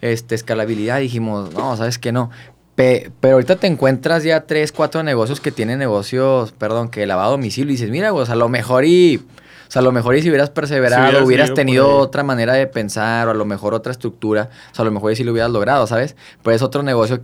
este, 0.00 0.36
escalabilidad, 0.36 1.00
dijimos, 1.00 1.52
no, 1.54 1.76
sabes 1.76 1.98
que 1.98 2.12
no. 2.12 2.30
Pero 2.74 3.34
ahorita 3.34 3.56
te 3.56 3.66
encuentras 3.66 4.24
ya 4.24 4.42
tres, 4.46 4.72
cuatro 4.72 5.02
negocios 5.02 5.40
que 5.40 5.52
tienen 5.52 5.78
negocios, 5.78 6.52
perdón, 6.52 6.88
que 6.88 7.06
lavado 7.06 7.32
domicilio 7.32 7.70
y 7.70 7.76
dices, 7.76 7.90
mira, 7.90 8.12
pues 8.12 8.30
a 8.30 8.34
lo 8.34 8.48
mejor 8.48 8.84
y 8.84 9.16
o 9.16 9.72
sea, 9.72 9.80
a 9.80 9.82
lo 9.84 9.92
mejor 9.92 10.16
y 10.16 10.22
si 10.22 10.28
hubieras 10.28 10.50
perseverado, 10.50 11.24
hubieras 11.24 11.54
tenido 11.54 11.96
otra 11.96 12.22
manera 12.22 12.52
de 12.52 12.66
pensar, 12.66 13.28
o 13.28 13.30
a 13.30 13.34
lo 13.34 13.46
mejor 13.46 13.72
otra 13.72 13.90
estructura, 13.90 14.50
o 14.70 14.74
sea, 14.74 14.82
a 14.82 14.84
lo 14.84 14.90
mejor 14.90 15.12
y 15.12 15.16
si 15.16 15.24
lo 15.24 15.32
hubieras 15.32 15.50
logrado, 15.50 15.86
¿sabes? 15.86 16.14
Pues 16.42 16.56
es 16.56 16.62
otro 16.62 16.82
negocio 16.82 17.20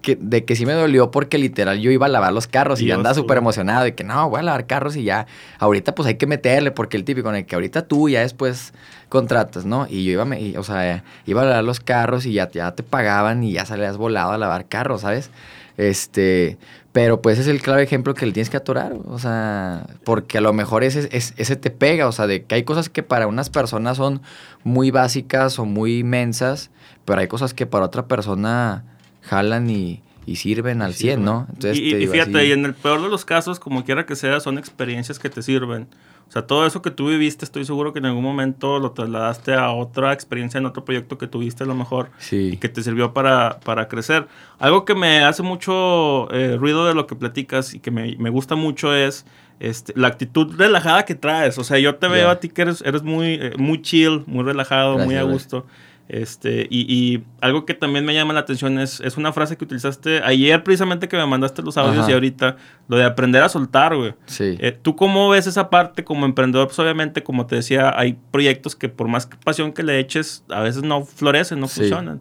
que, 0.00 0.16
de 0.20 0.44
que 0.44 0.56
sí 0.56 0.66
me 0.66 0.72
dolió 0.72 1.10
porque 1.10 1.38
literal 1.38 1.80
yo 1.80 1.90
iba 1.90 2.06
a 2.06 2.08
lavar 2.08 2.32
los 2.32 2.46
carros 2.46 2.80
y 2.80 2.86
ya 2.86 2.94
andaba 2.94 3.14
súper 3.14 3.38
emocionado 3.38 3.84
de 3.84 3.94
que 3.94 4.04
no, 4.04 4.28
voy 4.28 4.40
a 4.40 4.42
lavar 4.42 4.66
carros 4.66 4.96
y 4.96 5.04
ya, 5.04 5.26
ahorita 5.58 5.94
pues 5.94 6.08
hay 6.08 6.16
que 6.16 6.26
meterle 6.26 6.70
porque 6.70 6.96
el 6.96 7.04
típico 7.04 7.28
en 7.30 7.36
el 7.36 7.46
que 7.46 7.54
ahorita 7.54 7.86
tú 7.86 8.08
ya 8.08 8.20
después 8.20 8.72
contratas, 9.08 9.64
¿no? 9.64 9.86
Y 9.88 10.04
yo 10.04 10.12
iba, 10.12 10.26
o 10.58 10.62
sea, 10.62 11.04
iba 11.26 11.42
a 11.42 11.44
lavar 11.44 11.64
los 11.64 11.80
carros 11.80 12.26
y 12.26 12.32
ya, 12.32 12.50
ya 12.50 12.72
te 12.72 12.82
pagaban 12.82 13.42
y 13.42 13.52
ya 13.52 13.66
salías 13.66 13.96
volado 13.96 14.32
a 14.32 14.38
lavar 14.38 14.66
carros, 14.66 15.02
¿sabes? 15.02 15.30
Este, 15.76 16.58
pero 16.92 17.22
pues 17.22 17.38
es 17.38 17.46
el 17.46 17.62
claro 17.62 17.80
ejemplo 17.80 18.14
que 18.14 18.26
le 18.26 18.32
tienes 18.32 18.50
que 18.50 18.56
atorar, 18.56 18.94
o 19.06 19.18
sea, 19.18 19.86
porque 20.04 20.38
a 20.38 20.40
lo 20.40 20.52
mejor 20.52 20.84
ese, 20.84 21.08
ese 21.12 21.56
te 21.56 21.70
pega, 21.70 22.08
o 22.08 22.12
sea, 22.12 22.26
de 22.26 22.44
que 22.44 22.56
hay 22.56 22.64
cosas 22.64 22.88
que 22.88 23.02
para 23.02 23.26
unas 23.26 23.48
personas 23.48 23.96
son 23.96 24.20
muy 24.64 24.90
básicas 24.90 25.58
o 25.58 25.64
muy 25.64 26.00
inmensas, 26.00 26.70
pero 27.04 27.20
hay 27.20 27.28
cosas 27.28 27.54
que 27.54 27.66
para 27.66 27.84
otra 27.84 28.06
persona 28.06 28.84
jalan 29.22 29.70
y, 29.70 30.02
sirven 30.34 30.80
al 30.80 30.94
100, 30.94 31.24
¿no? 31.24 31.46
Entonces, 31.48 31.78
y, 31.78 32.06
fíjate, 32.06 32.46
y 32.46 32.52
en 32.52 32.64
el 32.64 32.74
peor 32.74 33.02
de 33.02 33.08
los 33.08 33.24
casos, 33.24 33.58
como 33.58 33.84
quiera 33.84 34.06
que 34.06 34.14
sea, 34.14 34.38
son 34.38 34.58
experiencias 34.58 35.18
que 35.18 35.28
te 35.28 35.42
sirven. 35.42 35.88
O 36.28 36.32
sea, 36.32 36.46
todo 36.46 36.64
eso 36.64 36.80
que 36.80 36.92
tú 36.92 37.08
viviste, 37.08 37.44
estoy 37.44 37.64
seguro 37.64 37.92
que 37.92 37.98
en 37.98 38.06
algún 38.06 38.22
momento 38.22 38.78
lo 38.78 38.92
trasladaste 38.92 39.54
a 39.54 39.72
otra 39.72 40.12
experiencia 40.12 40.58
en 40.58 40.66
otro 40.66 40.84
proyecto 40.84 41.18
que 41.18 41.26
tuviste 41.26 41.64
a 41.64 41.66
lo 41.66 41.74
mejor 41.74 42.12
sí. 42.18 42.50
y 42.52 42.56
que 42.58 42.68
te 42.68 42.84
sirvió 42.84 43.12
para, 43.12 43.58
para 43.64 43.88
crecer. 43.88 44.28
Algo 44.60 44.84
que 44.84 44.94
me 44.94 45.24
hace 45.24 45.42
mucho 45.42 46.32
eh, 46.32 46.56
ruido 46.56 46.86
de 46.86 46.94
lo 46.94 47.08
que 47.08 47.16
platicas 47.16 47.74
y 47.74 47.80
que 47.80 47.90
me, 47.90 48.14
me 48.18 48.30
gusta 48.30 48.54
mucho 48.54 48.94
es 48.94 49.26
este, 49.58 49.92
la 49.96 50.06
actitud 50.06 50.54
relajada 50.56 51.04
que 51.04 51.16
traes. 51.16 51.58
O 51.58 51.64
sea, 51.64 51.80
yo 51.80 51.96
te 51.96 52.06
veo 52.06 52.30
a 52.30 52.38
ti 52.38 52.48
que 52.48 52.62
eres, 52.62 52.80
eres 52.82 53.02
muy, 53.02 53.34
eh, 53.34 53.52
muy 53.58 53.82
chill, 53.82 54.22
muy 54.26 54.44
relajado, 54.44 54.98
muy 54.98 55.16
a 55.16 55.24
gusto. 55.24 55.66
Este, 56.12 56.66
y, 56.68 57.22
algo 57.40 57.64
que 57.64 57.72
también 57.72 58.04
me 58.04 58.12
llama 58.12 58.34
la 58.34 58.40
atención 58.40 58.80
es, 58.80 58.98
es 59.00 59.16
una 59.16 59.32
frase 59.32 59.56
que 59.56 59.64
utilizaste 59.64 60.22
ayer 60.24 60.62
precisamente 60.64 61.06
que 61.06 61.16
me 61.16 61.24
mandaste 61.24 61.62
los 61.62 61.76
audios 61.76 62.08
y 62.08 62.12
ahorita, 62.12 62.56
lo 62.88 62.96
de 62.96 63.04
aprender 63.04 63.44
a 63.44 63.48
soltar, 63.48 63.94
güey. 63.94 64.14
Sí. 64.26 64.56
Eh, 64.58 64.72
¿Tú 64.72 64.96
cómo 64.96 65.30
ves 65.30 65.46
esa 65.46 65.70
parte 65.70 66.02
como 66.02 66.26
emprendedor? 66.26 66.66
Pues 66.66 66.78
obviamente, 66.80 67.22
como 67.22 67.46
te 67.46 67.54
decía, 67.54 67.96
hay 67.96 68.18
proyectos 68.32 68.74
que 68.74 68.88
por 68.88 69.06
más 69.06 69.28
pasión 69.44 69.72
que 69.72 69.84
le 69.84 70.00
eches, 70.00 70.44
a 70.48 70.60
veces 70.60 70.82
no 70.82 71.04
florecen, 71.04 71.60
no 71.60 71.68
funcionan. 71.68 72.20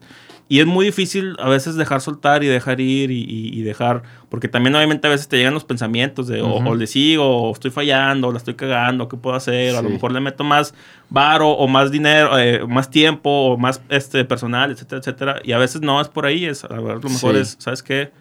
Y 0.51 0.61
es 0.61 0.65
muy 0.65 0.87
difícil 0.87 1.35
a 1.37 1.47
veces 1.47 1.75
dejar 1.75 2.01
soltar 2.01 2.43
y 2.43 2.47
dejar 2.47 2.81
ir 2.81 3.11
y, 3.11 3.61
dejar, 3.61 4.01
porque 4.29 4.47
también 4.47 4.75
obviamente 4.75 5.05
a 5.05 5.11
veces 5.11 5.27
te 5.27 5.37
llegan 5.37 5.53
los 5.53 5.63
pensamientos 5.63 6.27
de 6.27 6.41
o, 6.41 6.73
le 6.73 6.87
sigo, 6.87 7.43
o 7.43 7.53
estoy 7.53 7.69
fallando, 7.69 8.29
o 8.29 8.31
la 8.31 8.39
estoy 8.39 8.55
cagando, 8.55 9.07
¿qué 9.07 9.15
puedo 9.15 9.35
hacer? 9.35 9.75
a 9.75 9.83
lo 9.83 9.91
mejor 9.91 10.11
le 10.11 10.19
meto 10.21 10.43
más 10.43 10.73
varo 11.07 11.51
o 11.51 11.67
más 11.67 11.91
dinero, 11.91 12.35
eh, 12.39 12.65
más 12.67 12.89
tiempo 12.89 13.29
o 13.29 13.57
más 13.57 13.79
este, 13.89 14.25
personal, 14.25 14.71
etcétera, 14.71 14.99
etcétera. 14.99 15.41
Y 15.43 15.51
a 15.51 15.59
veces 15.59 15.81
no 15.81 16.01
es 16.01 16.07
por 16.07 16.25
ahí, 16.25 16.45
es, 16.45 16.63
a 16.63 16.69
ver, 16.69 17.03
lo 17.03 17.09
mejor 17.09 17.35
es, 17.35 17.55
¿sabes 17.59 17.83
qué? 17.83 18.11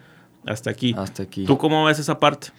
Hasta 0.45 0.69
aquí. 0.69 0.93
Hasta 0.95 1.23
aquí. 1.23 1.45
¿Tú 1.45 1.57
cómo 1.57 1.83
ves 1.85 1.97
esa 1.97 2.19
parte? 2.19 2.49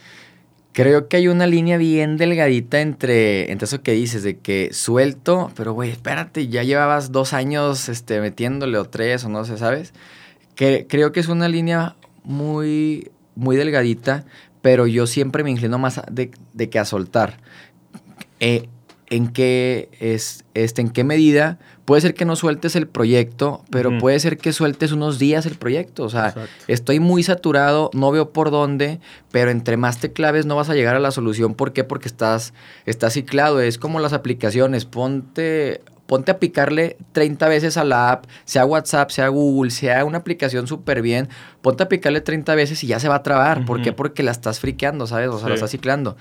Creo 0.72 1.08
que 1.08 1.16
hay 1.16 1.26
una 1.28 1.48
línea 1.48 1.78
bien 1.78 2.16
delgadita 2.16 2.80
entre, 2.80 3.50
entre 3.50 3.64
eso 3.64 3.82
que 3.82 3.92
dices, 3.92 4.22
de 4.22 4.38
que 4.38 4.72
suelto, 4.72 5.50
pero 5.56 5.72
güey, 5.72 5.90
espérate, 5.90 6.46
ya 6.46 6.62
llevabas 6.62 7.10
dos 7.10 7.32
años 7.32 7.88
este, 7.88 8.20
metiéndole 8.20 8.78
o 8.78 8.84
tres 8.84 9.24
o 9.24 9.28
no 9.28 9.44
sé, 9.44 9.58
¿sabes? 9.58 9.92
Que, 10.54 10.86
creo 10.88 11.10
que 11.10 11.18
es 11.20 11.28
una 11.28 11.48
línea 11.48 11.96
muy, 12.22 13.10
muy 13.34 13.56
delgadita, 13.56 14.24
pero 14.62 14.86
yo 14.86 15.08
siempre 15.08 15.42
me 15.42 15.50
inclino 15.50 15.78
más 15.78 16.02
de, 16.10 16.30
que 16.70 16.78
a 16.78 16.84
soltar. 16.84 17.38
Eh, 18.38 18.68
en 19.10 19.28
qué, 19.28 19.88
es, 19.98 20.44
este, 20.54 20.80
en 20.80 20.90
qué 20.90 21.02
medida 21.02 21.58
puede 21.84 22.00
ser 22.00 22.14
que 22.14 22.24
no 22.24 22.36
sueltes 22.36 22.76
el 22.76 22.86
proyecto, 22.86 23.64
pero 23.68 23.98
puede 23.98 24.20
ser 24.20 24.38
que 24.38 24.52
sueltes 24.52 24.92
unos 24.92 25.18
días 25.18 25.44
el 25.46 25.56
proyecto. 25.56 26.04
O 26.04 26.08
sea, 26.08 26.32
estoy 26.68 27.00
muy 27.00 27.24
saturado, 27.24 27.90
no 27.92 28.12
veo 28.12 28.30
por 28.32 28.52
dónde, 28.52 29.00
pero 29.32 29.50
entre 29.50 29.76
más 29.76 29.98
te 29.98 30.12
claves 30.12 30.46
no 30.46 30.54
vas 30.54 30.70
a 30.70 30.74
llegar 30.74 30.94
a 30.94 31.00
la 31.00 31.10
solución. 31.10 31.54
¿Por 31.54 31.72
qué? 31.72 31.82
Porque 31.82 32.06
estás, 32.06 32.54
estás 32.86 33.14
ciclado. 33.14 33.60
Es 33.60 33.76
como 33.78 33.98
las 33.98 34.12
aplicaciones. 34.12 34.84
Ponte, 34.84 35.82
ponte 36.06 36.30
a 36.30 36.38
picarle 36.38 36.96
30 37.10 37.48
veces 37.48 37.76
a 37.76 37.82
la 37.82 38.12
app, 38.12 38.26
sea 38.44 38.64
WhatsApp, 38.64 39.10
sea 39.10 39.26
Google, 39.26 39.72
sea 39.72 40.04
una 40.04 40.18
aplicación 40.18 40.68
súper 40.68 41.02
bien. 41.02 41.28
Ponte 41.60 41.82
a 41.82 41.88
picarle 41.88 42.20
30 42.20 42.54
veces 42.54 42.84
y 42.84 42.86
ya 42.86 43.00
se 43.00 43.08
va 43.08 43.16
a 43.16 43.22
trabar. 43.24 43.64
¿Por 43.64 43.82
qué? 43.82 43.92
Porque 43.92 44.22
la 44.22 44.30
estás 44.30 44.60
friqueando, 44.60 45.08
¿sabes? 45.08 45.30
O 45.30 45.40
sea, 45.40 45.48
la 45.48 45.56
estás 45.56 45.72
ciclando. 45.72 46.16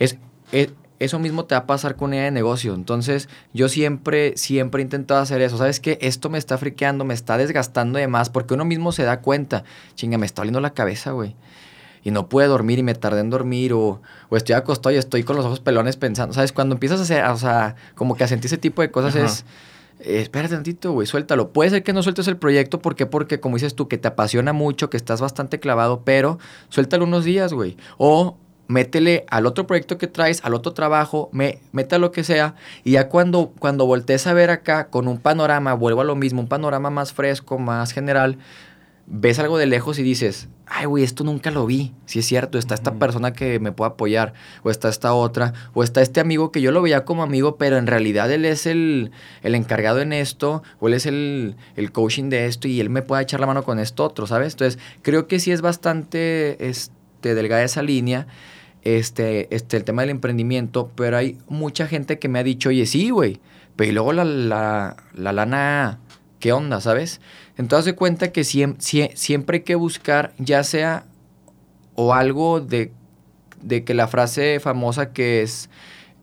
es, 0.00 0.18
es 0.50 0.70
eso 0.98 1.18
mismo 1.18 1.44
te 1.44 1.54
va 1.54 1.60
a 1.60 1.66
pasar 1.66 1.96
con 1.96 2.12
idea 2.12 2.24
de 2.24 2.30
negocio. 2.30 2.74
Entonces, 2.74 3.28
yo 3.52 3.68
siempre, 3.68 4.36
siempre 4.36 4.82
he 4.82 4.84
intentado 4.84 5.20
hacer 5.20 5.40
eso. 5.40 5.56
¿Sabes 5.58 5.80
qué? 5.80 5.98
Esto 6.00 6.28
me 6.30 6.38
está 6.38 6.58
friqueando, 6.58 7.04
me 7.04 7.14
está 7.14 7.38
desgastando 7.38 7.98
de 7.98 8.08
más, 8.08 8.30
porque 8.30 8.54
uno 8.54 8.64
mismo 8.64 8.92
se 8.92 9.04
da 9.04 9.20
cuenta. 9.20 9.64
Chinga, 9.94 10.18
me 10.18 10.26
está 10.26 10.42
oliendo 10.42 10.60
la 10.60 10.74
cabeza, 10.74 11.12
güey. 11.12 11.36
Y 12.02 12.10
no 12.10 12.28
puede 12.28 12.48
dormir 12.48 12.78
y 12.78 12.82
me 12.82 12.94
tardé 12.94 13.20
en 13.20 13.30
dormir, 13.30 13.72
o, 13.72 14.00
o 14.28 14.36
estoy 14.36 14.54
acostado 14.54 14.94
y 14.94 14.98
estoy 14.98 15.24
con 15.24 15.36
los 15.36 15.44
ojos 15.44 15.60
pelones 15.60 15.96
pensando. 15.96 16.34
¿Sabes? 16.34 16.52
Cuando 16.52 16.74
empiezas 16.74 17.00
a 17.00 17.02
hacer, 17.02 17.24
o 17.24 17.36
sea, 17.36 17.76
como 17.94 18.16
que 18.16 18.24
a 18.24 18.28
sentir 18.28 18.46
ese 18.46 18.58
tipo 18.58 18.82
de 18.82 18.90
cosas 18.90 19.14
es. 19.14 19.44
Eh, 20.00 20.20
espérate 20.20 20.54
tantito, 20.54 20.92
güey, 20.92 21.06
suéltalo. 21.06 21.52
Puede 21.52 21.70
ser 21.70 21.82
que 21.82 21.92
no 21.92 22.02
sueltes 22.02 22.28
el 22.28 22.36
proyecto, 22.36 22.80
¿por 22.80 22.94
qué? 22.94 23.06
Porque, 23.06 23.40
como 23.40 23.56
dices 23.56 23.74
tú, 23.74 23.88
que 23.88 23.98
te 23.98 24.08
apasiona 24.08 24.52
mucho, 24.52 24.90
que 24.90 24.96
estás 24.96 25.20
bastante 25.20 25.58
clavado, 25.58 26.02
pero 26.04 26.38
suéltalo 26.68 27.04
unos 27.04 27.24
días, 27.24 27.52
güey. 27.52 27.76
O 27.96 28.36
métele 28.68 29.24
al 29.28 29.46
otro 29.46 29.66
proyecto 29.66 29.98
que 29.98 30.06
traes, 30.06 30.44
al 30.44 30.54
otro 30.54 30.72
trabajo, 30.72 31.28
me, 31.32 31.58
mete 31.72 31.96
a 31.96 31.98
lo 31.98 32.12
que 32.12 32.22
sea, 32.22 32.54
y 32.84 32.92
ya 32.92 33.08
cuando, 33.08 33.52
cuando 33.58 33.86
voltees 33.86 34.26
a 34.26 34.34
ver 34.34 34.50
acá 34.50 34.88
con 34.88 35.08
un 35.08 35.18
panorama, 35.18 35.74
vuelvo 35.74 36.02
a 36.02 36.04
lo 36.04 36.14
mismo, 36.14 36.40
un 36.40 36.48
panorama 36.48 36.90
más 36.90 37.12
fresco, 37.12 37.58
más 37.58 37.92
general, 37.92 38.38
ves 39.06 39.38
algo 39.38 39.56
de 39.56 39.66
lejos 39.66 39.98
y 39.98 40.02
dices, 40.02 40.48
ay, 40.66 40.84
güey, 40.84 41.02
esto 41.02 41.24
nunca 41.24 41.50
lo 41.50 41.64
vi. 41.64 41.94
Si 42.04 42.18
es 42.18 42.26
cierto, 42.26 42.58
está 42.58 42.74
esta 42.74 42.92
persona 42.94 43.32
que 43.32 43.58
me 43.58 43.72
puede 43.72 43.92
apoyar, 43.92 44.34
o 44.62 44.70
está 44.70 44.90
esta 44.90 45.14
otra, 45.14 45.54
o 45.72 45.82
está 45.82 46.02
este 46.02 46.20
amigo 46.20 46.52
que 46.52 46.60
yo 46.60 46.70
lo 46.72 46.82
veía 46.82 47.06
como 47.06 47.22
amigo, 47.22 47.56
pero 47.56 47.78
en 47.78 47.86
realidad 47.86 48.30
él 48.30 48.44
es 48.44 48.66
el, 48.66 49.12
el 49.42 49.54
encargado 49.54 50.02
en 50.02 50.12
esto, 50.12 50.62
o 50.78 50.88
él 50.88 50.94
es 50.94 51.06
el, 51.06 51.56
el, 51.76 51.90
coaching 51.90 52.28
de 52.28 52.44
esto, 52.44 52.68
y 52.68 52.80
él 52.80 52.90
me 52.90 53.00
puede 53.00 53.22
echar 53.22 53.40
la 53.40 53.46
mano 53.46 53.62
con 53.62 53.78
esto 53.78 54.04
otro, 54.04 54.26
¿sabes? 54.26 54.52
Entonces, 54.52 54.78
creo 55.00 55.26
que 55.26 55.40
sí 55.40 55.52
es 55.52 55.62
bastante 55.62 56.68
este, 56.68 57.34
delgada 57.34 57.62
esa 57.62 57.82
línea 57.82 58.26
este, 58.82 59.54
este, 59.54 59.76
el 59.76 59.84
tema 59.84 60.02
del 60.02 60.10
emprendimiento, 60.10 60.90
pero 60.94 61.16
hay 61.16 61.38
mucha 61.48 61.86
gente 61.86 62.18
que 62.18 62.28
me 62.28 62.38
ha 62.38 62.42
dicho, 62.42 62.68
oye, 62.68 62.86
sí, 62.86 63.10
güey, 63.10 63.40
pero 63.76 63.90
y 63.90 63.92
luego 63.94 64.12
la, 64.12 64.24
la, 64.24 64.96
la, 65.14 65.32
lana, 65.32 66.00
¿qué 66.40 66.52
onda, 66.52 66.80
sabes? 66.80 67.20
Entonces 67.56 67.86
se 67.86 67.94
cuenta 67.94 68.32
que 68.32 68.44
siempre, 68.44 69.12
siempre 69.14 69.58
hay 69.58 69.62
que 69.64 69.74
buscar, 69.74 70.32
ya 70.38 70.64
sea 70.64 71.04
o 71.94 72.14
algo 72.14 72.60
de, 72.60 72.92
de 73.62 73.84
que 73.84 73.94
la 73.94 74.08
frase 74.08 74.60
famosa 74.60 75.12
que 75.12 75.42
es 75.42 75.68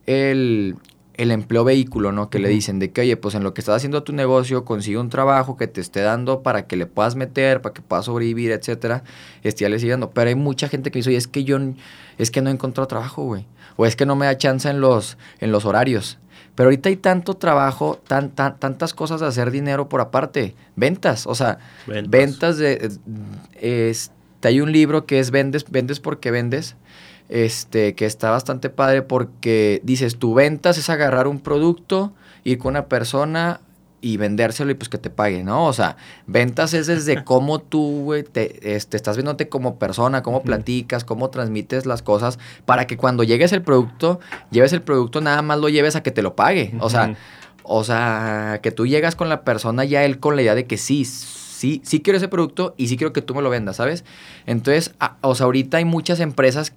el, 0.05 0.75
el 1.17 1.31
empleo 1.31 1.63
vehículo, 1.63 2.11
¿no? 2.11 2.29
Que 2.29 2.39
le 2.39 2.49
dicen 2.49 2.79
de 2.79 2.91
que, 2.91 3.01
oye, 3.01 3.17
pues 3.17 3.35
en 3.35 3.43
lo 3.43 3.53
que 3.53 3.61
estás 3.61 3.77
haciendo 3.77 4.03
tu 4.03 4.13
negocio, 4.13 4.65
consigue 4.65 4.97
un 4.97 5.09
trabajo 5.09 5.57
que 5.57 5.67
te 5.67 5.81
esté 5.81 6.01
dando 6.01 6.41
para 6.41 6.67
que 6.67 6.75
le 6.75 6.85
puedas 6.85 7.15
meter, 7.15 7.61
para 7.61 7.73
que 7.73 7.81
puedas 7.81 8.05
sobrevivir, 8.05 8.51
etcétera. 8.51 9.03
Este, 9.43 9.63
ya 9.63 9.69
le 9.69 9.79
sigue 9.79 9.91
dando. 9.91 10.11
Pero 10.11 10.29
hay 10.29 10.35
mucha 10.35 10.67
gente 10.67 10.91
que 10.91 10.99
dice, 10.99 11.09
oye, 11.09 11.17
es 11.17 11.27
que 11.27 11.43
yo, 11.43 11.57
es 12.17 12.31
que 12.31 12.41
no 12.41 12.49
encontrado 12.49 12.87
trabajo, 12.87 13.23
güey. 13.23 13.45
O 13.77 13.85
es 13.85 13.95
que 13.95 14.05
no 14.05 14.15
me 14.15 14.25
da 14.25 14.37
chance 14.37 14.69
en 14.69 14.81
los, 14.81 15.17
en 15.39 15.51
los 15.51 15.65
horarios. 15.65 16.19
Pero 16.55 16.67
ahorita 16.67 16.89
hay 16.89 16.95
tanto 16.95 17.35
trabajo, 17.35 17.99
tan, 18.07 18.29
tan, 18.29 18.57
tantas 18.59 18.93
cosas 18.93 19.19
de 19.19 19.27
hacer 19.27 19.51
dinero 19.51 19.89
por 19.89 20.01
aparte. 20.01 20.55
Ventas, 20.75 21.27
o 21.27 21.35
sea, 21.35 21.59
ventas, 22.07 22.57
de... 22.57 22.91
Este, 23.53 24.13
hay 24.47 24.61
un 24.61 24.71
libro 24.71 25.05
que 25.05 25.19
es 25.19 25.31
Vendes, 25.31 25.65
vendes 25.69 25.99
porque 25.99 26.29
vendes 26.29 26.75
este, 27.29 27.95
que 27.95 28.05
está 28.05 28.29
bastante 28.29 28.69
padre 28.69 29.01
porque 29.01 29.81
dices, 29.83 30.17
tu 30.17 30.33
ventas 30.33 30.77
es 30.77 30.89
agarrar 30.89 31.27
un 31.27 31.39
producto, 31.39 32.13
ir 32.43 32.57
con 32.57 32.71
una 32.71 32.85
persona 32.85 33.61
y 34.01 34.17
vendérselo 34.17 34.69
y 34.69 34.75
pues 34.75 34.87
que 34.87 34.99
te 34.99 35.09
pague, 35.09 35.43
¿no? 35.43 35.65
O 35.65 35.73
sea, 35.73 35.97
ventas 36.27 36.75
es 36.75 36.85
desde 36.85 37.23
cómo 37.25 37.57
tú, 37.57 38.03
güey, 38.03 38.23
te, 38.23 38.75
este, 38.75 38.97
estás 38.97 39.17
viéndote 39.17 39.49
como 39.49 39.79
persona, 39.79 40.21
cómo 40.21 40.43
platicas, 40.43 41.03
cómo 41.03 41.31
transmites 41.31 41.87
las 41.87 42.03
cosas, 42.03 42.37
para 42.65 42.85
que 42.85 42.97
cuando 42.97 43.23
llegues 43.23 43.51
el 43.51 43.63
producto, 43.63 44.19
lleves 44.51 44.73
el 44.73 44.83
producto, 44.83 45.21
nada 45.21 45.41
más 45.41 45.59
lo 45.59 45.69
lleves 45.69 45.95
a 45.95 46.03
que 46.03 46.11
te 46.11 46.21
lo 46.21 46.35
pague. 46.35 46.75
O 46.81 46.89
sea, 46.91 47.15
o 47.63 47.83
sea, 47.83 48.59
que 48.61 48.69
tú 48.69 48.85
llegas 48.85 49.15
con 49.15 49.27
la 49.27 49.43
persona 49.43 49.85
ya 49.85 50.03
él 50.03 50.19
con 50.19 50.35
la 50.35 50.43
idea 50.43 50.53
de 50.53 50.67
que 50.67 50.77
sí, 50.77 51.03
sí, 51.03 51.81
sí 51.83 52.01
quiero 52.01 52.17
ese 52.17 52.27
producto 52.27 52.75
y 52.77 52.89
sí 52.89 52.97
quiero 52.97 53.11
que 53.11 53.23
tú 53.23 53.33
me 53.33 53.41
lo 53.41 53.49
vendas, 53.49 53.77
¿sabes? 53.77 54.05
Entonces, 54.45 54.93
o 55.21 55.33
sea, 55.33 55.45
ahorita 55.45 55.77
hay 55.77 55.85
muchas 55.85 56.19
empresas 56.19 56.73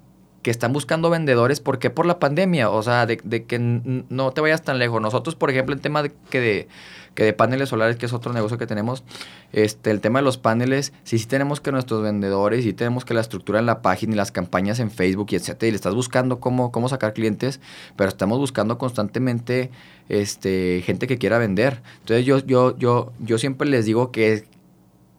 que 0.49 0.53
están 0.53 0.73
buscando 0.73 1.11
vendedores, 1.11 1.61
¿por 1.61 1.79
qué? 1.79 1.91
Por 1.91 2.07
la 2.07 2.19
pandemia, 2.19 2.71
o 2.71 2.83
sea, 2.83 3.05
de, 3.05 3.19
que 3.19 3.59
no 3.59 4.31
te 4.31 4.41
vayas 4.41 4.63
tan 4.63 4.79
lejos. 4.79 4.99
Nosotros, 5.03 5.35
por 5.35 5.51
ejemplo, 5.51 5.75
el 5.75 5.83
tema 5.83 6.03
de 6.03 6.11
que 6.31 6.67
de, 7.15 7.33
paneles 7.35 7.69
solares, 7.69 7.97
que 7.97 8.07
es 8.07 8.15
otro 8.15 8.33
negocio 8.33 8.57
que 8.57 8.67
tenemos, 8.67 9.05
este, 9.53 9.91
el 9.91 10.01
tema 10.01 10.21
de 10.21 10.25
los 10.25 10.39
paneles, 10.39 10.95
sí, 11.05 11.19
sí 11.19 11.27
tenemos 11.27 11.61
que 11.61 11.71
nuestros 11.71 12.03
vendedores, 12.03 12.65
sí 12.65 12.73
tenemos 12.73 13.05
que 13.05 13.13
la 13.13 13.21
estructura 13.21 13.59
en 13.59 13.67
la 13.67 13.83
página 13.83 14.15
y 14.15 14.17
las 14.17 14.33
campañas 14.33 14.81
en 14.81 14.91
Facebook 14.91 15.27
y 15.33 15.37
etcétera, 15.37 15.69
y 15.69 15.73
le 15.73 15.77
estás 15.77 15.95
buscando 15.95 16.41
cómo, 16.41 16.73
cómo 16.73 16.89
sacar 16.89 17.13
clientes, 17.13 17.61
pero 17.97 18.09
estamos 18.09 18.39
buscando 18.39 18.79
constantemente 18.79 19.71
este, 20.09 20.83
gente 20.87 21.07
que 21.07 21.19
quiera 21.19 21.37
vender. 21.37 21.83
Entonces 22.01 22.25
yo, 22.25 22.39
yo, 22.39 22.75
yo, 22.79 23.13
yo 23.21 23.37
siempre 23.37 23.69
les 23.69 23.85
digo 23.85 24.13
que, 24.13 24.47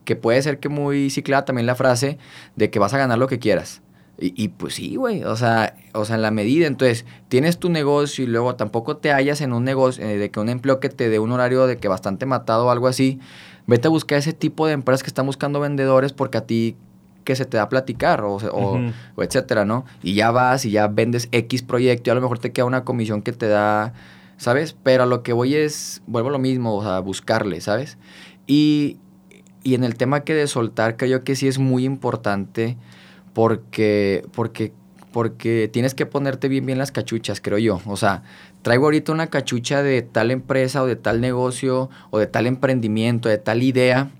que 0.04 0.16
puede 0.16 0.42
ser 0.42 0.58
que 0.58 0.68
muy 0.68 1.08
ciclada 1.08 1.44
también 1.44 1.66
la 1.66 1.76
frase 1.76 2.18
de 2.56 2.68
que 2.68 2.80
vas 2.80 2.94
a 2.94 2.98
ganar 2.98 3.16
lo 3.16 3.28
que 3.28 3.38
quieras. 3.38 3.80
Y, 4.22 4.48
pues 4.48 4.74
sí, 4.74 4.96
güey, 4.96 5.24
o 5.24 5.34
sea, 5.34 5.74
o 5.94 6.04
sea, 6.04 6.16
en 6.16 6.22
la 6.22 6.30
medida, 6.30 6.66
entonces, 6.66 7.06
tienes 7.28 7.58
tu 7.58 7.70
negocio 7.70 8.22
y 8.22 8.26
luego 8.26 8.54
tampoco 8.54 8.98
te 8.98 9.12
hallas 9.12 9.40
en 9.40 9.54
un 9.54 9.64
negocio, 9.64 10.04
eh, 10.04 10.18
de 10.18 10.30
que 10.30 10.38
un 10.38 10.50
empleo 10.50 10.78
que 10.78 10.90
te 10.90 11.08
dé 11.08 11.18
un 11.18 11.32
horario 11.32 11.66
de 11.66 11.78
que 11.78 11.88
bastante 11.88 12.26
matado 12.26 12.66
o 12.66 12.70
algo 12.70 12.86
así, 12.86 13.18
vete 13.66 13.88
a 13.88 13.90
buscar 13.90 14.18
ese 14.18 14.34
tipo 14.34 14.66
de 14.66 14.74
empresas 14.74 15.02
que 15.02 15.08
están 15.08 15.24
buscando 15.24 15.58
vendedores 15.58 16.12
porque 16.12 16.36
a 16.36 16.42
ti 16.42 16.76
que 17.24 17.34
se 17.34 17.46
te 17.46 17.56
da 17.56 17.64
a 17.64 17.68
platicar 17.70 18.22
o, 18.22 18.36
o, 18.36 19.22
etcétera, 19.22 19.64
¿no? 19.64 19.86
Y 20.02 20.14
ya 20.14 20.30
vas 20.30 20.66
y 20.66 20.70
ya 20.70 20.88
vendes 20.88 21.28
X 21.32 21.62
proyecto 21.62 22.10
y 22.10 22.12
a 22.12 22.14
lo 22.14 22.20
mejor 22.20 22.38
te 22.38 22.52
queda 22.52 22.66
una 22.66 22.84
comisión 22.84 23.22
que 23.22 23.32
te 23.32 23.48
da, 23.48 23.94
¿sabes? 24.36 24.76
Pero 24.82 25.04
a 25.04 25.06
lo 25.06 25.22
que 25.22 25.32
voy 25.32 25.54
es, 25.54 26.02
vuelvo 26.06 26.28
a 26.28 26.32
lo 26.32 26.38
mismo, 26.38 26.74
o 26.74 26.82
sea, 26.82 26.98
buscarle, 26.98 27.60
¿sabes? 27.62 27.96
Y, 28.46 28.98
y 29.62 29.74
en 29.74 29.84
el 29.84 29.94
tema 29.94 30.24
que 30.24 30.34
de 30.34 30.46
soltar, 30.46 30.96
creo 30.98 31.24
que 31.24 31.36
sí 31.36 31.48
es 31.48 31.58
muy 31.58 31.84
importante 31.84 32.76
porque, 33.32 34.24
porque, 34.34 34.72
porque 35.12 35.68
tienes 35.72 35.94
que 35.94 36.06
ponerte 36.06 36.48
bien, 36.48 36.66
bien 36.66 36.78
las 36.78 36.92
cachuchas, 36.92 37.40
creo 37.40 37.58
yo. 37.58 37.80
O 37.86 37.96
sea, 37.96 38.22
traigo 38.62 38.84
ahorita 38.84 39.12
una 39.12 39.28
cachucha 39.28 39.82
de 39.82 40.02
tal 40.02 40.30
empresa 40.30 40.82
o 40.82 40.86
de 40.86 40.96
tal 40.96 41.20
negocio 41.20 41.90
o 42.10 42.18
de 42.18 42.26
tal 42.26 42.46
emprendimiento, 42.46 43.28
de 43.28 43.38
tal 43.38 43.62
idea. 43.62 44.10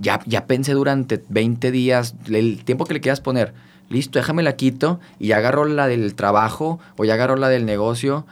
Ya, 0.00 0.20
ya 0.26 0.46
pensé 0.46 0.72
durante 0.72 1.22
20 1.28 1.70
días, 1.70 2.14
el 2.26 2.64
tiempo 2.64 2.84
que 2.84 2.94
le 2.94 3.00
quieras 3.00 3.20
poner. 3.20 3.54
Listo, 3.90 4.18
déjame 4.18 4.42
la 4.42 4.56
quito 4.56 4.98
y 5.18 5.28
ya 5.28 5.36
agarro 5.36 5.66
la 5.66 5.86
del 5.86 6.14
trabajo 6.14 6.78
o 6.96 7.04
ya 7.04 7.14
agarro 7.14 7.36
la 7.36 7.48
del 7.48 7.66
negocio 7.66 8.26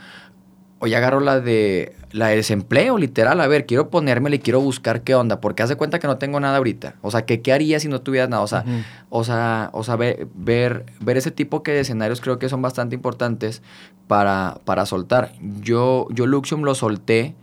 o 0.82 0.88
ya 0.88 0.98
agarro 0.98 1.20
la 1.20 1.38
de 1.38 1.94
la 2.10 2.26
de 2.26 2.36
desempleo, 2.36 2.98
literal. 2.98 3.40
A 3.40 3.46
ver, 3.46 3.66
quiero 3.66 3.88
ponérmela 3.88 4.34
y 4.34 4.40
quiero 4.40 4.60
buscar 4.60 5.02
qué 5.02 5.14
onda, 5.14 5.40
porque 5.40 5.62
hace 5.62 5.76
cuenta 5.76 6.00
que 6.00 6.08
no 6.08 6.18
tengo 6.18 6.40
nada 6.40 6.56
ahorita. 6.56 6.96
O 7.02 7.12
sea, 7.12 7.24
¿qué, 7.24 7.40
qué 7.40 7.52
haría 7.52 7.78
si 7.78 7.86
no 7.86 8.00
tuvieras 8.00 8.28
nada? 8.28 8.42
O 8.42 8.48
sea, 8.48 8.64
o 9.08 9.22
sea, 9.22 9.70
o 9.74 9.84
sea 9.84 9.94
ver, 9.94 10.26
ver, 10.34 10.84
ese 11.16 11.30
tipo 11.30 11.62
de 11.64 11.78
escenarios 11.78 12.20
creo 12.20 12.40
que 12.40 12.48
son 12.48 12.62
bastante 12.62 12.96
importantes 12.96 13.62
para, 14.08 14.58
para 14.64 14.84
soltar. 14.84 15.32
Yo, 15.60 16.08
yo 16.10 16.26
Luxium 16.26 16.62
lo 16.62 16.74
solté 16.74 17.36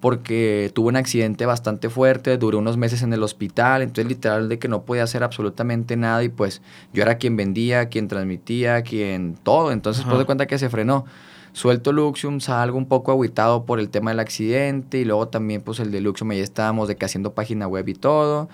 porque 0.00 0.72
tuve 0.74 0.88
un 0.88 0.96
accidente 0.96 1.46
bastante 1.46 1.90
fuerte, 1.90 2.38
duré 2.38 2.56
unos 2.56 2.76
meses 2.76 3.02
en 3.02 3.12
el 3.12 3.22
hospital, 3.22 3.82
entonces 3.82 4.06
literal 4.06 4.48
de 4.48 4.58
que 4.58 4.66
no 4.66 4.82
podía 4.82 5.04
hacer 5.04 5.22
absolutamente 5.22 5.96
nada 5.96 6.24
y 6.24 6.28
pues 6.28 6.60
yo 6.92 7.02
era 7.02 7.18
quien 7.18 7.36
vendía, 7.36 7.88
quien 7.88 8.08
transmitía, 8.08 8.82
quien 8.82 9.36
todo, 9.40 9.70
entonces 9.70 10.04
pues 10.04 10.18
de 10.18 10.24
cuenta 10.24 10.46
que 10.46 10.58
se 10.58 10.68
frenó 10.70 11.04
suelto 11.60 11.92
Luxium, 11.92 12.40
salgo 12.40 12.78
un 12.78 12.86
poco 12.86 13.12
aguitado 13.12 13.66
por 13.66 13.80
el 13.80 13.90
tema 13.90 14.12
del 14.12 14.20
accidente 14.20 14.98
y 14.98 15.04
luego 15.04 15.28
también 15.28 15.60
pues 15.60 15.78
el 15.78 15.90
de 15.90 16.00
Luxium 16.00 16.30
ahí 16.30 16.40
estábamos 16.40 16.88
de 16.88 16.96
que 16.96 17.04
haciendo 17.04 17.34
página 17.34 17.68
web 17.68 17.86
y 17.86 17.92
todo, 17.92 18.48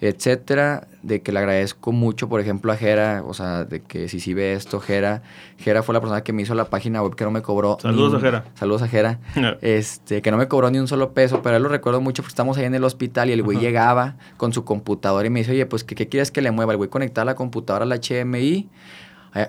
etcétera, 0.00 0.88
de 1.04 1.22
que 1.22 1.30
le 1.30 1.38
agradezco 1.38 1.92
mucho, 1.92 2.28
por 2.28 2.40
ejemplo, 2.40 2.72
a 2.72 2.76
Jera, 2.76 3.22
o 3.24 3.32
sea, 3.32 3.64
de 3.64 3.80
que 3.80 4.08
si 4.08 4.18
sí 4.18 4.34
ve 4.34 4.54
esto, 4.54 4.80
Jera, 4.80 5.22
Jera 5.58 5.84
fue 5.84 5.92
la 5.92 6.00
persona 6.00 6.24
que 6.24 6.32
me 6.32 6.42
hizo 6.42 6.54
la 6.54 6.64
página 6.64 7.00
web 7.00 7.14
que 7.14 7.22
no 7.22 7.30
me 7.30 7.42
cobró. 7.42 7.78
Saludos 7.80 8.14
a 8.14 8.20
Jera. 8.20 8.44
Saludos 8.54 8.82
a 8.82 8.88
Jera. 8.88 9.20
este, 9.60 10.20
que 10.20 10.30
no 10.32 10.36
me 10.36 10.48
cobró 10.48 10.68
ni 10.72 10.80
un 10.80 10.88
solo 10.88 11.12
peso, 11.12 11.42
pero 11.42 11.56
él 11.56 11.62
lo 11.62 11.68
recuerdo 11.68 12.00
mucho 12.00 12.24
porque 12.24 12.32
estamos 12.32 12.58
ahí 12.58 12.64
en 12.64 12.74
el 12.74 12.82
hospital 12.82 13.30
y 13.30 13.34
el 13.34 13.44
güey 13.44 13.58
llegaba 13.58 14.16
con 14.36 14.52
su 14.52 14.64
computadora 14.64 15.24
y 15.28 15.30
me 15.30 15.40
dice, 15.40 15.52
oye, 15.52 15.66
pues, 15.66 15.84
¿qué, 15.84 15.94
¿qué, 15.94 16.08
quieres 16.08 16.32
que 16.32 16.42
le 16.42 16.50
mueva? 16.50 16.72
El 16.72 16.78
güey 16.78 16.90
conectaba 16.90 17.26
la 17.26 17.34
computadora 17.36 17.84
al 17.84 18.00
HMI 18.00 18.68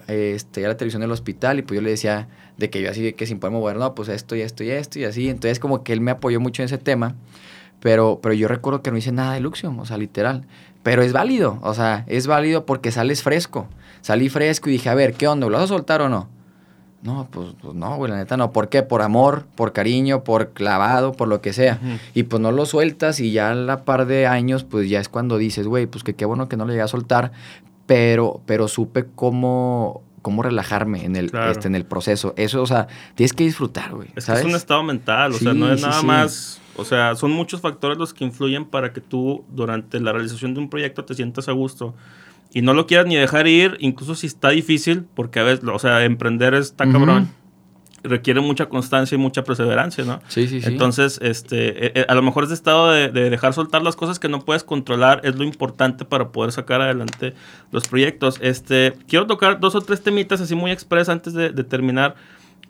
este, 0.08 0.66
a 0.66 0.70
la 0.70 0.78
televisión 0.78 1.02
del 1.02 1.12
hospital 1.12 1.60
y 1.60 1.62
pues 1.62 1.80
yo 1.80 1.82
le 1.82 1.92
decía 1.92 2.28
de 2.60 2.70
que 2.70 2.82
yo 2.82 2.92
así 2.92 3.02
de 3.02 3.16
que 3.16 3.26
sin 3.26 3.40
poder 3.40 3.54
mover, 3.54 3.78
no, 3.78 3.96
pues 3.96 4.10
esto 4.10 4.36
y 4.36 4.42
esto 4.42 4.64
y 4.64 4.70
esto 4.70 5.00
y 5.00 5.06
así. 5.06 5.30
Entonces 5.30 5.60
como 5.60 5.84
que 5.84 5.94
él 5.94 6.02
me 6.02 6.12
apoyó 6.12 6.40
mucho 6.40 6.62
en 6.62 6.66
ese 6.66 6.78
tema, 6.78 7.16
pero, 7.80 8.20
pero 8.22 8.34
yo 8.34 8.48
recuerdo 8.48 8.82
que 8.82 8.92
no 8.92 8.98
hice 8.98 9.12
nada 9.12 9.34
de 9.34 9.40
Luxium, 9.40 9.80
o 9.80 9.86
sea, 9.86 9.98
literal. 9.98 10.46
Pero 10.84 11.02
es 11.02 11.14
válido, 11.14 11.60
o 11.62 11.74
sea, 11.74 12.04
es 12.08 12.28
válido 12.28 12.66
porque 12.66 12.92
sales 12.92 13.24
fresco. 13.24 13.68
Salí 14.02 14.30
fresco 14.30 14.70
y 14.70 14.74
dije, 14.74 14.90
a 14.90 14.96
ver, 14.96 15.14
¿qué 15.14 15.28
onda? 15.28 15.48
¿Lo 15.48 15.58
vas 15.58 15.66
a 15.66 15.68
soltar 15.68 16.02
o 16.02 16.10
no? 16.10 16.30
No, 17.02 17.28
pues, 17.32 17.50
pues, 17.62 17.76
no, 17.76 17.96
güey, 17.96 18.12
la 18.12 18.18
neta 18.18 18.36
no. 18.36 18.52
¿Por 18.52 18.68
qué? 18.68 18.84
Por 18.84 19.02
amor, 19.02 19.46
por 19.56 19.72
cariño, 19.72 20.24
por 20.24 20.50
clavado, 20.50 21.14
por 21.14 21.30
lo 21.30 21.42
que 21.42 21.54
sea. 21.54 21.80
Y 22.14 22.24
pues 22.24 22.42
no 22.42 22.52
lo 22.52 22.66
sueltas 22.66 23.22
y 23.22 23.32
ya 23.32 23.52
a 23.52 23.56
la 23.56 23.86
par 23.86 24.06
de 24.06 24.28
años, 24.28 24.66
pues 24.66 24.90
ya 24.90 25.00
es 25.00 25.08
cuando 25.08 25.38
dices, 25.38 25.68
güey, 25.68 25.86
pues 25.86 26.04
que 26.04 26.16
qué 26.16 26.26
bueno 26.26 26.50
que 26.50 26.58
no 26.58 26.66
lo 26.66 26.72
llegué 26.72 26.82
a 26.82 26.88
soltar, 26.90 27.32
pero, 27.86 28.42
pero 28.46 28.68
supe 28.68 29.06
cómo, 29.16 30.02
cómo 30.22 30.44
relajarme 30.44 31.06
en 31.06 31.16
el, 31.16 31.32
este, 31.50 31.68
en 31.68 31.76
el 31.76 31.86
proceso. 31.86 32.34
Eso, 32.38 32.62
o 32.62 32.68
sea, 32.68 32.88
tienes 33.16 33.34
que 33.34 33.44
disfrutar, 33.44 33.94
güey. 33.94 34.10
Es, 34.16 34.30
es 34.30 34.46
un 34.46 34.56
estado 34.56 34.84
mental, 34.84 35.34
o 35.34 35.38
sea, 35.38 35.54
no 35.54 35.72
es 35.72 35.82
nada 35.82 36.02
más... 36.04 36.62
O 36.76 36.86
sea, 36.86 37.16
son 37.16 37.32
muchos 37.32 37.60
factores 37.60 37.98
los 37.98 38.14
que 38.14 38.24
influyen 38.24 38.64
para 38.64 38.94
que 38.94 39.02
tú 39.02 39.44
durante 39.50 40.00
la 40.00 40.14
realización 40.14 40.54
de 40.54 40.62
un 40.62 40.70
proyecto 40.70 41.04
te 41.04 41.14
sientas 41.14 41.50
a 41.50 41.52
gusto 41.52 41.94
y 42.52 42.62
no 42.62 42.74
lo 42.74 42.88
quieras 42.88 43.06
ni 43.06 43.16
dejar 43.16 43.48
ir, 43.48 43.78
incluso 43.80 44.16
si 44.16 44.28
está 44.28 44.50
difícil, 44.50 45.06
porque 45.14 45.40
a 45.40 45.44
veces, 45.44 45.68
o 45.72 45.80
sea, 45.80 46.04
emprender 46.04 46.54
está 46.56 46.90
cabrón. 46.90 47.30
Requiere 48.04 48.40
mucha 48.42 48.68
constancia 48.68 49.16
y 49.16 49.18
mucha 49.18 49.44
perseverancia, 49.44 50.04
¿no? 50.06 50.22
Sí, 50.28 50.48
sí, 50.48 50.62
sí. 50.62 50.68
Entonces, 50.68 51.20
este, 51.22 51.88
eh, 51.88 51.92
eh, 51.96 52.06
a 52.08 52.16
lo 52.16 52.22
mejor 52.22 52.44
ese 52.44 52.54
estado 52.54 52.92
de, 52.92 53.10
dejar 53.10 53.54
soltar 53.54 53.82
las 53.82 53.96
cosas 53.96 54.20
que 54.20 54.30
no 54.30 54.46
puedes 54.46 54.64
controlar 54.64 55.22
es 55.24 55.36
lo 55.36 55.44
importante 55.44 56.06
para 56.06 56.30
poder 56.30 56.52
sacar 56.52 56.82
adelante 56.82 57.34
los 57.72 57.88
proyectos. 57.88 58.38
Este, 58.42 58.94
quiero 59.08 59.28
tocar 59.28 59.60
dos 59.60 59.76
o 59.76 59.82
tres 59.82 60.02
temitas 60.02 60.42
así 60.42 60.56
muy 60.56 60.72
express 60.72 61.10
antes 61.10 61.34
de, 61.34 61.52
de 61.52 61.64
terminar. 61.64 62.16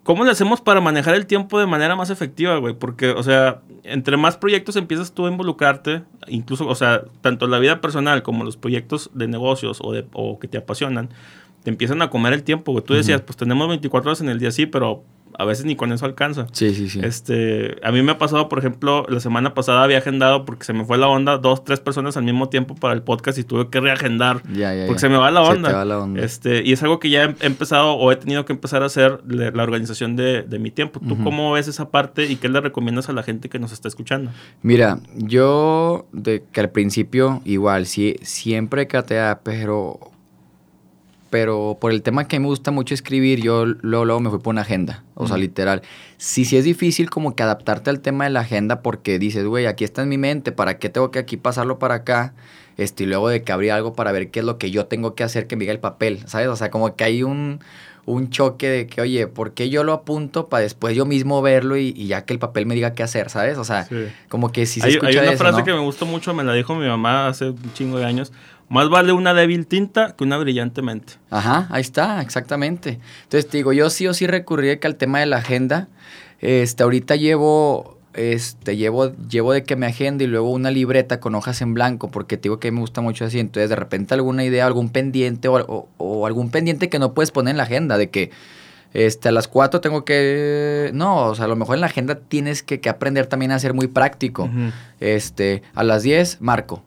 ¿Cómo 0.03 0.23
le 0.23 0.31
hacemos 0.31 0.61
para 0.61 0.81
manejar 0.81 1.13
el 1.13 1.27
tiempo 1.27 1.59
de 1.59 1.67
manera 1.67 1.95
más 1.95 2.09
efectiva, 2.09 2.57
güey? 2.57 2.73
Porque, 2.73 3.09
o 3.09 3.21
sea, 3.21 3.61
entre 3.83 4.17
más 4.17 4.37
proyectos 4.37 4.75
empiezas 4.75 5.11
tú 5.11 5.27
a 5.27 5.29
involucrarte, 5.29 6.01
incluso, 6.27 6.67
o 6.67 6.75
sea, 6.75 7.03
tanto 7.21 7.47
la 7.47 7.59
vida 7.59 7.81
personal 7.81 8.23
como 8.23 8.43
los 8.43 8.57
proyectos 8.57 9.11
de 9.13 9.27
negocios 9.27 9.79
o, 9.81 9.91
de, 9.91 10.05
o 10.13 10.39
que 10.39 10.47
te 10.47 10.57
apasionan, 10.57 11.09
te 11.63 11.69
empiezan 11.69 12.01
a 12.01 12.09
comer 12.09 12.33
el 12.33 12.43
tiempo, 12.43 12.71
güey. 12.71 12.83
Tú 12.83 12.93
decías, 12.93 13.21
pues 13.21 13.37
tenemos 13.37 13.67
24 13.67 14.09
horas 14.09 14.21
en 14.21 14.29
el 14.29 14.39
día, 14.39 14.51
sí, 14.51 14.65
pero 14.65 15.03
a 15.39 15.45
veces 15.45 15.63
ni 15.63 15.77
con 15.77 15.93
eso 15.93 16.05
alcanza. 16.05 16.47
Sí, 16.51 16.75
sí, 16.75 16.89
sí. 16.89 16.99
Este, 17.01 17.77
a 17.81 17.93
mí 17.93 18.03
me 18.03 18.11
ha 18.11 18.17
pasado, 18.17 18.49
por 18.49 18.59
ejemplo, 18.59 19.05
la 19.07 19.21
semana 19.21 19.53
pasada 19.53 19.83
había 19.83 19.99
agendado 19.99 20.43
porque 20.43 20.65
se 20.65 20.73
me 20.73 20.83
fue 20.83 20.97
la 20.97 21.07
onda 21.07 21.37
dos, 21.37 21.63
tres 21.63 21.79
personas 21.79 22.17
al 22.17 22.25
mismo 22.25 22.49
tiempo 22.49 22.75
para 22.75 22.93
el 22.93 23.03
podcast 23.03 23.37
y 23.37 23.45
tuve 23.45 23.69
que 23.69 23.79
reagendar. 23.79 24.43
Ya, 24.51 24.75
ya, 24.75 24.85
porque 24.85 24.99
se 24.99 25.07
me 25.07 25.15
va 25.15 25.31
la 25.31 25.41
onda. 25.41 25.69
Se 25.69 25.73
te 25.73 25.77
va 25.77 25.85
la 25.85 25.97
onda. 25.97 26.21
Este, 26.21 26.61
y 26.65 26.73
es 26.73 26.83
algo 26.83 26.99
que 26.99 27.09
ya 27.09 27.23
he 27.23 27.45
empezado 27.45 27.93
o 27.93 28.11
he 28.11 28.17
tenido 28.17 28.43
que 28.43 28.51
empezar 28.51 28.83
a 28.83 28.87
hacer 28.87 29.21
la 29.25 29.63
organización 29.63 30.17
de, 30.17 30.43
de 30.43 30.59
mi 30.59 30.71
tiempo. 30.71 30.99
¿Tú 30.99 31.17
cómo 31.23 31.53
ves 31.53 31.69
esa 31.69 31.89
parte 31.89 32.25
y 32.25 32.35
qué 32.35 32.49
le 32.49 32.59
recomiendas 32.59 33.07
a 33.07 33.13
la 33.13 33.23
gente 33.23 33.47
que 33.47 33.59
nos 33.59 33.71
está 33.71 33.87
escuchando? 33.87 34.31
Mira, 34.61 34.99
yo 35.15 36.05
de 36.11 36.43
que 36.51 36.59
al 36.59 36.71
principio 36.71 37.41
igual, 37.45 37.85
sí, 37.85 38.17
siempre 38.23 38.87
catea, 38.87 39.39
pero 39.41 39.99
pero 41.29 41.77
por 41.79 41.91
el 41.91 42.01
tema 42.01 42.27
que 42.27 42.39
me 42.39 42.47
gusta 42.47 42.71
mucho 42.71 42.93
escribir, 42.93 43.41
yo 43.41 43.65
luego, 43.65 44.05
luego 44.05 44.19
me 44.19 44.29
fui 44.29 44.39
por 44.39 44.51
una 44.51 44.61
agenda, 44.61 45.03
o 45.15 45.27
sea, 45.27 45.37
literal. 45.37 45.81
Sí, 46.17 46.45
sí 46.45 46.57
es 46.57 46.63
difícil 46.63 47.09
como 47.09 47.35
que 47.35 47.43
adaptarte 47.43 47.89
al 47.89 47.99
tema 47.99 48.25
de 48.25 48.31
la 48.31 48.41
agenda 48.41 48.81
porque 48.81 49.19
dices, 49.19 49.45
güey, 49.45 49.65
aquí 49.65 49.83
está 49.83 50.01
en 50.03 50.09
mi 50.09 50.17
mente, 50.17 50.51
¿para 50.51 50.77
qué 50.79 50.89
tengo 50.89 51.11
que 51.11 51.19
aquí 51.19 51.37
pasarlo 51.37 51.79
para 51.79 51.95
acá? 51.95 52.33
Este, 52.77 53.03
y 53.03 53.07
luego 53.07 53.27
de 53.27 53.43
que 53.43 53.51
abrir 53.51 53.71
algo 53.71 53.93
para 53.93 54.11
ver 54.13 54.31
qué 54.31 54.39
es 54.39 54.45
lo 54.45 54.57
que 54.57 54.71
yo 54.71 54.85
tengo 54.85 55.13
que 55.13 55.23
hacer 55.23 55.47
que 55.47 55.55
me 55.55 55.61
diga 55.61 55.73
el 55.73 55.79
papel, 55.79 56.21
¿sabes? 56.27 56.47
O 56.47 56.55
sea, 56.55 56.71
como 56.71 56.95
que 56.95 57.03
hay 57.03 57.23
un, 57.23 57.59
un 58.05 58.29
choque 58.29 58.69
de 58.69 58.87
que, 58.87 59.01
oye, 59.01 59.27
¿por 59.27 59.53
qué 59.53 59.69
yo 59.69 59.83
lo 59.83 59.93
apunto 59.93 60.47
para 60.47 60.63
después 60.63 60.95
yo 60.95 61.05
mismo 61.05 61.41
verlo 61.41 61.77
y, 61.77 61.93
ya 62.07 62.25
que 62.25 62.33
el 62.33 62.39
papel 62.39 62.65
me 62.65 62.75
diga 62.75 62.93
qué 62.93 63.03
hacer, 63.03 63.29
¿sabes? 63.29 63.57
O 63.57 63.63
sea, 63.63 63.87
como 64.29 64.51
que 64.51 64.65
si 64.65 64.79
se 64.79 64.87
hay, 64.87 64.93
escucha 64.93 65.09
Hay 65.09 65.17
una 65.17 65.33
eso, 65.33 65.43
frase 65.43 65.59
¿no? 65.59 65.65
que 65.65 65.73
me 65.73 65.79
gustó 65.79 66.05
mucho, 66.05 66.33
me 66.33 66.43
la 66.43 66.53
dijo 66.53 66.73
mi 66.75 66.87
mamá 66.87 67.27
hace 67.27 67.49
un 67.49 67.73
chingo 67.73 67.99
de 67.99 68.05
años. 68.05 68.31
Más 68.69 68.87
vale 68.87 69.13
una 69.13 69.33
débil 69.33 69.65
tinta 69.65 70.15
que 70.15 70.23
una 70.23 70.37
brillante 70.37 70.83
mente. 70.83 71.13
Ajá, 71.31 71.67
ahí 71.71 71.81
está, 71.81 72.21
exactamente. 72.21 72.99
Entonces 73.23 73.49
te 73.49 73.57
digo, 73.57 73.73
yo 73.73 73.89
sí 73.89 74.07
o 74.07 74.13
sí 74.13 74.27
recurrí 74.27 74.77
que 74.77 74.87
al 74.87 74.95
tema 74.95 75.19
de 75.19 75.25
la 75.25 75.37
agenda. 75.37 75.87
Este, 76.39 76.83
ahorita 76.83 77.15
llevo, 77.15 77.97
este, 78.13 78.77
llevo, 78.77 79.11
llevo 79.27 79.53
de 79.53 79.63
que 79.63 79.75
me 79.75 79.87
agenda 79.87 80.23
y 80.23 80.27
luego 80.27 80.51
una 80.51 80.69
libreta 80.71 81.19
con 81.19 81.33
hojas 81.35 81.61
en 81.61 81.73
blanco, 81.73 82.09
porque 82.09 82.37
te 82.37 82.43
digo 82.43 82.59
que 82.59 82.71
me 82.71 82.79
gusta 82.79 83.01
mucho 83.01 83.25
así. 83.25 83.39
Entonces, 83.39 83.69
de 83.69 83.75
repente 83.75 84.13
alguna 84.13 84.45
idea, 84.45 84.67
algún 84.67 84.89
pendiente 84.89 85.47
o, 85.47 85.89
o, 85.97 86.27
algún 86.27 86.51
pendiente 86.51 86.89
que 86.89 86.99
no 86.99 87.13
puedes 87.13 87.31
poner 87.31 87.51
en 87.51 87.57
la 87.57 87.63
agenda, 87.63 87.97
de 87.97 88.11
que 88.11 88.29
este, 88.93 89.29
a 89.29 89.31
las 89.31 89.47
4 89.47 89.81
tengo 89.81 90.05
que... 90.05 90.91
No, 90.93 91.25
o 91.25 91.35
sea, 91.35 91.45
a 91.45 91.47
lo 91.47 91.55
mejor 91.55 91.75
en 91.75 91.81
la 91.81 91.87
agenda 91.87 92.15
tienes 92.15 92.61
que, 92.61 92.79
que 92.79 92.89
aprender 92.89 93.25
también 93.25 93.51
a 93.51 93.59
ser 93.59 93.73
muy 93.73 93.87
práctico. 93.87 94.47
Este, 94.99 95.63
a 95.73 95.83
las 95.83 96.03
10, 96.03 96.39
marco 96.41 96.83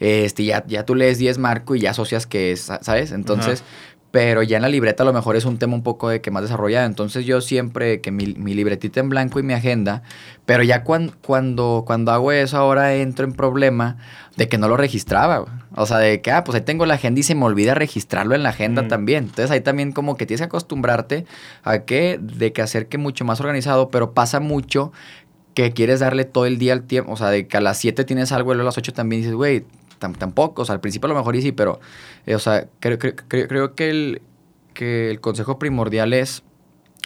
este, 0.00 0.44
ya, 0.44 0.64
ya 0.66 0.84
tú 0.84 0.94
lees 0.94 1.18
10 1.18 1.38
marco 1.38 1.74
y 1.74 1.80
ya 1.80 1.90
asocias 1.90 2.26
que 2.26 2.52
es, 2.52 2.70
¿sabes? 2.80 3.12
Entonces, 3.12 3.64
pero 4.14 4.44
ya 4.44 4.58
en 4.58 4.62
la 4.62 4.68
libreta 4.68 5.02
a 5.02 5.06
lo 5.06 5.12
mejor 5.12 5.34
es 5.34 5.44
un 5.44 5.58
tema 5.58 5.74
un 5.74 5.82
poco 5.82 6.08
de 6.08 6.20
que 6.20 6.30
más 6.30 6.44
desarrollado. 6.44 6.86
Entonces 6.86 7.26
yo 7.26 7.40
siempre 7.40 8.00
que 8.00 8.12
mi, 8.12 8.26
mi 8.34 8.54
libretita 8.54 9.00
en 9.00 9.08
blanco 9.08 9.40
y 9.40 9.42
mi 9.42 9.54
agenda, 9.54 10.04
pero 10.46 10.62
ya 10.62 10.84
cuando, 10.84 11.14
cuando, 11.20 11.82
cuando 11.84 12.12
hago 12.12 12.30
eso 12.30 12.56
ahora 12.56 12.94
entro 12.94 13.24
en 13.24 13.32
problema 13.32 13.96
de 14.36 14.48
que 14.48 14.56
no 14.56 14.68
lo 14.68 14.76
registraba. 14.76 15.44
O 15.74 15.84
sea, 15.84 15.98
de 15.98 16.20
que, 16.20 16.30
ah, 16.30 16.44
pues 16.44 16.54
ahí 16.54 16.60
tengo 16.60 16.86
la 16.86 16.94
agenda 16.94 17.18
y 17.18 17.22
se 17.24 17.34
me 17.34 17.44
olvida 17.44 17.74
registrarlo 17.74 18.36
en 18.36 18.44
la 18.44 18.50
agenda 18.50 18.86
también. 18.86 19.24
Entonces 19.24 19.50
ahí 19.50 19.62
también 19.62 19.90
como 19.90 20.16
que 20.16 20.26
tienes 20.26 20.42
que 20.42 20.46
acostumbrarte 20.46 21.26
a 21.64 21.80
que, 21.80 22.20
de 22.22 22.52
que 22.52 22.62
hacer 22.62 22.86
que 22.86 22.98
mucho 22.98 23.24
más 23.24 23.40
organizado, 23.40 23.90
pero 23.90 24.12
pasa 24.12 24.38
mucho 24.38 24.92
que 25.54 25.72
quieres 25.72 25.98
darle 26.00 26.24
todo 26.24 26.46
el 26.46 26.58
día 26.58 26.72
al 26.72 26.82
tiempo, 26.82 27.12
o 27.12 27.16
sea, 27.16 27.30
de 27.30 27.46
que 27.46 27.56
a 27.56 27.60
las 27.60 27.78
7 27.78 28.04
tienes 28.04 28.32
algo 28.32 28.52
y 28.52 28.54
luego 28.54 28.68
a 28.68 28.70
las 28.70 28.78
8 28.78 28.92
también 28.92 29.22
dices, 29.22 29.34
güey, 29.34 29.64
tampoco, 30.12 30.62
o 30.62 30.64
sea, 30.64 30.74
al 30.74 30.80
principio 30.80 31.06
a 31.06 31.12
lo 31.12 31.18
mejor 31.18 31.36
sí, 31.40 31.52
pero, 31.52 31.80
eh, 32.26 32.34
o 32.34 32.38
sea, 32.38 32.68
creo, 32.80 32.98
creo, 32.98 33.14
creo, 33.48 33.74
que, 33.74 33.90
el, 33.90 34.22
que 34.74 35.10
el 35.10 35.20
consejo 35.20 35.58
primordial 35.58 36.12
es 36.12 36.42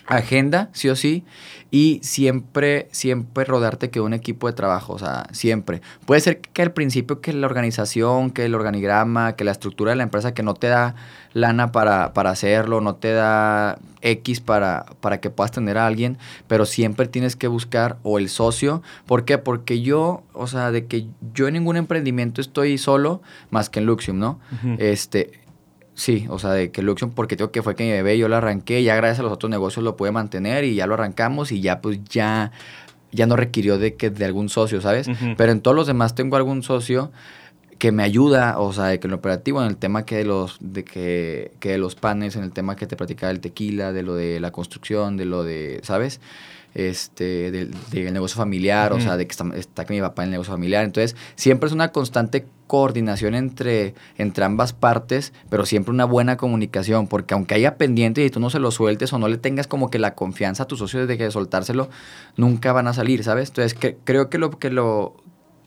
agenda, 0.09 0.71
sí 0.73 0.89
o 0.89 0.97
sí, 0.97 1.25
y 1.71 2.01
siempre, 2.03 2.89
siempre 2.93 3.45
rodarte 3.45 3.91
que 3.91 4.01
un 4.01 4.15
equipo 4.15 4.47
de 4.47 4.55
trabajo, 4.55 4.95
o 4.95 4.99
sea, 4.99 5.27
siempre. 5.33 5.83
Puede 6.07 6.23
ser 6.23 6.41
que 6.41 6.63
al 6.63 6.73
principio 6.73 7.21
que 7.21 7.33
la 7.35 7.47
organización, 7.47 8.31
que 8.31 8.47
el 8.47 8.55
organigrama, 8.55 9.37
que 9.37 9.45
la 9.45 9.51
estructura 9.53 9.91
de 9.91 9.97
la 9.97 10.03
empresa 10.03 10.33
que 10.33 10.43
no 10.43 10.55
te 10.55 10.69
da 10.69 10.95
lana 11.35 11.71
para, 11.73 12.15
para 12.15 12.31
hacerlo, 12.31 12.81
no 12.81 12.95
te 12.95 13.13
da 13.13 13.79
X 14.01 14.41
para, 14.41 14.87
para 15.01 15.21
que 15.21 15.29
puedas 15.29 15.53
tener 15.53 15.77
a 15.77 15.87
alguien, 15.87 16.17
pero 16.47 16.65
siempre 16.65 17.07
tienes 17.07 17.37
que 17.37 17.49
buscar 17.49 17.99
o 18.03 18.19
el 18.19 18.31
socio. 18.31 18.83
¿Por 19.05 19.27
qué? 19.27 19.37
Porque 19.37 19.83
yo, 19.83 20.23
o 20.33 20.47
sea, 20.47 20.71
de 20.71 20.87
que 20.87 21.07
yo 21.35 21.49
en 21.49 21.55
ningún 21.55 21.77
emprendimiento 21.77 22.41
estoy 22.41 22.79
solo 22.79 23.21
más 23.51 23.69
que 23.69 23.81
en 23.81 23.87
Luxium, 23.87 24.19
¿no? 24.19 24.41
Este, 24.79 25.33
Sí, 25.99 26.27
o 26.31 26.39
sea, 26.39 26.51
de 26.53 26.71
que 26.71 26.81
Luxion, 26.81 27.11
porque 27.11 27.35
tengo 27.35 27.51
que 27.51 27.61
fue 27.61 27.75
que 27.75 27.83
mi 27.83 27.91
bebé, 27.91 28.17
yo 28.17 28.29
lo 28.29 28.37
arranqué, 28.37 28.85
ya 28.85 28.95
gracias 28.95 29.19
a 29.19 29.25
los 29.25 29.33
otros 29.33 29.51
negocios 29.51 29.83
lo 29.83 29.97
pude 29.97 30.13
mantener 30.13 30.63
y 30.63 30.77
ya 30.77 30.87
lo 30.87 30.95
arrancamos 30.95 31.51
y 31.51 31.61
ya 31.61 31.81
pues 31.81 31.99
ya, 32.05 32.53
ya 33.11 33.27
no 33.27 33.35
requirió 33.35 33.79
de 33.79 33.97
que 33.97 34.09
de 34.09 34.25
algún 34.25 34.49
socio, 34.49 34.81
¿sabes? 34.81 35.09
Pero 35.37 35.51
en 35.51 35.61
todos 35.61 35.77
los 35.77 35.89
demás 35.89 36.15
tengo 36.15 36.37
algún 36.37 36.63
socio 36.63 37.11
que 37.79 37.91
me 37.91 38.05
ayuda, 38.05 38.61
o 38.61 38.73
sea, 38.73 38.85
de 38.85 39.01
que 39.01 39.09
en 39.09 39.11
lo 39.11 39.17
operativo, 39.17 39.61
en 39.61 39.67
el 39.67 39.77
tema 39.77 40.05
que 40.05 40.15
de 40.15 40.25
los, 40.25 40.59
de 40.61 40.85
que, 40.85 41.51
que 41.59 41.71
de 41.71 41.79
los 41.79 41.97
panes, 41.97 42.37
en 42.37 42.45
el 42.45 42.53
tema 42.53 42.77
que 42.77 42.87
te 42.87 42.95
platicaba 42.95 43.33
del 43.33 43.41
tequila, 43.41 43.93
de 43.93 44.05
lo 44.05 44.15
de 44.15 44.39
la 44.39 44.53
construcción, 44.53 45.17
de 45.17 45.25
lo 45.25 45.43
de, 45.43 45.81
¿sabes? 45.83 46.21
Este, 46.79 47.51
del, 47.51 47.75
negocio 48.13 48.37
familiar, 48.37 48.93
o 48.93 49.01
sea, 49.01 49.17
de 49.17 49.27
que 49.27 49.33
está, 49.33 49.45
está 49.57 49.85
con 49.85 49.97
mi 49.97 50.01
papá 50.01 50.23
en 50.23 50.29
el 50.29 50.31
negocio 50.33 50.53
familiar. 50.53 50.85
Entonces, 50.85 51.17
siempre 51.35 51.67
es 51.67 51.73
una 51.73 51.91
constante 51.91 52.47
coordinación 52.69 53.35
entre, 53.35 53.95
entre 54.17 54.45
ambas 54.45 54.73
partes, 54.73 55.33
pero 55.51 55.67
siempre 55.67 55.93
una 55.93 56.05
buena 56.05 56.37
comunicación, 56.37 57.09
porque 57.09 57.35
aunque 57.35 57.55
haya 57.55 57.77
pendiente 57.79 58.25
y 58.25 58.31
tú 58.31 58.39
no 58.39 58.49
se 58.49 58.61
lo 58.61 58.71
sueltes 58.71 59.13
o 59.13 59.19
no 59.19 59.27
le 59.27 59.39
tengas 59.39 59.67
como 59.67 59.91
que 59.91 59.99
la 59.99 60.15
confianza 60.15 60.63
a 60.63 60.67
tus 60.67 60.79
socios 60.79 61.09
de 61.09 61.19
que 61.19 61.31
soltárselo, 61.33 61.89
nunca 62.37 62.73
van 62.73 62.87
a 62.87 62.93
salir, 62.93 63.25
¿sabes? 63.25 63.49
Entonces, 63.49 63.75
que, 63.75 63.97
creo 64.05 64.31
que 64.31 64.39
lo 64.39 64.51
que 64.51 64.71
lo 64.71 65.17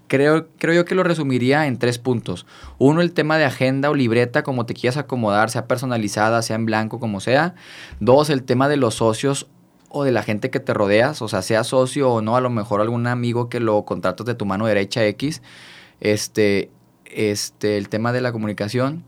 creo, 0.08 0.48
creo 0.58 0.76
yo 0.76 0.86
que 0.86 0.96
lo 0.96 1.04
resumiría 1.04 1.68
en 1.68 1.78
tres 1.78 1.98
puntos. 1.98 2.46
Uno, 2.78 3.02
el 3.02 3.12
tema 3.12 3.38
de 3.38 3.46
agenda 3.46 3.90
o 3.90 3.96
libreta, 3.96 4.44
como 4.44 4.66
te 4.66 4.74
quieras 4.74 4.98
acomodar, 4.98 5.50
sea 5.50 5.68
personalizada, 5.68 6.42
sea 6.42 6.56
en 6.56 6.66
blanco, 6.66 7.00
como 7.00 7.20
sea. 7.20 7.56
Dos, 8.00 8.30
el 8.30 8.44
tema 8.44 8.70
de 8.70 8.78
los 8.78 8.96
socios 8.96 9.48
o 9.92 10.04
de 10.04 10.12
la 10.12 10.24
gente 10.24 10.50
que 10.50 10.60
te 10.60 10.74
rodeas, 10.74 11.22
o 11.22 11.28
sea, 11.28 11.42
sea 11.42 11.64
socio 11.64 12.12
o 12.12 12.22
no, 12.22 12.36
a 12.36 12.42
lo 12.42 12.50
mejor 12.50 12.82
algún 12.82 13.08
amigo 13.08 13.50
que 13.50 13.60
lo 13.60 13.84
contratas 13.84 14.26
de 14.26 14.36
tu 14.36 14.46
mano 14.46 14.66
derecha 14.66 15.06
X, 15.06 15.42
este, 16.00 16.70
este, 17.06 17.78
el 17.78 17.90
tema 17.90 18.14
de 18.14 18.22
la 18.22 18.32
comunicación. 18.32 19.04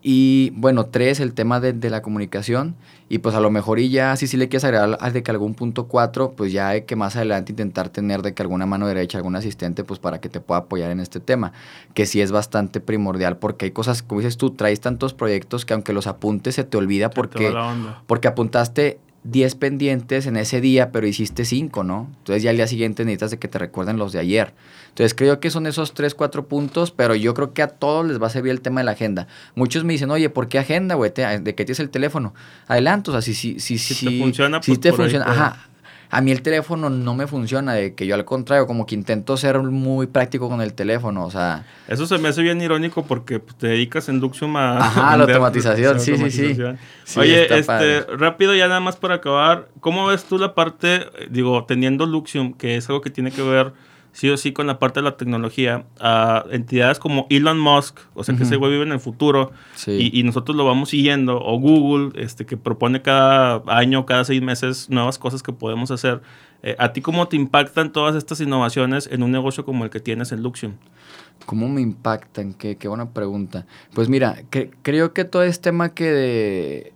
Y 0.00 0.50
bueno, 0.54 0.86
tres, 0.86 1.18
el 1.18 1.34
tema 1.34 1.58
de, 1.58 1.72
de, 1.72 1.90
la 1.90 2.02
comunicación. 2.02 2.76
Y 3.08 3.18
pues 3.18 3.34
a 3.34 3.40
lo 3.40 3.50
mejor 3.50 3.80
y 3.80 3.88
ya, 3.88 4.14
si 4.16 4.28
sí 4.28 4.36
le 4.36 4.48
quieres 4.48 4.64
agregar 4.64 5.12
de 5.12 5.22
que 5.22 5.30
algún 5.30 5.54
punto 5.54 5.88
cuatro, 5.88 6.34
pues 6.36 6.52
ya 6.52 6.68
hay 6.68 6.82
que 6.82 6.94
más 6.94 7.16
adelante 7.16 7.52
intentar 7.52 7.88
tener 7.88 8.22
de 8.22 8.32
que 8.32 8.42
alguna 8.42 8.64
mano 8.64 8.86
derecha, 8.86 9.18
algún 9.18 9.34
asistente, 9.34 9.82
pues 9.82 9.98
para 9.98 10.20
que 10.20 10.28
te 10.28 10.40
pueda 10.40 10.60
apoyar 10.60 10.92
en 10.92 11.00
este 11.00 11.18
tema. 11.18 11.52
Que 11.94 12.06
sí 12.06 12.20
es 12.20 12.30
bastante 12.30 12.80
primordial 12.80 13.38
porque 13.38 13.66
hay 13.66 13.70
cosas, 13.72 14.02
como 14.02 14.20
dices 14.20 14.36
tú, 14.36 14.50
traes 14.50 14.80
tantos 14.80 15.14
proyectos 15.14 15.64
que 15.64 15.74
aunque 15.74 15.92
los 15.92 16.06
apuntes 16.06 16.54
se 16.54 16.64
te 16.64 16.76
olvida 16.76 17.10
porque, 17.10 17.52
porque 18.06 18.28
apuntaste 18.28 19.00
10 19.24 19.54
pendientes 19.56 20.26
en 20.26 20.36
ese 20.36 20.60
día, 20.60 20.90
pero 20.92 21.06
hiciste 21.06 21.44
5, 21.44 21.84
¿no? 21.84 22.08
Entonces 22.18 22.42
ya 22.42 22.50
al 22.50 22.56
día 22.56 22.66
siguiente 22.66 23.04
necesitas 23.04 23.32
de 23.32 23.38
que 23.38 23.48
te 23.48 23.58
recuerden 23.58 23.98
los 23.98 24.12
de 24.12 24.20
ayer. 24.20 24.54
Entonces 24.88 25.14
creo 25.14 25.40
que 25.40 25.50
son 25.50 25.66
esos 25.66 25.92
3, 25.94 26.14
4 26.14 26.46
puntos, 26.46 26.90
pero 26.90 27.14
yo 27.14 27.34
creo 27.34 27.52
que 27.52 27.62
a 27.62 27.68
todos 27.68 28.06
les 28.06 28.20
va 28.20 28.28
a 28.28 28.30
servir 28.30 28.52
el 28.52 28.60
tema 28.60 28.80
de 28.80 28.84
la 28.84 28.92
agenda. 28.92 29.26
Muchos 29.54 29.84
me 29.84 29.92
dicen, 29.92 30.10
oye, 30.10 30.30
¿por 30.30 30.48
qué 30.48 30.58
agenda, 30.58 30.94
güey? 30.94 31.12
¿De 31.14 31.54
qué 31.54 31.64
tienes 31.64 31.80
el 31.80 31.90
teléfono? 31.90 32.34
Adelante, 32.66 33.10
o 33.10 33.12
sea, 33.12 33.22
si, 33.22 33.34
si, 33.34 33.60
si, 33.60 33.78
si, 33.78 34.06
te 34.06 34.18
funciona, 34.18 34.62
si 34.62 34.70
pues 34.72 34.80
te 34.80 34.92
funciona, 34.92 35.24
ajá. 35.26 35.68
A 36.10 36.20
mí 36.20 36.30
el 36.30 36.42
teléfono 36.42 36.88
no 36.88 37.14
me 37.14 37.26
funciona, 37.26 37.74
de 37.74 37.94
que 37.94 38.06
yo 38.06 38.14
al 38.14 38.24
contrario, 38.24 38.66
como 38.66 38.86
que 38.86 38.94
intento 38.94 39.36
ser 39.36 39.58
muy 39.58 40.06
práctico 40.06 40.48
con 40.48 40.60
el 40.60 40.72
teléfono, 40.74 41.24
o 41.24 41.30
sea... 41.30 41.66
Eso 41.86 42.06
se 42.06 42.18
me 42.18 42.28
hace 42.28 42.42
bien 42.42 42.60
irónico 42.62 43.04
porque 43.04 43.40
pues, 43.40 43.56
te 43.56 43.68
dedicas 43.68 44.08
en 44.08 44.20
Luxium 44.20 44.56
a... 44.56 44.78
Ajá, 44.78 45.12
a 45.12 45.16
la 45.16 45.24
automatización, 45.28 46.00
sí, 46.00 46.16
sí, 46.30 46.56
sí, 47.04 47.18
Oye, 47.20 47.58
este, 47.58 48.02
rápido 48.16 48.54
ya 48.54 48.68
nada 48.68 48.80
más 48.80 48.96
para 48.96 49.16
acabar, 49.16 49.68
¿cómo 49.80 50.06
ves 50.06 50.24
tú 50.24 50.38
la 50.38 50.54
parte, 50.54 51.06
digo, 51.30 51.64
teniendo 51.66 52.06
Luxium, 52.06 52.54
que 52.54 52.76
es 52.76 52.88
algo 52.88 53.00
que 53.00 53.10
tiene 53.10 53.30
que 53.30 53.42
ver 53.42 53.72
sí 54.18 54.28
o 54.30 54.36
sí 54.36 54.52
con 54.52 54.66
la 54.66 54.80
parte 54.80 54.98
de 54.98 55.04
la 55.04 55.16
tecnología 55.16 55.84
a 56.00 56.44
entidades 56.50 56.98
como 56.98 57.28
Elon 57.30 57.56
Musk, 57.56 58.00
o 58.14 58.24
sea 58.24 58.34
que 58.34 58.42
ese 58.42 58.56
güey 58.56 58.72
vive 58.72 58.82
en 58.82 58.90
el 58.90 58.98
futuro 58.98 59.52
y, 59.86 60.24
nosotros 60.24 60.56
lo 60.56 60.64
vamos 60.64 60.88
siguiendo, 60.88 61.40
o 61.40 61.56
Google, 61.60 62.20
este, 62.20 62.44
que 62.44 62.56
propone 62.56 63.00
cada 63.00 63.62
año, 63.68 64.06
cada 64.06 64.24
seis 64.24 64.42
meses 64.42 64.90
nuevas 64.90 65.18
cosas 65.18 65.44
que 65.44 65.52
podemos 65.52 65.92
hacer. 65.92 66.20
Eh, 66.64 66.74
¿A 66.80 66.92
ti 66.92 67.00
cómo 67.00 67.28
te 67.28 67.36
impactan 67.36 67.92
todas 67.92 68.16
estas 68.16 68.40
innovaciones 68.40 69.08
en 69.12 69.22
un 69.22 69.30
negocio 69.30 69.64
como 69.64 69.84
el 69.84 69.90
que 69.90 70.00
tienes 70.00 70.32
en 70.32 70.42
Luxium? 70.42 70.72
¿Cómo 71.46 71.68
me 71.68 71.80
impactan? 71.80 72.54
Qué, 72.54 72.76
qué 72.76 72.88
buena 72.88 73.10
pregunta. 73.10 73.66
Pues 73.94 74.08
mira, 74.08 74.42
creo 74.82 75.12
que 75.12 75.24
todo 75.26 75.44
este 75.44 75.70
tema 75.70 75.90
que 75.90 76.10
de 76.10 76.92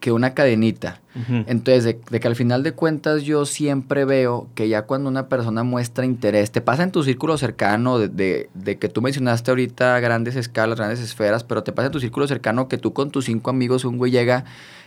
que 0.00 0.12
una 0.12 0.34
cadenita. 0.34 1.00
Entonces, 1.46 1.84
de, 1.84 2.20
que 2.20 2.28
al 2.28 2.36
final 2.36 2.62
de 2.62 2.72
cuentas 2.72 3.24
yo 3.24 3.44
siempre 3.44 4.04
veo 4.04 4.46
que 4.54 4.68
ya 4.68 4.82
cuando 4.82 5.08
una 5.08 5.28
persona 5.28 5.64
muestra 5.64 6.04
interés, 6.04 6.52
te 6.52 6.60
pasa 6.60 6.84
en 6.84 6.92
tu 6.92 7.02
círculo 7.02 7.36
cercano, 7.36 7.98
de, 7.98 8.48
de, 8.54 8.78
que 8.78 8.88
tú 8.88 9.02
mencionaste 9.02 9.50
ahorita 9.50 9.98
grandes 9.98 10.36
escalas, 10.36 10.78
grandes 10.78 11.00
esferas, 11.00 11.42
pero 11.42 11.64
te 11.64 11.72
pasa 11.72 11.86
en 11.86 11.92
tu 11.92 11.98
círculo 11.98 12.28
cercano 12.28 12.68
que 12.68 12.78
tú 12.78 12.92
con 12.92 13.10
tus 13.10 13.24
cinco 13.24 13.50
amigos, 13.50 13.84
un 13.84 13.98
güey 13.98 14.12
llega, 14.12 14.44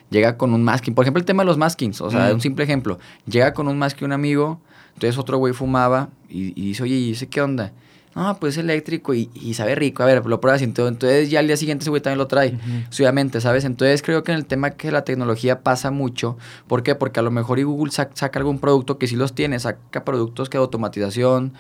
llega 0.10 0.38
con 0.38 0.54
un 0.54 0.64
masking. 0.64 0.96
Por 0.96 1.04
ejemplo, 1.04 1.20
el 1.20 1.26
tema 1.26 1.44
de 1.44 1.48
los 1.48 1.58
maskings, 1.58 2.00
o 2.00 2.10
sea, 2.10 2.34
un 2.34 2.40
simple 2.40 2.64
ejemplo. 2.64 2.98
Llega 3.26 3.54
con 3.54 3.68
un 3.68 3.78
masking 3.78 4.06
un 4.06 4.14
amigo, 4.14 4.62
entonces 4.94 5.18
otro 5.18 5.38
güey 5.38 5.54
fumaba 5.54 6.10
y, 6.30 6.54
y 6.56 6.68
dice, 6.68 6.84
oye, 6.84 6.96
¿y 6.96 7.12
ese 7.12 7.28
qué 7.28 7.42
onda? 7.42 7.74
No, 8.16 8.38
pues 8.40 8.58
eléctrico 8.58 9.14
y, 9.14 9.30
y, 9.34 9.54
sabe 9.54 9.76
rico. 9.76 10.04
A 10.04 10.06
ver, 10.06 10.26
lo 10.26 10.42
pruebas 10.42 10.62
y 10.62 10.66
Entonces 10.66 11.30
ya 11.30 11.40
al 11.40 11.48
día 11.48 11.56
siguiente 11.56 11.84
ese 11.84 11.90
güey 11.90 12.02
también 12.02 12.18
lo 12.18 12.28
trae. 12.28 12.60
Obviamente, 12.94 13.40
¿sabes? 13.40 13.64
Entonces 13.64 14.02
creo 14.02 14.24
que 14.24 14.34
en 14.34 14.38
el 14.38 14.46
tema 14.46 14.72
que 14.72 14.92
la 14.92 15.04
tecnología 15.06 15.62
pasa 15.62 15.92
mucho. 15.92 16.38
¿Por 16.68 16.84
qué? 16.84 16.96
Porque 16.96 17.22
a 17.22 17.24
lo 17.24 17.32
mejor 17.32 17.60
y 17.60 17.64
Google 17.64 17.92
saca 17.92 18.40
algún 18.40 18.60
producto 18.60 18.98
que 18.98 19.08
sí 19.08 19.16
los 19.16 19.34
tiene. 19.34 19.60
Saca 19.60 20.04
productos 20.04 20.50
que 20.50 20.58
de 20.58 20.64
automatización 20.64 21.54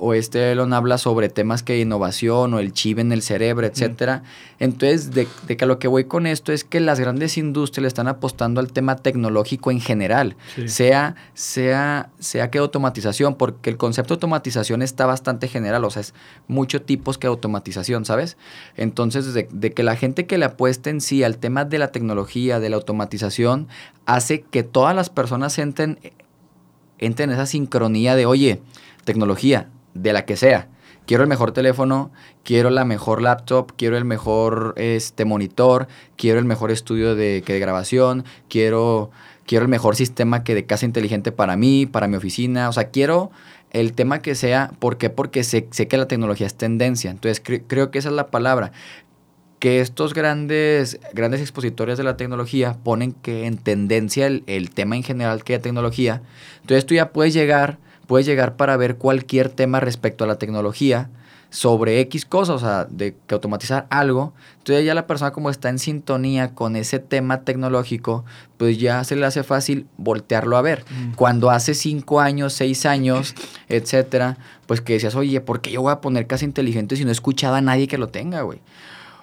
o 0.00 0.14
este 0.14 0.52
Elon 0.52 0.72
habla 0.72 0.96
sobre 0.96 1.28
temas 1.28 1.62
que 1.62 1.78
innovación 1.78 2.54
o 2.54 2.58
el 2.58 2.72
chip 2.72 2.98
en 2.98 3.12
el 3.12 3.20
cerebro, 3.20 3.66
etcétera. 3.66 4.22
Entonces, 4.58 5.12
de, 5.12 5.26
que 5.56 5.66
lo 5.66 5.78
que 5.78 5.88
voy 5.88 6.04
con 6.04 6.26
esto 6.26 6.52
es 6.52 6.64
que 6.64 6.80
las 6.80 6.98
grandes 6.98 7.36
industrias 7.36 7.82
le 7.82 7.88
están 7.88 8.08
apostando 8.08 8.60
al 8.60 8.72
tema 8.72 8.96
tecnológico 8.96 9.70
en 9.70 9.80
general, 9.80 10.36
sea, 10.66 11.16
sea, 11.34 12.08
sea 12.18 12.50
que 12.50 12.58
automatización, 12.58 13.34
porque 13.34 13.68
el 13.68 13.76
concepto 13.76 14.14
de 14.14 14.16
automatización 14.16 14.80
está 14.80 15.04
bastante 15.04 15.48
general, 15.48 15.84
o 15.84 15.90
sea, 15.90 16.00
es 16.00 16.14
muchos 16.48 16.84
tipos 16.84 17.18
que 17.18 17.26
automatización, 17.26 18.06
¿sabes? 18.06 18.38
Entonces, 18.76 19.34
de, 19.34 19.48
de 19.52 19.72
que 19.72 19.82
la 19.82 19.96
gente 19.96 20.26
que 20.26 20.38
le 20.38 20.46
apueste 20.46 20.88
en 20.88 21.02
sí 21.02 21.22
al 21.22 21.36
tema 21.36 21.66
de 21.66 21.78
la 21.78 21.92
tecnología, 21.92 22.58
de 22.58 22.70
la 22.70 22.76
automatización, 22.76 23.68
hace 24.06 24.40
que 24.40 24.62
todas 24.62 24.96
las 24.96 25.10
personas 25.10 25.58
entren, 25.58 25.98
entren 26.98 27.28
en 27.28 27.34
esa 27.34 27.44
sincronía 27.44 28.16
de, 28.16 28.24
oye, 28.24 28.62
tecnología, 29.04 29.68
de 29.94 30.12
la 30.12 30.24
que 30.24 30.36
sea. 30.36 30.68
Quiero 31.06 31.24
el 31.24 31.28
mejor 31.28 31.50
teléfono, 31.52 32.12
quiero 32.44 32.70
la 32.70 32.84
mejor 32.84 33.20
laptop, 33.20 33.72
quiero 33.76 33.96
el 33.96 34.04
mejor 34.04 34.74
este, 34.76 35.24
monitor, 35.24 35.88
quiero 36.16 36.38
el 36.38 36.44
mejor 36.44 36.70
estudio 36.70 37.16
de, 37.16 37.42
que 37.44 37.54
de 37.54 37.58
grabación, 37.58 38.24
quiero, 38.48 39.10
quiero 39.44 39.64
el 39.64 39.68
mejor 39.68 39.96
sistema 39.96 40.44
que 40.44 40.54
de 40.54 40.66
casa 40.66 40.86
inteligente 40.86 41.32
para 41.32 41.56
mí, 41.56 41.86
para 41.86 42.06
mi 42.06 42.16
oficina. 42.16 42.68
O 42.68 42.72
sea, 42.72 42.90
quiero 42.90 43.32
el 43.72 43.92
tema 43.92 44.22
que 44.22 44.36
sea. 44.36 44.70
¿Por 44.78 44.98
qué? 44.98 45.10
Porque 45.10 45.42
sé, 45.42 45.66
sé 45.72 45.88
que 45.88 45.96
la 45.96 46.06
tecnología 46.06 46.46
es 46.46 46.54
tendencia. 46.54 47.10
Entonces, 47.10 47.42
creo 47.66 47.90
que 47.90 47.98
esa 47.98 48.10
es 48.10 48.14
la 48.14 48.28
palabra. 48.28 48.70
Que 49.58 49.80
estos 49.80 50.14
grandes, 50.14 51.00
grandes 51.12 51.40
expositores 51.40 51.98
de 51.98 52.04
la 52.04 52.16
tecnología 52.16 52.76
ponen 52.84 53.12
que 53.12 53.46
en 53.46 53.58
tendencia 53.58 54.28
el, 54.28 54.44
el 54.46 54.70
tema 54.70 54.94
en 54.94 55.02
general 55.02 55.42
que 55.42 55.56
es 55.56 55.62
tecnología. 55.62 56.22
Entonces, 56.60 56.86
tú 56.86 56.94
ya 56.94 57.10
puedes 57.10 57.34
llegar 57.34 57.78
puedes 58.10 58.26
llegar 58.26 58.56
para 58.56 58.76
ver 58.76 58.96
cualquier 58.96 59.50
tema 59.50 59.78
respecto 59.78 60.24
a 60.24 60.26
la 60.26 60.34
tecnología 60.34 61.10
sobre 61.48 62.00
X 62.00 62.24
cosas, 62.24 62.56
o 62.56 62.58
sea, 62.58 62.84
de 62.86 63.14
que 63.28 63.34
automatizar 63.36 63.86
algo. 63.88 64.34
Entonces 64.58 64.84
ya 64.84 64.96
la 64.96 65.06
persona 65.06 65.30
como 65.30 65.48
está 65.48 65.68
en 65.68 65.78
sintonía 65.78 66.52
con 66.52 66.74
ese 66.74 66.98
tema 66.98 67.42
tecnológico, 67.42 68.24
pues 68.56 68.78
ya 68.78 69.04
se 69.04 69.14
le 69.14 69.26
hace 69.26 69.44
fácil 69.44 69.86
voltearlo 69.96 70.56
a 70.56 70.60
ver. 70.62 70.84
Mm. 70.90 71.12
Cuando 71.12 71.50
hace 71.50 71.72
cinco 71.72 72.18
años, 72.18 72.52
seis 72.52 72.84
años, 72.84 73.36
etcétera, 73.68 74.38
pues 74.66 74.80
que 74.80 74.94
decías, 74.94 75.14
oye, 75.14 75.40
¿por 75.40 75.60
qué 75.60 75.70
yo 75.70 75.82
voy 75.82 75.92
a 75.92 76.00
poner 76.00 76.26
casa 76.26 76.44
inteligente 76.44 76.96
si 76.96 77.04
no 77.04 77.10
he 77.10 77.12
escuchado 77.12 77.54
a 77.54 77.60
nadie 77.60 77.86
que 77.86 77.96
lo 77.96 78.08
tenga, 78.08 78.42
güey? 78.42 78.58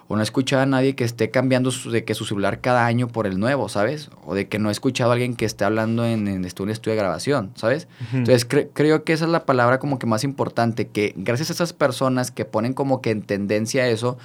O 0.07 0.15
no 0.15 0.21
he 0.21 0.23
escuchado 0.23 0.63
a 0.63 0.65
nadie 0.65 0.95
que 0.95 1.03
esté 1.03 1.31
cambiando 1.31 1.71
de 1.91 2.03
que 2.03 2.13
su 2.13 2.25
celular 2.25 2.61
cada 2.61 2.85
año 2.85 3.07
por 3.07 3.27
el 3.27 3.39
nuevo, 3.39 3.67
¿sabes? 3.69 4.09
O 4.25 4.35
de 4.35 4.47
que 4.47 4.59
no 4.59 4.69
he 4.69 4.71
escuchado 4.71 5.11
a 5.11 5.13
alguien 5.13 5.35
que 5.35 5.45
esté 5.45 5.65
hablando 5.65 6.05
en, 6.05 6.27
en 6.27 6.39
un 6.39 6.69
estudio 6.69 6.93
de 6.93 6.95
grabación, 6.95 7.51
¿sabes? 7.55 7.87
Entonces 8.13 8.47
creo 8.73 9.03
que 9.03 9.13
esa 9.13 9.25
es 9.25 9.31
la 9.31 9.45
palabra 9.45 9.79
como 9.79 9.99
que 9.99 10.07
más 10.07 10.23
importante, 10.23 10.87
que 10.87 11.13
gracias 11.17 11.49
a 11.49 11.53
esas 11.53 11.73
personas 11.73 12.31
que 12.31 12.45
ponen 12.45 12.73
como 12.73 13.01
que 13.01 13.11
en 13.11 13.21
tendencia 13.21 13.87
eso, 13.87 14.17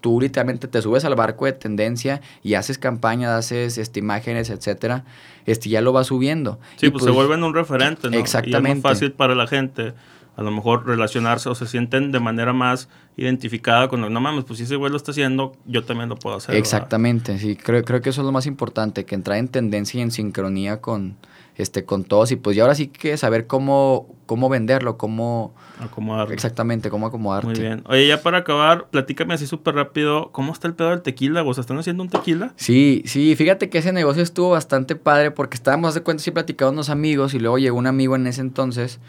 tú 0.00 0.20
literalmente 0.20 0.68
te 0.68 0.80
subes 0.80 1.04
al 1.04 1.16
barco 1.16 1.46
de 1.46 1.52
tendencia 1.52 2.20
y 2.44 2.54
haces 2.54 2.78
campañas, 2.78 3.30
haces 3.32 3.78
este, 3.78 3.98
imágenes, 3.98 4.50
etcétera, 4.50 5.04
este, 5.46 5.68
ya 5.68 5.80
lo 5.80 5.92
va 5.92 6.04
subiendo. 6.04 6.60
Sí, 6.76 6.90
pues, 6.90 7.02
se 7.02 7.08
pues 7.08 7.16
vuelven 7.16 7.42
un 7.42 7.54
referente, 7.54 8.08
¿no? 8.10 8.16
Exactamente. 8.16 8.68
Y 8.68 8.72
es 8.78 8.84
más 8.84 8.92
fácil 8.92 9.12
para 9.12 9.34
la 9.34 9.48
gente 9.48 9.94
a 10.36 10.42
lo 10.42 10.50
mejor 10.50 10.86
relacionarse 10.86 11.48
o 11.48 11.54
se 11.54 11.66
sienten 11.66 12.12
de 12.12 12.20
manera 12.20 12.52
más 12.52 12.88
identificada 13.16 13.88
con, 13.88 14.00
no 14.00 14.20
mames, 14.20 14.44
pues 14.44 14.58
si 14.58 14.64
ese 14.64 14.76
güey 14.76 14.90
lo 14.90 14.98
está 14.98 15.10
haciendo, 15.10 15.52
yo 15.64 15.84
también 15.84 16.08
lo 16.08 16.16
puedo 16.16 16.36
hacer. 16.36 16.54
Exactamente, 16.54 17.38
sí, 17.38 17.56
creo, 17.56 17.82
creo 17.82 18.02
que 18.02 18.10
eso 18.10 18.20
es 18.20 18.26
lo 18.26 18.32
más 18.32 18.46
importante, 18.46 19.06
que 19.06 19.14
entrar 19.14 19.38
en 19.38 19.48
tendencia 19.48 19.98
y 19.98 20.02
en 20.02 20.10
sincronía 20.10 20.82
con, 20.82 21.16
este, 21.56 21.86
con 21.86 22.04
todos 22.04 22.30
y 22.32 22.36
pues 22.36 22.56
ya 22.56 22.64
ahora 22.64 22.74
sí 22.74 22.88
que 22.88 23.16
saber 23.16 23.46
cómo, 23.46 24.14
cómo 24.26 24.50
venderlo, 24.50 24.98
cómo... 24.98 25.54
Acomodarlo. 25.80 26.34
Exactamente, 26.34 26.90
cómo 26.90 27.06
acomodarte. 27.06 27.48
Muy 27.48 27.58
bien. 27.58 27.82
Oye, 27.86 28.06
ya 28.06 28.20
para 28.20 28.38
acabar, 28.38 28.88
platícame 28.90 29.32
así 29.32 29.46
súper 29.46 29.76
rápido, 29.76 30.30
¿cómo 30.32 30.52
está 30.52 30.68
el 30.68 30.74
pedo 30.74 30.90
del 30.90 31.00
tequila? 31.00 31.40
¿Vos 31.40 31.56
están 31.56 31.78
haciendo 31.78 32.02
un 32.02 32.10
tequila? 32.10 32.52
Sí, 32.56 33.02
sí, 33.06 33.34
fíjate 33.34 33.70
que 33.70 33.78
ese 33.78 33.94
negocio 33.94 34.22
estuvo 34.22 34.50
bastante 34.50 34.94
padre 34.94 35.30
porque 35.30 35.54
estábamos 35.54 35.94
de 35.94 36.02
cuenta 36.02 36.22
sí 36.22 36.32
platicando 36.32 36.72
unos 36.72 36.90
amigos 36.90 37.32
y 37.32 37.38
luego 37.38 37.56
llegó 37.56 37.78
un 37.78 37.86
amigo 37.86 38.14
en 38.14 38.26
ese 38.26 38.42
entonces 38.42 39.00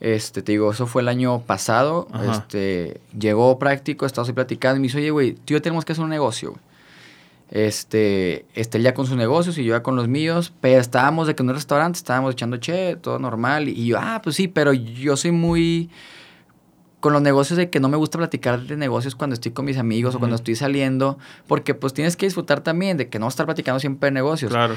este, 0.00 0.42
te 0.42 0.52
digo, 0.52 0.70
eso 0.72 0.86
fue 0.86 1.02
el 1.02 1.08
año 1.08 1.40
pasado. 1.40 2.08
Este, 2.30 3.00
llegó 3.18 3.58
práctico, 3.58 4.06
estábamos 4.06 4.28
ahí 4.28 4.34
platicando 4.34 4.76
y 4.76 4.80
me 4.80 4.86
dice, 4.88 4.98
oye, 4.98 5.10
güey, 5.10 5.32
tío, 5.34 5.60
tenemos 5.62 5.84
que 5.84 5.92
hacer 5.92 6.04
un 6.04 6.10
negocio, 6.10 6.54
Este, 7.50 8.44
este, 8.54 8.82
ya 8.82 8.94
con 8.94 9.06
sus 9.06 9.16
negocios 9.16 9.56
y 9.58 9.64
yo 9.64 9.74
ya 9.74 9.82
con 9.82 9.96
los 9.96 10.08
míos, 10.08 10.52
pero 10.60 10.80
estábamos 10.80 11.26
de 11.26 11.34
que 11.34 11.42
en 11.42 11.50
un 11.50 11.54
restaurante 11.54 11.96
estábamos 11.96 12.32
echando 12.32 12.56
che, 12.56 12.96
todo 12.96 13.18
normal. 13.18 13.68
Y 13.68 13.86
yo, 13.86 13.98
ah, 14.00 14.20
pues 14.22 14.36
sí, 14.36 14.48
pero 14.48 14.72
yo 14.72 15.16
soy 15.16 15.30
muy 15.30 15.90
con 17.04 17.12
los 17.12 17.20
negocios 17.20 17.58
de 17.58 17.68
que 17.68 17.80
no 17.80 17.90
me 17.90 17.98
gusta 17.98 18.16
platicar 18.16 18.62
de 18.62 18.78
negocios 18.78 19.14
cuando 19.14 19.34
estoy 19.34 19.52
con 19.52 19.66
mis 19.66 19.76
amigos 19.76 20.14
o 20.14 20.18
cuando 20.18 20.36
estoy 20.36 20.56
saliendo, 20.56 21.18
porque 21.46 21.74
pues 21.74 21.92
tienes 21.92 22.16
que 22.16 22.24
disfrutar 22.24 22.62
también 22.62 22.96
de 22.96 23.10
que 23.10 23.18
no 23.18 23.28
estar 23.28 23.44
platicando 23.44 23.78
siempre 23.78 24.06
de 24.06 24.12
negocios. 24.12 24.50
Claro. 24.50 24.76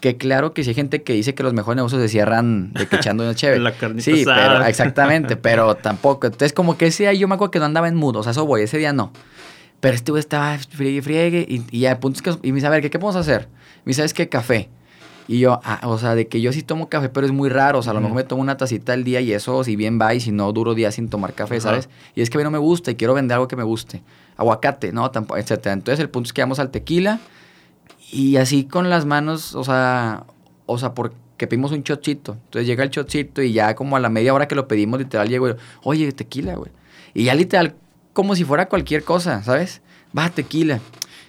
Que 0.00 0.16
claro 0.16 0.52
que 0.52 0.64
si 0.64 0.70
hay 0.70 0.74
gente 0.74 1.02
que 1.02 1.14
dice 1.14 1.34
que 1.34 1.42
los 1.42 1.54
mejores 1.54 1.76
negocios 1.76 2.02
se 2.02 2.08
cierran 2.08 2.72
de 2.72 2.86
que 2.86 2.96
echando 2.96 3.24
una 3.24 3.34
chévere. 3.34 3.60
La 3.60 3.72
carnita 3.72 4.02
sí, 4.02 4.22
pero 4.24 4.64
exactamente, 4.64 5.36
pero 5.38 5.74
tampoco. 5.76 6.26
Entonces, 6.26 6.52
como 6.52 6.76
que 6.76 6.86
ese 6.86 7.04
día 7.04 7.12
yo 7.14 7.28
me 7.28 7.34
acuerdo 7.34 7.52
que 7.52 7.58
no 7.58 7.64
andaba 7.64 7.88
en 7.88 7.94
mudo, 7.94 8.20
o 8.20 8.22
sea, 8.22 8.32
eso 8.32 8.44
voy, 8.46 8.62
ese 8.62 8.78
día 8.78 8.92
no. 8.92 9.12
Pero 9.80 9.94
este 9.94 10.12
güey 10.12 10.20
estaba 10.20 10.58
friegue, 10.58 11.02
friegue, 11.02 11.46
y, 11.48 11.64
y 11.70 11.80
ya, 11.80 12.00
punto 12.00 12.18
es 12.18 12.22
que, 12.22 12.46
y 12.46 12.52
me 12.52 12.56
dice, 12.56 12.66
a 12.66 12.70
ver, 12.70 12.82
¿qué, 12.82 12.90
¿qué 12.90 12.98
podemos 12.98 13.16
hacer? 13.16 13.48
Me 13.84 13.90
dice, 13.90 13.98
¿sabes 13.98 14.14
qué? 14.14 14.28
Café. 14.28 14.68
Y 15.26 15.38
yo, 15.38 15.60
ah, 15.64 15.80
o 15.84 15.98
sea, 15.98 16.14
de 16.14 16.28
que 16.28 16.40
yo 16.40 16.52
sí 16.52 16.62
tomo 16.62 16.88
café, 16.88 17.08
pero 17.08 17.26
es 17.26 17.32
muy 17.32 17.48
raro. 17.48 17.78
O 17.78 17.82
sea, 17.82 17.92
a 17.92 17.94
lo 17.94 18.00
mejor 18.00 18.16
me 18.16 18.24
tomo 18.24 18.42
una 18.42 18.56
tacita 18.56 18.92
al 18.92 19.04
día 19.04 19.20
y 19.20 19.32
eso, 19.32 19.64
si 19.64 19.74
bien 19.76 19.98
va, 20.00 20.14
y 20.14 20.20
si 20.20 20.32
no, 20.32 20.52
duro 20.52 20.74
días 20.74 20.96
sin 20.96 21.08
tomar 21.08 21.32
café, 21.32 21.60
¿sabes? 21.60 21.88
Y 22.14 22.20
es 22.20 22.30
que 22.30 22.36
a 22.36 22.40
mí 22.40 22.44
no 22.44 22.50
me 22.50 22.58
gusta 22.58 22.90
y 22.90 22.94
quiero 22.94 23.14
vender 23.14 23.36
algo 23.36 23.48
que 23.48 23.56
me 23.56 23.62
guste. 23.62 24.02
Aguacate, 24.36 24.92
no, 24.92 25.10
tampoco, 25.10 25.38
etcétera. 25.38 25.72
Entonces, 25.72 26.00
el 26.00 26.10
punto 26.10 26.28
es 26.28 26.32
que 26.32 26.42
vamos 26.42 26.58
al 26.58 26.70
tequila 26.70 27.20
y 28.10 28.36
así 28.36 28.64
con 28.64 28.90
las 28.90 29.06
manos, 29.06 29.54
o 29.54 29.64
sea, 29.64 30.24
o 30.66 30.78
sea, 30.78 30.94
porque 30.94 31.46
pedimos 31.46 31.72
un 31.72 31.82
chocito. 31.82 32.32
Entonces 32.44 32.66
llega 32.66 32.84
el 32.84 32.90
chocito 32.90 33.42
y 33.42 33.52
ya 33.52 33.74
como 33.74 33.96
a 33.96 34.00
la 34.00 34.08
media 34.08 34.34
hora 34.34 34.48
que 34.48 34.54
lo 34.54 34.68
pedimos, 34.68 34.98
literal, 34.98 35.28
llego, 35.28 35.54
oye, 35.82 36.12
tequila, 36.12 36.54
güey. 36.54 36.70
Y 37.12 37.24
ya 37.24 37.34
literal, 37.34 37.74
como 38.12 38.34
si 38.34 38.44
fuera 38.44 38.66
cualquier 38.66 39.04
cosa, 39.04 39.42
¿sabes? 39.42 39.82
Va, 40.16 40.30
tequila. 40.30 40.80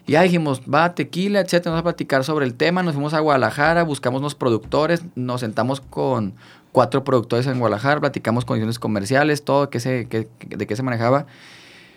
Y 0.08 0.14
ya 0.14 0.22
dijimos, 0.22 0.62
va, 0.62 0.94
tequila, 0.94 1.40
etcétera, 1.40 1.72
vamos 1.72 1.82
a 1.82 1.84
platicar 1.84 2.24
sobre 2.24 2.46
el 2.46 2.54
tema. 2.54 2.84
Nos 2.84 2.94
fuimos 2.94 3.14
a 3.14 3.20
Guadalajara, 3.20 3.84
buscamos 3.84 4.20
unos 4.20 4.36
productores, 4.36 5.02
nos 5.16 5.42
sentamos 5.42 5.82
con 5.82 6.36
cuatro 6.72 7.04
productores 7.04 7.48
en 7.48 7.58
Guadalajara, 7.58 8.00
platicamos 8.02 8.46
condiciones 8.46 8.78
comerciales, 8.78 9.44
todo 9.44 9.70
que 9.70 9.80
se, 9.80 10.08
que, 10.08 10.28
de 10.48 10.68
qué 10.68 10.76
se 10.76 10.84
manejaba. 10.84 11.26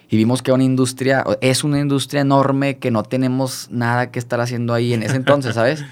Y 0.08 0.16
vimos 0.16 0.42
que 0.42 0.52
una 0.52 0.64
industria, 0.64 1.24
es 1.40 1.64
una 1.64 1.80
industria 1.80 2.22
enorme 2.22 2.78
que 2.78 2.90
no 2.90 3.02
tenemos 3.02 3.68
nada 3.70 4.10
que 4.10 4.18
estar 4.18 4.40
haciendo 4.40 4.72
ahí 4.72 4.94
en 4.94 5.02
ese 5.02 5.16
entonces, 5.16 5.54
¿sabes? 5.54 5.84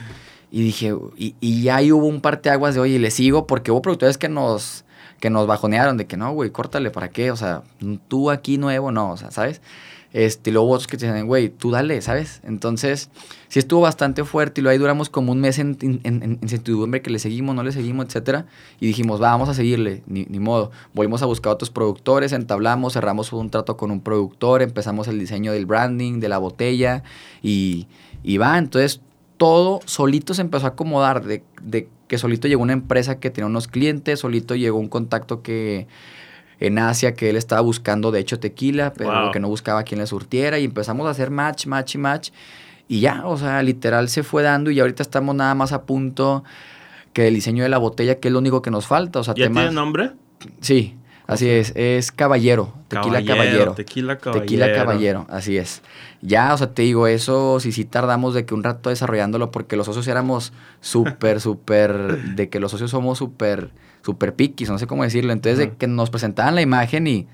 Y 0.50 0.62
dije, 0.62 0.94
y, 1.16 1.34
y 1.40 1.62
ya 1.62 1.76
ahí 1.76 1.92
hubo 1.92 2.06
un 2.06 2.22
aguas 2.50 2.74
de, 2.74 2.80
oye, 2.80 2.98
le 2.98 3.10
sigo, 3.10 3.46
porque 3.46 3.70
hubo 3.70 3.82
productores 3.82 4.16
que 4.16 4.28
nos, 4.28 4.84
que 5.20 5.28
nos 5.28 5.46
bajonearon 5.46 5.96
de 5.96 6.06
que 6.06 6.16
no, 6.16 6.32
güey, 6.32 6.50
córtale, 6.50 6.90
¿para 6.90 7.08
qué? 7.08 7.30
O 7.30 7.36
sea, 7.36 7.62
tú 8.08 8.30
aquí 8.30 8.56
nuevo, 8.56 8.90
no, 8.90 9.10
o 9.10 9.16
sea, 9.16 9.30
¿sabes? 9.30 9.60
Este, 10.16 10.50
luego 10.50 10.70
otros 10.70 10.86
que 10.86 10.96
te 10.96 11.04
dicen, 11.04 11.26
güey, 11.26 11.50
tú 11.50 11.70
dale, 11.70 12.00
¿sabes? 12.00 12.40
Entonces, 12.42 13.10
sí 13.48 13.58
estuvo 13.58 13.82
bastante 13.82 14.24
fuerte 14.24 14.62
y 14.62 14.62
luego 14.62 14.72
ahí 14.72 14.78
duramos 14.78 15.10
como 15.10 15.32
un 15.32 15.42
mes 15.42 15.58
en, 15.58 15.76
en, 15.82 16.00
en, 16.04 17.02
que 17.02 17.10
le 17.10 17.18
seguimos, 17.18 17.54
no 17.54 17.62
le 17.62 17.70
seguimos, 17.70 18.06
etcétera. 18.06 18.46
Y 18.80 18.86
dijimos, 18.86 19.20
va, 19.20 19.32
vamos 19.32 19.50
a 19.50 19.52
seguirle, 19.52 20.02
ni, 20.06 20.24
modo. 20.40 20.70
Volvimos 20.94 21.20
a 21.20 21.26
buscar 21.26 21.52
otros 21.52 21.68
productores, 21.68 22.32
entablamos, 22.32 22.94
cerramos 22.94 23.30
un 23.34 23.50
trato 23.50 23.76
con 23.76 23.90
un 23.90 24.00
productor, 24.00 24.62
empezamos 24.62 25.06
el 25.06 25.18
diseño 25.18 25.52
del 25.52 25.66
branding, 25.66 26.18
de 26.18 26.30
la 26.30 26.38
botella 26.38 27.02
y, 27.42 27.86
y 28.22 28.38
va. 28.38 28.56
Entonces, 28.56 29.02
todo 29.36 29.80
solito 29.84 30.32
se 30.32 30.40
empezó 30.40 30.64
a 30.64 30.70
acomodar, 30.70 31.26
de, 31.26 31.44
de 31.60 31.90
que 32.08 32.16
solito 32.16 32.48
llegó 32.48 32.62
una 32.62 32.72
empresa 32.72 33.20
que 33.20 33.28
tenía 33.28 33.48
unos 33.48 33.68
clientes, 33.68 34.20
solito 34.20 34.54
llegó 34.54 34.78
un 34.78 34.88
contacto 34.88 35.42
que 35.42 35.86
en 36.60 36.78
Asia 36.78 37.14
que 37.14 37.30
él 37.30 37.36
estaba 37.36 37.60
buscando, 37.60 38.10
de 38.10 38.20
hecho, 38.20 38.38
tequila, 38.38 38.92
pero 38.94 39.30
que 39.32 39.40
no 39.40 39.48
buscaba 39.48 39.82
quien 39.82 40.00
le 40.00 40.06
surtiera 40.06 40.58
y 40.58 40.64
empezamos 40.64 41.06
a 41.06 41.10
hacer 41.10 41.30
match, 41.30 41.66
match 41.66 41.94
y 41.94 41.98
match. 41.98 42.30
Y 42.88 43.00
ya, 43.00 43.26
o 43.26 43.36
sea, 43.36 43.62
literal 43.62 44.08
se 44.08 44.22
fue 44.22 44.42
dando 44.42 44.70
y 44.70 44.80
ahorita 44.80 45.02
estamos 45.02 45.34
nada 45.34 45.54
más 45.54 45.72
a 45.72 45.82
punto 45.82 46.44
que 47.12 47.28
el 47.28 47.34
diseño 47.34 47.62
de 47.62 47.68
la 47.68 47.78
botella, 47.78 48.20
que 48.20 48.28
es 48.28 48.32
lo 48.32 48.38
único 48.38 48.62
que 48.62 48.70
nos 48.70 48.86
falta. 48.86 49.20
O 49.20 49.24
sea, 49.24 49.34
¿Ya 49.34 49.50
tiene 49.50 49.70
nombre? 49.72 50.12
Sí, 50.60 50.94
así 51.26 51.48
es. 51.48 51.72
Es 51.74 52.12
Caballero. 52.12 52.72
Tequila 52.88 53.24
Caballero. 53.24 53.72
Tequila 53.72 54.18
Caballero. 54.18 54.42
Tequila 54.42 54.72
Caballero, 54.72 55.26
así 55.28 55.56
es. 55.56 55.82
Ya, 56.22 56.54
o 56.54 56.58
sea, 56.58 56.72
te 56.72 56.82
digo, 56.82 57.06
eso 57.06 57.58
sí, 57.58 57.72
sí 57.72 57.84
tardamos 57.84 58.34
de 58.34 58.46
que 58.46 58.54
un 58.54 58.62
rato 58.62 58.90
desarrollándolo 58.90 59.50
porque 59.50 59.76
los 59.76 59.86
socios 59.86 60.06
éramos 60.06 60.52
súper, 60.80 61.40
súper, 61.40 62.34
de 62.34 62.48
que 62.48 62.60
los 62.60 62.70
socios 62.70 62.92
somos 62.92 63.18
súper 63.18 63.70
super 64.06 64.34
piquis, 64.34 64.70
no 64.70 64.78
sé 64.78 64.86
cómo 64.86 65.02
decirlo. 65.02 65.32
Entonces, 65.32 65.58
de 65.58 65.70
que 65.72 65.86
nos 65.86 66.10
presentaban 66.10 66.54
la 66.54 66.62
imagen 66.62 67.06
y, 67.06 67.26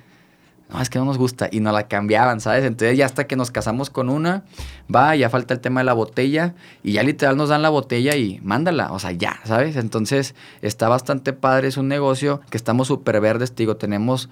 no, 0.71 0.81
es 0.81 0.89
que 0.89 0.99
no 0.99 1.05
nos 1.05 1.19
gusta, 1.19 1.49
y 1.53 1.61
nos 1.61 1.75
la 1.75 1.87
cambiaban, 1.87 2.41
¿sabes? 2.41 2.65
Entonces, 2.65 2.97
ya 2.97 3.05
hasta 3.05 3.27
que 3.27 3.37
nos 3.37 3.51
casamos 3.51 3.91
con 3.91 4.09
una, 4.09 4.45
va, 4.95 5.15
ya 5.15 5.29
falta 5.29 5.53
el 5.55 5.61
tema 5.61 5.81
de 5.81 5.85
la 5.85 5.93
botella, 5.93 6.55
y 6.83 6.93
ya 6.93 7.03
literal 7.03 7.37
nos 7.37 7.51
dan 7.51 7.63
la 7.63 7.69
botella 7.69 8.17
y 8.17 8.41
mándala, 8.43 8.91
o 8.93 8.99
sea, 8.99 9.13
ya, 9.13 9.39
¿sabes? 9.45 9.77
Entonces, 9.77 10.35
está 10.63 10.89
bastante 10.89 11.35
padre, 11.35 11.69
es 11.69 11.77
un 11.77 11.89
negocio 11.89 12.41
que 12.51 12.57
estamos 12.57 12.89
súper 12.89 13.21
verdes, 13.21 13.55
digo, 13.55 13.77
tenemos 13.77 14.29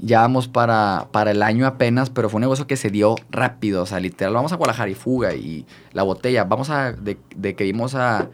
ya 0.00 0.22
vamos 0.22 0.48
para, 0.48 1.06
para 1.12 1.30
el 1.30 1.40
año 1.40 1.68
apenas, 1.68 2.10
pero 2.10 2.28
fue 2.28 2.38
un 2.38 2.42
negocio 2.42 2.66
que 2.66 2.76
se 2.76 2.90
dio 2.90 3.14
rápido, 3.30 3.84
o 3.84 3.86
sea, 3.86 4.00
literal, 4.00 4.34
vamos 4.34 4.52
a 4.52 4.56
Guadalajara 4.56 4.90
y 4.90 4.94
fuga 4.94 5.34
y 5.34 5.66
la 5.92 6.02
botella, 6.02 6.42
vamos 6.42 6.68
a, 6.70 6.92
de, 6.92 7.16
de 7.36 7.54
que 7.54 7.62
vimos 7.62 7.94
a, 7.94 8.28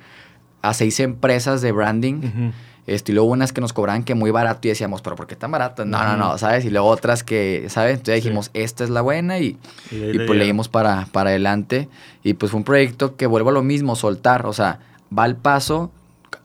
a 0.63 0.75
seis 0.75 1.01
empresas 1.01 1.61
de 1.61 1.73
branding. 1.73 2.53
Este, 2.91 3.13
y 3.13 3.15
luego 3.15 3.31
unas 3.31 3.53
que 3.53 3.61
nos 3.61 3.73
cobraban 3.73 4.03
que 4.03 4.17
muy 4.17 4.33
barato 4.33 4.67
y 4.67 4.71
decíamos, 4.71 5.01
pero 5.01 5.15
¿por 5.15 5.29
qué 5.29 5.37
tan 5.37 5.53
barato? 5.53 5.85
No, 5.85 6.03
no, 6.03 6.17
no, 6.17 6.37
¿sabes? 6.39 6.65
Y 6.65 6.71
luego 6.71 6.89
otras 6.89 7.23
que, 7.23 7.67
¿sabes? 7.69 7.99
Entonces 7.99 8.17
dijimos, 8.17 8.51
esta 8.53 8.83
es 8.83 8.91
la 8.91 9.01
buena 9.01 9.39
y, 9.39 9.57
y, 9.93 10.19
pues 10.27 10.37
leímos 10.37 10.69
para, 10.69 11.07
para 11.13 11.31
adelante. 11.31 11.89
Y 12.25 12.35
pues 12.35 12.51
fue 12.51 12.59
un 12.59 12.65
proyecto 12.65 13.15
que 13.15 13.29
vuelvo 13.29 13.51
a 13.51 13.53
lo 13.53 13.63
mismo, 13.63 13.95
soltar, 13.95 14.45
o 14.45 14.53
sea, 14.53 14.81
va 15.17 15.23
al 15.23 15.37
paso, 15.37 15.93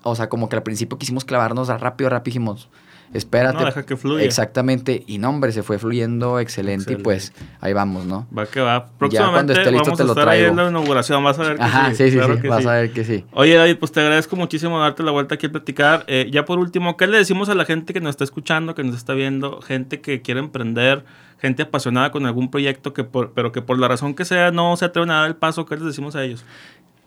o 0.03 0.15
sea, 0.15 0.29
como 0.29 0.47
que 0.47 0.55
al 0.55 0.61
principio 0.61 0.99
quisimos 0.99 1.25
clavarnos 1.25 1.67
rápido, 1.67 2.11
rápido, 2.11 2.33
dijimos, 2.33 2.69
espérate. 3.15 3.59
No, 3.59 3.65
deja 3.65 3.85
que 3.85 3.97
fluya. 3.97 4.23
Exactamente. 4.23 5.03
Y 5.07 5.17
no, 5.17 5.29
hombre, 5.29 5.51
se 5.51 5.63
fue 5.63 5.79
fluyendo 5.79 6.39
excelente, 6.39 6.93
y 6.93 6.95
pues 6.97 7.33
ahí 7.61 7.73
vamos, 7.73 8.05
¿no? 8.05 8.27
Va 8.37 8.45
que 8.45 8.61
va. 8.61 8.85
Próximamente 8.97 9.15
ya 9.15 9.31
cuando 9.31 9.53
esté 9.53 9.71
listo 9.71 9.83
vamos 9.85 9.97
te 9.97 10.03
a 10.03 10.07
estar 10.07 10.29
Ahí 10.29 10.43
en 10.43 10.55
la 10.55 10.69
inauguración, 10.69 11.23
vas 11.23 11.39
a 11.39 11.43
ver 11.43 11.57
que 11.57 11.63
Ajá, 11.63 11.89
sí. 11.91 12.11
sí, 12.11 12.11
sí, 12.11 12.47
vas 12.47 12.65
a 12.65 12.73
ver 12.73 12.91
que 12.91 13.03
sí. 13.03 13.25
Oye, 13.31 13.55
David, 13.55 13.77
pues 13.77 13.91
te 13.91 14.01
agradezco 14.01 14.35
muchísimo 14.35 14.79
darte 14.79 15.03
la 15.03 15.11
vuelta 15.11 15.35
aquí 15.35 15.47
a 15.47 15.51
platicar. 15.51 16.03
Eh, 16.07 16.29
ya 16.31 16.45
por 16.45 16.59
último, 16.59 16.97
¿qué 16.97 17.07
le 17.07 17.17
decimos 17.17 17.49
a 17.49 17.55
la 17.55 17.65
gente 17.65 17.93
que 17.93 18.01
nos 18.01 18.11
está 18.11 18.23
escuchando, 18.23 18.75
que 18.75 18.83
nos 18.83 18.95
está 18.95 19.13
viendo, 19.13 19.61
gente 19.61 20.01
que 20.01 20.21
quiere 20.21 20.39
emprender, 20.39 21.05
gente 21.39 21.63
apasionada 21.63 22.11
con 22.11 22.25
algún 22.25 22.49
proyecto, 22.49 22.93
que 22.93 23.03
por, 23.03 23.31
pero 23.33 23.51
que 23.51 23.61
por 23.61 23.79
la 23.79 23.87
razón 23.87 24.13
que 24.15 24.25
sea 24.25 24.51
no 24.51 24.75
se 24.77 24.85
atreven 24.85 25.11
a 25.11 25.21
dar 25.21 25.27
el 25.27 25.35
paso? 25.35 25.65
¿Qué 25.65 25.75
les 25.75 25.85
decimos 25.85 26.15
a 26.15 26.23
ellos? 26.23 26.43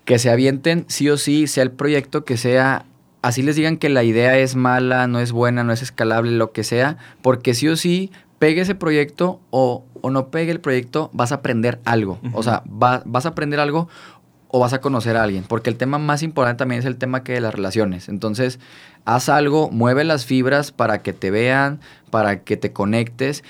Que 0.04 0.18
se 0.18 0.30
avienten 0.30 0.84
sí 0.88 1.08
o 1.10 1.16
sí, 1.16 1.46
sea 1.46 1.62
el 1.62 1.70
proyecto 1.70 2.24
que 2.24 2.36
sea 2.36 2.86
así 3.28 3.42
les 3.42 3.56
digan 3.56 3.76
que 3.76 3.90
la 3.90 4.04
idea 4.04 4.38
es 4.38 4.56
mala, 4.56 5.06
no 5.06 5.20
es 5.20 5.32
buena, 5.32 5.62
no 5.62 5.74
es 5.74 5.82
escalable, 5.82 6.32
lo 6.32 6.52
que 6.52 6.64
sea, 6.64 6.96
porque 7.20 7.52
sí 7.52 7.68
o 7.68 7.76
sí, 7.76 8.10
pegue 8.38 8.62
ese 8.62 8.74
proyecto 8.74 9.38
o, 9.50 9.84
no 10.10 10.30
pegue 10.30 10.50
el 10.50 10.60
proyecto, 10.60 11.10
vas 11.12 11.30
a 11.32 11.36
aprender 11.36 11.78
algo. 11.84 12.18
O 12.32 12.42
sea, 12.42 12.62
vas 12.64 13.26
a 13.26 13.28
aprender 13.28 13.60
algo 13.60 13.86
o 14.48 14.60
vas 14.60 14.72
a 14.72 14.80
conocer 14.80 15.18
a 15.18 15.24
alguien, 15.24 15.44
porque 15.46 15.68
el 15.68 15.76
tema 15.76 15.98
más 15.98 16.22
importante 16.22 16.60
también 16.60 16.78
es 16.78 16.86
el 16.86 16.96
tema 16.96 17.22
que 17.22 17.34
de 17.34 17.42
las 17.42 17.54
relaciones. 17.54 18.08
Entonces, 18.08 18.60
haz 19.04 19.28
algo, 19.28 19.68
mueve 19.70 20.04
las 20.04 20.24
fibras 20.24 20.72
para 20.72 21.02
que 21.02 21.12
te 21.12 21.30
vean, 21.30 21.80
para 22.10 22.44
que 22.44 22.56
te 22.56 22.72
conectes, 22.72 23.44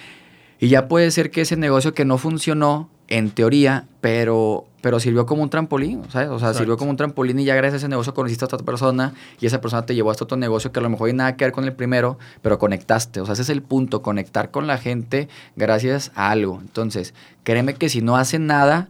y 0.59 0.71
ya 0.71 0.89
puede 0.89 1.13
ser 1.13 1.31
que 1.31 1.43
ese 1.43 1.57
negocio 1.57 1.95
que 1.95 2.05
no 2.05 2.19
funcionó, 2.19 2.91
en 3.07 3.31
teoría, 3.31 3.87
pero, 4.01 4.67
pero 4.81 5.01
sirvió 5.01 5.27
como 5.27 5.43
un 5.43 5.51
trampolín, 5.51 6.03
¿sabes? 6.11 6.29
O 6.29 6.39
sea, 6.39 6.55
sirvió 6.55 6.77
como 6.77 6.91
un 6.91 6.97
trampolín 6.97 7.39
y 7.41 7.45
ya 7.45 7.55
gracias 7.55 7.75
a 7.75 7.77
ese 7.79 7.89
negocio 7.89 8.15
conociste 8.15 8.45
a 8.45 8.47
otra 8.47 8.59
persona 8.59 9.13
y 9.41 9.47
esa 9.47 9.61
persona 9.61 9.85
te 9.85 9.95
llevó 9.95 10.11
a 10.11 10.13
este 10.13 10.25
otro 10.25 10.37
negocio 10.37 10.71
que 10.71 10.79
a 10.79 10.83
lo 10.83 10.91
mejor 10.91 11.09
no 11.11 11.17
nada 11.17 11.37
que 11.37 11.45
ver 11.45 11.53
con 11.53 11.65
el 11.65 11.73
primero, 11.73 12.19
pero 12.43 12.59
conectaste. 12.59 13.21
O 13.21 13.25
sea, 13.25 13.33
ese 13.33 13.43
es 13.43 13.49
el 13.49 13.63
punto, 13.63 14.03
conectar 14.03 14.51
con 14.51 14.67
la 14.67 14.79
gente 14.79 15.29
gracias 15.57 16.13
a 16.15 16.31
algo. 16.31 16.61
Entonces, 16.61 17.13
créeme 17.43 17.75
que 17.75 17.89
si 17.89 18.03
no 18.03 18.17
hacen 18.17 18.47
nada, 18.47 18.89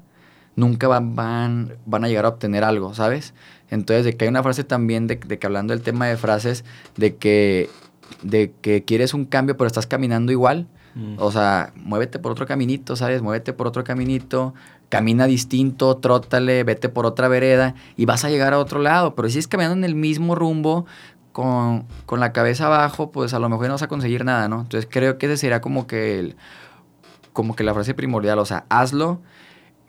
nunca 0.57 0.89
van, 0.89 1.17
van, 1.17 1.75
van 1.87 2.05
a 2.05 2.09
llegar 2.09 2.27
a 2.27 2.29
obtener 2.29 2.65
algo, 2.65 2.93
¿sabes? 2.95 3.33
Entonces, 3.71 4.05
de 4.05 4.17
que 4.17 4.27
hay 4.27 4.29
una 4.29 4.43
frase 4.43 4.65
también 4.65 5.07
de, 5.07 5.17
de 5.17 5.39
que 5.39 5.47
hablando 5.47 5.73
del 5.73 5.83
tema 5.83 6.07
de 6.07 6.17
frases, 6.17 6.65
de 6.97 7.17
que, 7.17 7.71
de 8.23 8.53
que 8.61 8.85
quieres 8.85 9.15
un 9.15 9.25
cambio 9.25 9.57
pero 9.57 9.69
estás 9.69 9.87
caminando 9.87 10.33
igual, 10.33 10.67
Mm. 10.99 11.15
O 11.19 11.31
sea, 11.31 11.73
muévete 11.77 12.19
por 12.19 12.33
otro 12.33 12.45
caminito, 12.47 12.97
¿sabes? 12.97 13.23
Muévete 13.23 13.53
por 13.53 13.69
otro 13.69 13.85
caminito, 13.85 14.55
camina 14.89 15.27
distinto, 15.27 15.97
trótale, 15.97 16.65
vete 16.65 16.89
por 16.89 17.07
otra 17.07 17.29
vereda 17.29 17.75
y 17.97 18.07
vas 18.07 18.25
a 18.25 18.31
llegar 18.31 18.53
a 18.53 18.59
otro 18.59 18.81
lado. 18.81 19.15
Pero 19.15 19.29
si 19.29 19.39
es 19.39 19.49
caminando 19.49 19.77
en 19.77 19.85
el 19.85 19.95
mismo 19.95 20.35
rumbo, 20.35 20.87
con, 21.33 21.87
la 22.19 22.33
cabeza 22.33 22.67
abajo, 22.67 23.13
pues 23.13 23.33
a 23.33 23.39
lo 23.39 23.49
mejor 23.49 23.67
no 23.69 23.75
vas 23.75 23.83
a 23.83 23.89
conseguir 23.89 24.25
nada, 24.25 24.49
¿no? 24.49 24.63
Entonces 24.63 24.89
creo 24.91 25.19
que 25.19 25.27
ese 25.27 25.37
sería 25.37 25.61
como 25.61 25.87
que, 25.87 26.19
el, 26.19 26.37
como 27.33 27.55
que 27.55 27.63
la 27.63 27.75
frase 27.75 27.95
primordial. 27.95 28.39
O 28.41 28.45
sea, 28.45 28.65
hazlo 28.69 29.21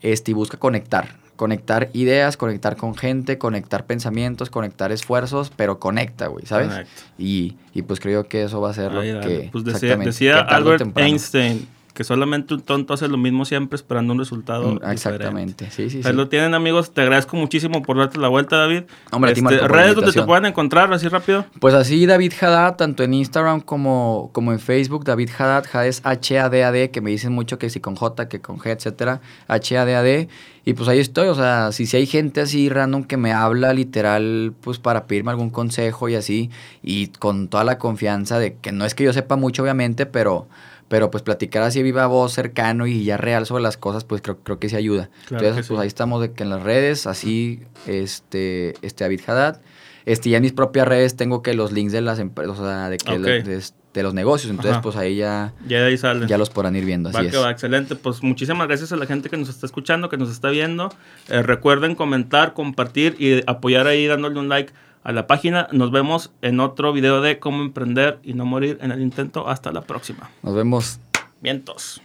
este, 0.02 0.32
y 0.32 0.34
busca 0.34 0.58
conectar 0.58 1.18
conectar 1.40 1.90
ideas, 1.94 2.36
conectar 2.36 2.76
con 2.76 2.96
gente, 2.96 3.38
conectar 3.38 3.86
pensamientos, 3.86 4.50
conectar 4.50 4.92
esfuerzos, 4.92 5.54
pero 5.56 5.80
conecta, 5.80 6.28
güey, 6.28 6.46
¿sabes? 6.46 6.86
Y, 7.18 7.56
y, 7.74 7.84
pues 7.84 8.02
creo 8.02 8.28
que 8.28 8.44
eso 8.44 8.60
va 8.60 8.72
a 8.72 8.74
ser 8.74 8.92
lo 8.92 9.02
que... 9.22 9.48
Pues 9.50 9.64
decía, 9.64 9.96
decía 9.96 10.42
Albert 10.42 10.98
Einstein, 10.98 11.66
que 11.94 12.04
solamente 12.04 12.54
un 12.54 12.62
tonto 12.62 12.94
hace 12.94 13.08
lo 13.08 13.18
mismo 13.18 13.46
siempre 13.46 13.76
esperando 13.76 14.14
un 14.14 14.20
resultado. 14.20 14.76
Mm, 14.76 14.92
exactamente, 14.92 15.70
sí, 15.72 15.90
sí, 15.90 16.02
Ahí 16.04 16.14
lo 16.14 16.30
tienen, 16.30 16.54
amigos. 16.54 16.92
Te 16.92 17.02
agradezco 17.02 17.36
muchísimo 17.36 17.82
por 17.82 17.98
darte 17.98 18.20
la 18.20 18.28
vuelta, 18.28 18.58
David. 18.58 18.84
Hombre, 19.12 19.32
este, 19.32 19.68
redes 19.68 19.96
donde 19.96 20.12
te 20.12 20.24
puedan 20.24 20.46
encontrar, 20.46 20.92
así 20.94 21.08
rápido. 21.08 21.46
Pues 21.60 21.74
así, 21.74 22.06
David 22.06 22.34
Haddad, 22.40 22.76
tanto 22.76 23.04
en 23.04 23.14
Instagram 23.14 23.62
como, 23.62 24.30
como 24.34 24.52
en 24.52 24.60
Facebook. 24.60 25.04
David 25.04 25.30
Haddad, 25.38 25.66
Haddad 25.72 25.88
es 25.88 26.02
H-A-D-A-D, 26.04 26.92
que 26.92 27.02
me 27.02 27.12
dicen 27.12 27.34
mucho 27.34 27.58
que 27.60 27.70
si 27.70 27.80
con 27.80 27.96
J, 27.96 28.30
que 28.30 28.42
con 28.42 28.60
G, 28.60 28.72
etcétera. 28.72 29.22
H-A-D-A-D. 29.48 30.30
Y 30.66 30.74
pues 30.74 30.88
ahí 30.88 31.00
estoy, 31.00 31.30
o 31.30 31.36
sea, 31.36 31.72
si, 31.72 31.86
si 31.86 31.98
hay 31.98 32.06
gente 32.06 32.42
así 32.42 32.70
random 32.70 33.06
que 33.06 33.18
me 33.18 33.34
habla 33.34 33.74
literal, 33.74 34.54
pues 34.62 34.78
para 34.78 35.08
pedirme 35.08 35.32
algún 35.32 35.50
consejo 35.50 36.10
y 36.10 36.16
así, 36.16 36.52
y 36.84 37.08
con 37.08 37.48
toda 37.48 37.64
la 37.64 37.80
confianza 37.80 38.38
de 38.38 38.56
que 38.56 38.72
no 38.72 38.86
es 38.86 38.94
que 38.94 39.04
yo 39.04 39.12
sepa 39.12 39.36
mucho, 39.36 39.64
obviamente, 39.64 40.06
pero 40.06 40.48
Pero 40.90 41.12
pues 41.12 41.24
platicar 41.24 41.64
así 41.64 41.82
viva 41.84 42.06
voz, 42.08 42.34
cercano 42.34 42.86
y 42.88 43.04
ya 43.06 43.16
real 43.16 43.46
sobre 43.46 43.64
las 43.64 43.78
cosas, 43.78 44.04
pues 44.04 44.22
creo, 44.22 44.40
creo 44.44 44.60
que 44.60 44.68
sí 44.70 44.76
ayuda. 44.76 45.10
Claro 45.28 45.46
Entonces, 45.46 45.68
pues 45.68 45.78
sí. 45.78 45.82
ahí 45.84 45.88
estamos 45.88 46.20
de 46.22 46.34
que 46.34 46.44
en 46.44 46.50
las 46.50 46.62
redes, 46.64 47.06
así, 47.08 47.62
este, 47.86 48.74
este 48.86 49.04
David 49.04 49.22
Haddad. 49.28 49.62
Este, 50.06 50.30
ya 50.30 50.38
en 50.38 50.44
mis 50.44 50.54
propias 50.54 50.88
redes 50.88 51.16
tengo 51.16 51.44
que 51.44 51.54
los 51.54 51.72
links 51.72 51.92
de 51.94 52.02
las 52.02 52.18
empresas, 52.20 52.58
o 52.60 52.64
sea, 52.66 52.90
de, 52.90 52.98
que 52.98 53.12
Ok. 53.12 53.18
lo- 53.20 53.28
de, 53.28 53.64
de 53.94 54.04
los 54.04 54.14
negocios. 54.16 54.50
Entonces, 54.50 54.74
Ajá. 54.74 54.82
pues 54.82 54.96
ahí 54.96 55.18
ya, 55.18 55.54
Ya 55.68 55.82
de 55.82 55.88
ahí 55.88 55.98
sale. 55.98 56.26
ya 56.28 56.38
los 56.40 56.50
podrán 56.50 56.76
ir 56.76 56.86
viendo. 56.86 57.12
Va 57.12 57.20
Así 57.20 57.30
que 57.30 57.36
es. 57.38 57.44
va, 57.44 57.52
excelente. 57.52 57.96
Pues 57.96 58.24
muchísimas 58.24 58.68
gracias 58.68 58.92
a 58.92 58.96
la 58.96 59.06
gente 59.06 59.30
que 59.30 59.38
nos 59.38 59.50
está 59.50 59.66
escuchando, 59.68 60.10
que 60.10 60.18
nos 60.18 60.32
está 60.32 60.50
viendo. 60.50 60.92
Eh, 61.28 61.44
recuerden 61.44 61.94
comentar, 61.96 62.54
compartir 62.54 63.16
y 63.20 63.42
apoyar 63.46 63.86
ahí 63.88 64.08
dándole 64.08 64.40
un 64.40 64.50
like 64.50 64.74
a 65.04 65.12
la 65.12 65.28
página. 65.28 65.68
Nos 65.72 65.92
vemos 65.92 66.32
en 66.42 66.60
otro 66.60 66.94
video 66.94 67.22
de 67.22 67.40
cómo 67.40 67.62
emprender 67.62 68.20
y 68.24 68.34
no 68.34 68.46
morir 68.46 68.78
en 68.82 68.92
el 68.92 69.02
intento. 69.02 69.48
Hasta 69.48 69.72
la 69.72 69.82
próxima. 69.82 70.30
Nos 70.44 70.56
vemos. 70.56 71.00
Vientos. 71.42 72.02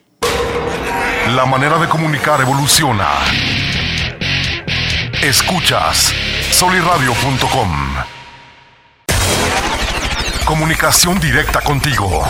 La 1.34 1.47
manera 1.47 1.78
de 1.78 1.88
comunicar 1.88 2.40
evoluciona. 2.40 3.09
Escuchas 5.22 6.12
soliradio.com. 6.51 7.70
Comunicación 10.45 11.18
directa 11.18 11.61
contigo. 11.62 12.22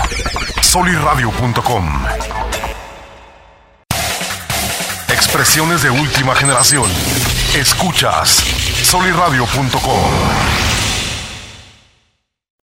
soliradio.com. 0.62 2.04
Expresiones 5.08 5.82
de 5.82 5.90
última 5.90 6.34
generación. 6.36 6.84
Escuchas 7.54 8.44
soliradio.com. 8.82 10.63